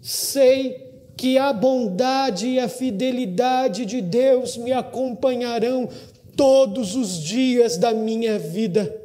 Sei 0.00 0.90
que 1.16 1.36
a 1.36 1.52
bondade 1.52 2.48
e 2.48 2.58
a 2.58 2.68
fidelidade 2.68 3.84
de 3.84 4.00
Deus 4.00 4.56
me 4.56 4.72
acompanharão 4.72 5.88
todos 6.34 6.96
os 6.96 7.22
dias 7.22 7.76
da 7.76 7.92
minha 7.92 8.38
vida. 8.38 8.96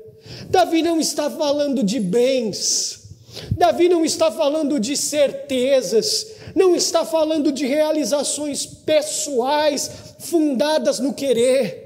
Davi 0.50 0.82
não 0.82 1.00
está 1.00 1.30
falando 1.30 1.84
de 1.84 2.00
bens, 2.00 3.06
Davi 3.52 3.90
não 3.90 4.06
está 4.06 4.32
falando 4.32 4.80
de 4.80 4.96
certezas, 4.96 6.28
não 6.56 6.74
está 6.74 7.04
falando 7.04 7.52
de 7.52 7.66
realizações 7.66 8.66
pessoais 8.66 9.92
fundadas 10.20 11.00
no 11.00 11.14
querer. 11.14 11.85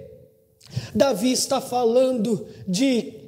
Davi 0.94 1.32
está 1.32 1.60
falando 1.60 2.46
de 2.68 3.20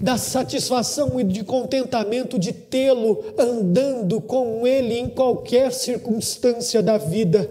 da 0.00 0.16
satisfação 0.16 1.20
e 1.20 1.24
de 1.24 1.44
contentamento 1.44 2.38
de 2.38 2.52
tê-lo 2.52 3.22
andando 3.36 4.20
com 4.20 4.66
ele 4.66 4.98
em 4.98 5.08
qualquer 5.08 5.72
circunstância 5.72 6.82
da 6.82 6.96
vida, 6.96 7.50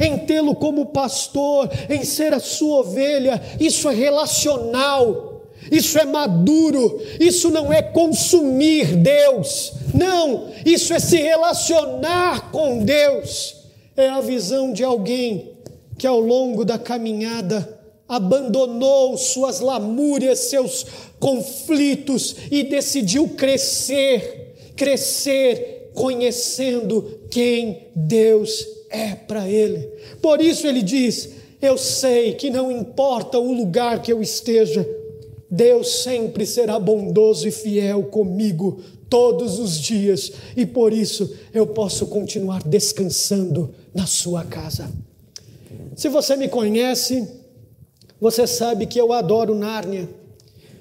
em 0.00 0.18
tê-lo 0.18 0.56
como 0.56 0.86
pastor, 0.86 1.70
em 1.88 2.04
ser 2.04 2.34
a 2.34 2.40
sua 2.40 2.80
ovelha, 2.80 3.40
isso 3.60 3.88
é 3.88 3.94
relacional. 3.94 5.30
isso 5.70 5.98
é 5.98 6.04
maduro, 6.04 7.00
isso 7.18 7.48
não 7.48 7.72
é 7.72 7.80
consumir 7.80 8.96
Deus, 8.96 9.72
não, 9.94 10.50
isso 10.66 10.92
é 10.92 10.98
se 10.98 11.16
relacionar 11.16 12.50
com 12.50 12.84
Deus. 12.84 13.62
É 13.96 14.08
a 14.08 14.20
visão 14.20 14.72
de 14.72 14.82
alguém 14.84 15.52
que 15.96 16.06
ao 16.06 16.20
longo 16.20 16.64
da 16.64 16.76
caminhada 16.76 17.73
abandonou 18.16 19.16
suas 19.16 19.60
lamúrias, 19.60 20.38
seus 20.40 20.86
conflitos 21.18 22.36
e 22.50 22.64
decidiu 22.64 23.28
crescer, 23.30 24.54
crescer 24.76 25.90
conhecendo 25.94 27.20
quem 27.30 27.88
Deus 27.94 28.66
é 28.90 29.14
para 29.14 29.48
ele. 29.48 29.88
Por 30.20 30.40
isso 30.40 30.66
ele 30.66 30.82
diz: 30.82 31.30
Eu 31.60 31.78
sei 31.78 32.34
que 32.34 32.50
não 32.50 32.70
importa 32.70 33.38
o 33.38 33.52
lugar 33.52 34.02
que 34.02 34.12
eu 34.12 34.20
esteja, 34.22 34.88
Deus 35.50 36.02
sempre 36.02 36.46
será 36.46 36.78
bondoso 36.78 37.48
e 37.48 37.50
fiel 37.50 38.04
comigo 38.04 38.80
todos 39.08 39.58
os 39.58 39.78
dias, 39.78 40.32
e 40.56 40.66
por 40.66 40.92
isso 40.92 41.36
eu 41.52 41.66
posso 41.66 42.06
continuar 42.06 42.62
descansando 42.64 43.72
na 43.94 44.06
sua 44.06 44.44
casa. 44.44 44.90
Se 45.94 46.08
você 46.08 46.34
me 46.34 46.48
conhece, 46.48 47.43
você 48.20 48.46
sabe 48.46 48.86
que 48.86 49.00
eu 49.00 49.12
adoro 49.12 49.54
Nárnia. 49.54 50.08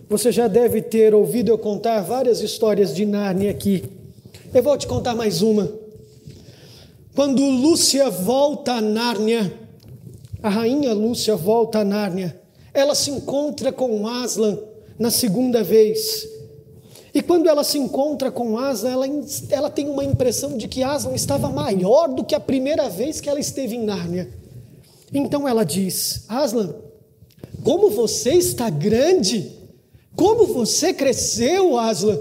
Você 0.09 0.31
já 0.31 0.47
deve 0.47 0.81
ter 0.81 1.13
ouvido 1.15 1.49
eu 1.49 1.57
contar 1.57 2.01
várias 2.01 2.41
histórias 2.41 2.95
de 2.95 3.05
Nárnia 3.05 3.51
aqui. 3.51 3.84
Eu 4.53 4.61
vou 4.61 4.77
te 4.77 4.86
contar 4.86 5.15
mais 5.15 5.41
uma. 5.41 5.71
Quando 7.15 7.43
Lúcia 7.43 8.09
volta 8.09 8.73
a 8.73 8.81
Nárnia, 8.81 9.51
a 10.41 10.49
rainha 10.49 10.93
Lúcia 10.93 11.36
volta 11.36 11.79
a 11.79 11.84
Nárnia, 11.84 12.39
ela 12.73 12.95
se 12.95 13.11
encontra 13.11 13.71
com 13.71 14.07
Aslan 14.07 14.59
na 14.99 15.09
segunda 15.09 15.63
vez. 15.63 16.27
E 17.13 17.21
quando 17.21 17.47
ela 17.47 17.63
se 17.63 17.77
encontra 17.77 18.31
com 18.31 18.57
Aslan, 18.57 18.91
ela, 18.91 19.05
ela 19.49 19.69
tem 19.69 19.88
uma 19.89 20.03
impressão 20.03 20.57
de 20.57 20.67
que 20.67 20.81
Aslan 20.81 21.13
estava 21.13 21.49
maior 21.49 22.07
do 22.07 22.23
que 22.23 22.34
a 22.34 22.39
primeira 22.39 22.89
vez 22.89 23.21
que 23.21 23.29
ela 23.29 23.39
esteve 23.39 23.75
em 23.75 23.84
Nárnia. 23.84 24.29
Então 25.13 25.47
ela 25.47 25.63
diz: 25.63 26.25
Aslan, 26.27 26.73
como 27.64 27.89
você 27.89 28.32
está 28.34 28.70
grande, 28.70 29.51
como 30.16 30.45
você 30.45 30.93
cresceu, 30.93 31.78
Aslan. 31.78 32.20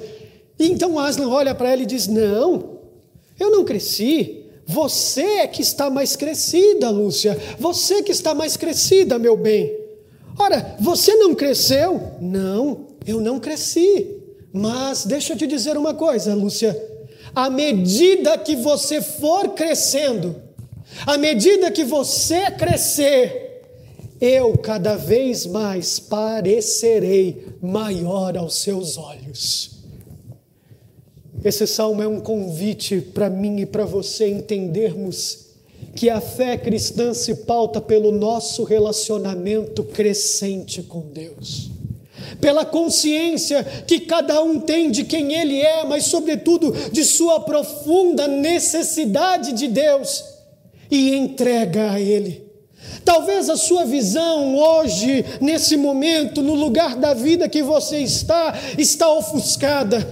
E 0.59 0.67
então 0.71 0.99
Aslan 0.99 1.29
olha 1.29 1.55
para 1.55 1.73
ela 1.73 1.83
e 1.83 1.87
diz: 1.87 2.07
Não, 2.07 2.79
eu 3.39 3.51
não 3.51 3.65
cresci. 3.65 4.39
Você 4.65 5.23
é 5.23 5.47
que 5.47 5.61
está 5.61 5.91
mais 5.91 6.15
crescida, 6.15 6.89
Lúcia. 6.89 7.37
Você 7.59 8.03
que 8.03 8.13
está 8.13 8.33
mais 8.33 8.57
crescida, 8.57 9.19
meu 9.19 9.37
bem. 9.37 9.77
Ora, 10.39 10.77
você 10.79 11.15
não 11.17 11.35
cresceu? 11.35 12.01
Não, 12.21 12.87
eu 13.07 13.21
não 13.21 13.41
cresci. 13.41 14.07
Mas 14.53 15.05
deixa 15.05 15.33
eu 15.33 15.37
te 15.37 15.47
dizer 15.47 15.77
uma 15.77 15.95
coisa, 15.95 16.35
Lúcia. 16.35 16.81
À 17.35 17.51
medida 17.51 18.39
que 18.39 18.55
você 18.55 19.03
for 19.03 19.51
crescendo, 19.51 20.37
à 21.07 21.19
medida 21.19 21.71
que 21.71 21.85
você 21.85 22.51
crescer, 22.51 23.42
eu 24.25 24.57
cada 24.57 24.95
vez 24.95 25.45
mais 25.47 25.99
parecerei 25.99 27.45
maior 27.61 28.39
aos 28.39 28.63
seus 28.63 28.97
olhos. 28.97 29.83
Esse 31.45 31.67
salmo 31.67 32.01
é 32.01 32.07
um 32.07 32.21
convite 32.21 33.01
para 33.01 33.29
mim 33.29 33.63
e 33.63 33.67
para 33.67 33.85
você 33.85 34.29
entendermos 34.29 35.49
que 35.97 36.09
a 36.09 36.21
fé 36.21 36.57
cristã 36.57 37.13
se 37.13 37.35
pauta 37.35 37.81
pelo 37.81 38.13
nosso 38.13 38.63
relacionamento 38.63 39.83
crescente 39.83 40.85
com 40.85 41.01
Deus 41.01 41.73
pela 42.41 42.65
consciência 42.65 43.63
que 43.87 44.01
cada 44.01 44.43
um 44.43 44.59
tem 44.59 44.91
de 44.91 45.05
quem 45.05 45.35
ele 45.35 45.61
é, 45.61 45.85
mas, 45.85 46.07
sobretudo, 46.07 46.73
de 46.91 47.05
sua 47.05 47.41
profunda 47.41 48.27
necessidade 48.27 49.53
de 49.53 49.69
Deus 49.69 50.25
e 50.91 51.15
entrega 51.15 51.93
a 51.93 52.01
Ele. 52.01 52.52
Talvez 53.05 53.51
a 53.51 53.57
sua 53.57 53.85
visão 53.85 54.57
hoje, 54.57 55.25
nesse 55.41 55.77
momento, 55.77 56.43
no 56.43 56.55
lugar 56.55 56.97
da 56.97 57.15
vida 57.15 57.49
que 57.49 57.63
você 57.63 57.99
está, 57.99 58.55
está 58.79 59.11
ofuscada. 59.13 60.07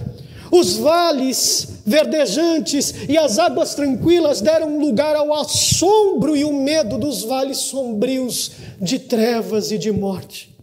Os 0.51 0.75
vales 0.75 1.79
verdejantes 1.85 2.93
e 3.07 3.17
as 3.17 3.39
águas 3.39 3.73
tranquilas 3.73 4.41
deram 4.41 4.79
lugar 4.79 5.15
ao 5.15 5.33
assombro 5.33 6.35
e 6.35 6.43
o 6.43 6.51
medo 6.51 6.97
dos 6.97 7.23
vales 7.23 7.57
sombrios 7.57 8.51
de 8.79 8.99
trevas 8.99 9.71
e 9.71 9.77
de 9.77 9.91
morte. 9.91 10.53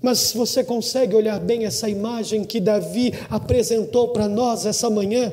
Mas 0.00 0.32
você 0.32 0.62
consegue 0.62 1.16
olhar 1.16 1.40
bem 1.40 1.64
essa 1.64 1.88
imagem 1.88 2.44
que 2.44 2.60
Davi 2.60 3.12
apresentou 3.28 4.08
para 4.08 4.28
nós 4.28 4.64
essa 4.64 4.88
manhã? 4.88 5.32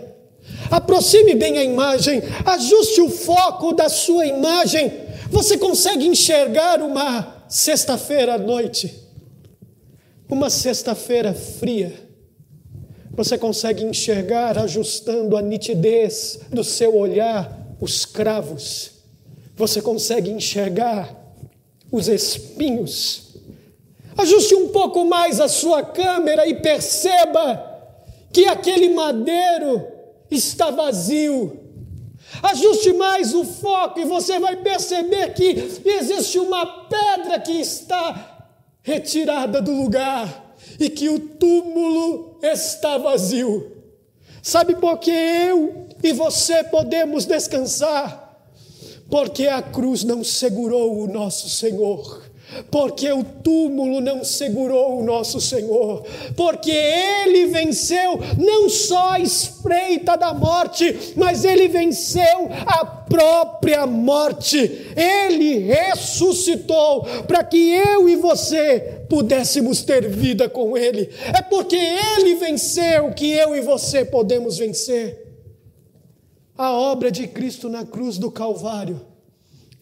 Aproxime 0.70 1.36
bem 1.36 1.58
a 1.58 1.64
imagem, 1.64 2.22
ajuste 2.46 3.02
o 3.02 3.10
foco 3.10 3.74
da 3.74 3.90
sua 3.90 4.26
imagem. 4.26 5.05
Você 5.30 5.58
consegue 5.58 6.06
enxergar 6.06 6.82
uma 6.82 7.46
sexta-feira 7.48 8.36
à 8.36 8.38
noite, 8.38 8.94
uma 10.30 10.50
sexta-feira 10.50 11.34
fria. 11.34 11.94
Você 13.12 13.38
consegue 13.38 13.84
enxergar, 13.84 14.58
ajustando 14.58 15.38
a 15.38 15.42
nitidez 15.42 16.40
do 16.52 16.64
seu 16.64 16.96
olhar, 16.96 17.76
os 17.80 18.06
cravos. 18.06 18.92
Você 19.56 19.82
consegue 19.82 20.30
enxergar 20.30 21.16
os 21.92 22.08
espinhos 22.08 23.26
Ajuste 24.18 24.56
um 24.56 24.70
pouco 24.70 25.06
mais 25.06 25.42
a 25.42 25.48
sua 25.48 25.84
câmera 25.84 26.48
e 26.48 26.56
perceba 26.56 27.74
que 28.32 28.46
aquele 28.46 28.90
madeiro 28.90 29.86
está 30.32 30.72
vazio. 30.72 31.65
Ajuste 32.52 32.94
mais 32.94 33.34
o 33.34 33.44
foco 33.44 34.00
e 34.00 34.06
você 34.06 34.38
vai 34.40 34.56
perceber 34.58 35.34
que 35.34 35.82
existe 35.84 36.38
uma 36.38 36.66
pedra 36.88 37.40
que 37.40 37.54
está 37.54 38.50
retirada 38.84 39.60
do 39.60 39.72
lugar 39.72 40.56
e 40.80 40.88
que 40.88 41.10
o 41.10 41.20
túmulo 41.20 42.38
está 42.44 43.00
vazio. 43.00 43.72
Sabe 44.44 44.76
por 44.76 45.00
que 45.00 45.10
eu 45.10 45.88
e 46.04 46.14
você 46.14 46.64
podemos 46.64 47.26
descansar? 47.26 48.40
Porque 49.10 49.48
a 49.48 49.64
cruz 49.64 50.04
não 50.04 50.24
segurou 50.24 51.00
o 51.00 51.08
nosso 51.08 51.50
Senhor 51.50 52.24
porque 52.72 53.12
o 53.12 53.24
túmulo 53.24 54.02
não 54.02 54.24
segurou 54.24 55.00
o 55.00 55.04
nosso 55.04 55.40
Senhor, 55.40 56.06
porque 56.36 56.72
ele 56.72 57.48
venceu 57.48 58.20
não 58.38 58.70
só 58.70 59.12
a 59.12 59.20
espreita 59.20 60.16
da 60.16 60.34
morte, 60.34 61.14
mas 61.16 61.46
ele 61.46 61.68
venceu 61.68 62.50
a 62.66 62.86
própria 62.86 63.86
morte. 63.86 64.58
Ele 64.96 65.60
ressuscitou 65.60 67.04
para 67.28 67.44
que 67.44 67.72
eu 67.72 68.10
e 68.10 68.16
você 68.16 69.06
pudéssemos 69.10 69.84
ter 69.84 70.10
vida 70.10 70.50
com 70.50 70.78
ele. 70.78 71.10
É 71.34 71.42
porque 71.42 71.76
ele 71.76 72.36
venceu 72.36 73.12
que 73.12 73.32
eu 73.32 73.56
e 73.56 73.62
você 73.62 74.04
podemos 74.04 74.58
vencer. 74.58 75.24
A 76.58 76.72
obra 76.72 77.12
de 77.12 77.28
Cristo 77.28 77.68
na 77.68 77.86
cruz 77.86 78.18
do 78.18 78.32
Calvário 78.32 79.15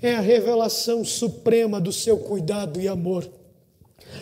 é 0.03 0.15
a 0.15 0.19
revelação 0.19 1.05
suprema 1.05 1.79
do 1.79 1.93
seu 1.93 2.17
cuidado 2.17 2.79
e 2.79 2.89
amor. 2.89 3.27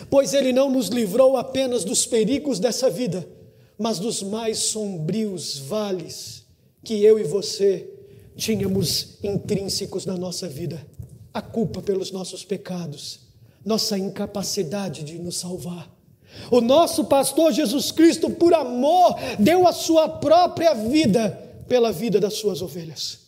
Pois 0.08 0.32
ele 0.32 0.52
não 0.52 0.70
nos 0.70 0.86
livrou 0.86 1.36
apenas 1.36 1.82
dos 1.82 2.06
perigos 2.06 2.60
dessa 2.60 2.88
vida, 2.88 3.28
mas 3.76 3.98
dos 3.98 4.22
mais 4.22 4.58
sombrios 4.58 5.58
vales 5.58 6.46
que 6.84 7.02
eu 7.04 7.18
e 7.18 7.24
você 7.24 7.90
tínhamos 8.36 9.18
intrínsecos 9.24 10.06
na 10.06 10.16
nossa 10.16 10.48
vida. 10.48 10.86
A 11.34 11.42
culpa 11.42 11.82
pelos 11.82 12.12
nossos 12.12 12.44
pecados, 12.44 13.20
nossa 13.64 13.98
incapacidade 13.98 15.02
de 15.02 15.18
nos 15.18 15.38
salvar. 15.38 15.90
O 16.48 16.60
nosso 16.60 17.06
pastor 17.06 17.52
Jesus 17.52 17.90
Cristo, 17.90 18.30
por 18.30 18.54
amor, 18.54 19.16
deu 19.38 19.66
a 19.66 19.72
sua 19.72 20.08
própria 20.08 20.74
vida 20.74 21.30
pela 21.66 21.90
vida 21.90 22.20
das 22.20 22.34
suas 22.34 22.62
ovelhas. 22.62 23.21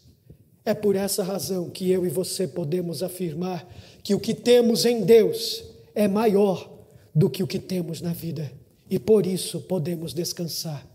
É 0.65 0.73
por 0.73 0.97
essa 0.97 1.23
razão 1.23 1.69
que 1.69 1.91
eu 1.91 2.07
e 2.07 2.09
você 2.09 2.49
podemos 2.49 3.03
afirmar 3.03 3.69
que 4.03 4.15
o 4.15 4.21
que 4.21 4.33
temos 4.33 4.85
em 4.87 5.05
Deus 5.05 5.63
é 5.95 6.09
maior 6.09 6.71
do 7.15 7.29
que 7.29 7.43
o 7.43 7.47
que 7.47 7.59
temos 7.59 8.01
na 8.01 8.13
vida. 8.13 8.51
E 8.89 8.99
por 8.99 9.27
isso 9.27 9.61
podemos 9.61 10.15
descansar. 10.15 10.87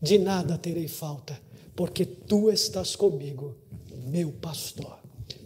De 0.00 0.18
nada 0.18 0.58
terei 0.58 0.86
falta, 0.86 1.38
porque 1.74 2.04
tu 2.04 2.50
estás 2.50 2.94
comigo, 2.94 3.54
meu 4.06 4.30
pastor. 4.32 4.98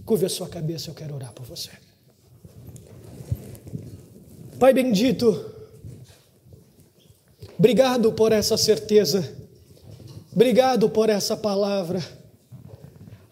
Curve 0.04 0.26
a 0.26 0.28
sua 0.28 0.48
cabeça, 0.48 0.90
eu 0.90 0.94
quero 0.94 1.14
orar 1.14 1.32
por 1.32 1.46
você. 1.46 1.70
Pai 4.58 4.72
bendito, 4.74 5.54
obrigado 7.56 8.12
por 8.12 8.32
essa 8.32 8.56
certeza, 8.56 9.36
obrigado 10.32 10.90
por 10.90 11.08
essa 11.08 11.36
palavra. 11.36 12.17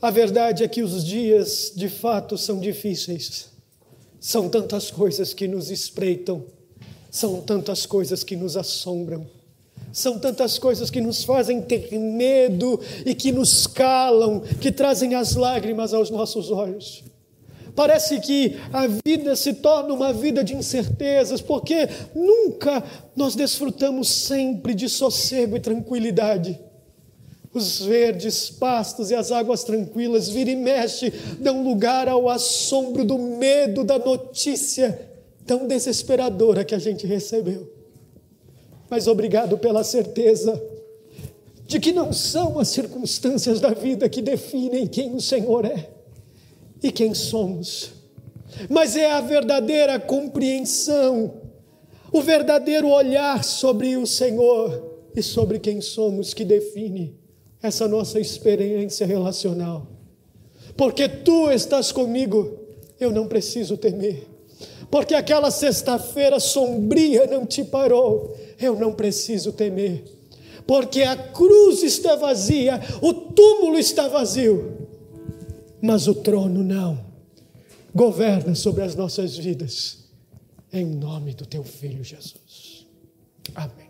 A 0.00 0.10
verdade 0.10 0.62
é 0.62 0.68
que 0.68 0.82
os 0.82 1.04
dias 1.04 1.72
de 1.74 1.88
fato 1.88 2.36
são 2.36 2.60
difíceis. 2.60 3.48
São 4.20 4.48
tantas 4.48 4.90
coisas 4.90 5.32
que 5.32 5.46
nos 5.46 5.70
espreitam, 5.70 6.44
São 7.10 7.40
tantas 7.40 7.86
coisas 7.86 8.22
que 8.22 8.36
nos 8.36 8.56
assombram, 8.56 9.26
são 9.96 10.18
tantas 10.18 10.58
coisas 10.58 10.90
que 10.90 11.00
nos 11.00 11.24
fazem 11.24 11.62
ter 11.62 11.90
medo 11.98 12.78
e 13.06 13.14
que 13.14 13.32
nos 13.32 13.66
calam, 13.66 14.40
que 14.60 14.70
trazem 14.70 15.14
as 15.14 15.34
lágrimas 15.34 15.94
aos 15.94 16.10
nossos 16.10 16.50
olhos. 16.50 17.02
Parece 17.74 18.20
que 18.20 18.58
a 18.72 18.86
vida 18.86 19.34
se 19.34 19.54
torna 19.54 19.94
uma 19.94 20.12
vida 20.12 20.44
de 20.44 20.54
incertezas, 20.54 21.40
porque 21.40 21.88
nunca 22.14 22.84
nós 23.16 23.34
desfrutamos 23.34 24.08
sempre 24.08 24.74
de 24.74 24.86
sossego 24.86 25.56
e 25.56 25.60
tranquilidade. 25.60 26.60
Os 27.56 27.80
verdes 27.80 28.50
pastos 28.50 29.10
e 29.10 29.14
as 29.14 29.32
águas 29.32 29.64
tranquilas, 29.64 30.28
vira 30.28 30.50
e 30.50 30.54
mexe, 30.54 31.10
dão 31.40 31.64
lugar 31.64 32.06
ao 32.06 32.28
assombro 32.28 33.02
do 33.02 33.16
medo 33.16 33.82
da 33.82 33.98
notícia 33.98 35.08
tão 35.46 35.66
desesperadora 35.66 36.66
que 36.66 36.74
a 36.74 36.78
gente 36.78 37.06
recebeu. 37.06 37.72
Mas 38.90 39.06
obrigado 39.06 39.56
pela 39.56 39.82
certeza 39.82 40.62
de 41.66 41.80
que 41.80 41.92
não 41.92 42.12
são 42.12 42.58
as 42.58 42.68
circunstâncias 42.68 43.58
da 43.58 43.70
vida 43.70 44.06
que 44.06 44.20
definem 44.20 44.86
quem 44.86 45.14
o 45.14 45.20
Senhor 45.22 45.64
é 45.64 45.88
e 46.82 46.92
quem 46.92 47.14
somos, 47.14 47.90
mas 48.68 48.96
é 48.96 49.10
a 49.10 49.22
verdadeira 49.22 49.98
compreensão, 49.98 51.40
o 52.12 52.20
verdadeiro 52.20 52.90
olhar 52.90 53.42
sobre 53.42 53.96
o 53.96 54.06
Senhor 54.06 54.98
e 55.16 55.22
sobre 55.22 55.58
quem 55.58 55.80
somos 55.80 56.34
que 56.34 56.44
define 56.44 57.24
essa 57.62 57.88
nossa 57.88 58.20
experiência 58.20 59.06
relacional. 59.06 59.86
Porque 60.76 61.08
tu 61.08 61.50
estás 61.50 61.90
comigo, 61.90 62.58
eu 63.00 63.10
não 63.10 63.26
preciso 63.26 63.76
temer. 63.76 64.26
Porque 64.90 65.14
aquela 65.14 65.50
sexta-feira 65.50 66.38
sombria 66.38 67.26
não 67.26 67.44
te 67.44 67.64
parou, 67.64 68.36
eu 68.60 68.78
não 68.78 68.92
preciso 68.92 69.52
temer. 69.52 70.04
Porque 70.66 71.02
a 71.02 71.16
cruz 71.16 71.82
está 71.82 72.16
vazia, 72.16 72.80
o 73.00 73.12
túmulo 73.12 73.78
está 73.78 74.08
vazio, 74.08 74.88
mas 75.80 76.06
o 76.08 76.14
trono 76.14 76.62
não. 76.62 77.04
Governa 77.94 78.54
sobre 78.54 78.82
as 78.82 78.94
nossas 78.94 79.36
vidas, 79.36 80.04
em 80.72 80.84
nome 80.84 81.34
do 81.34 81.46
teu 81.46 81.64
filho 81.64 82.04
Jesus. 82.04 82.86
Amém. 83.54 83.85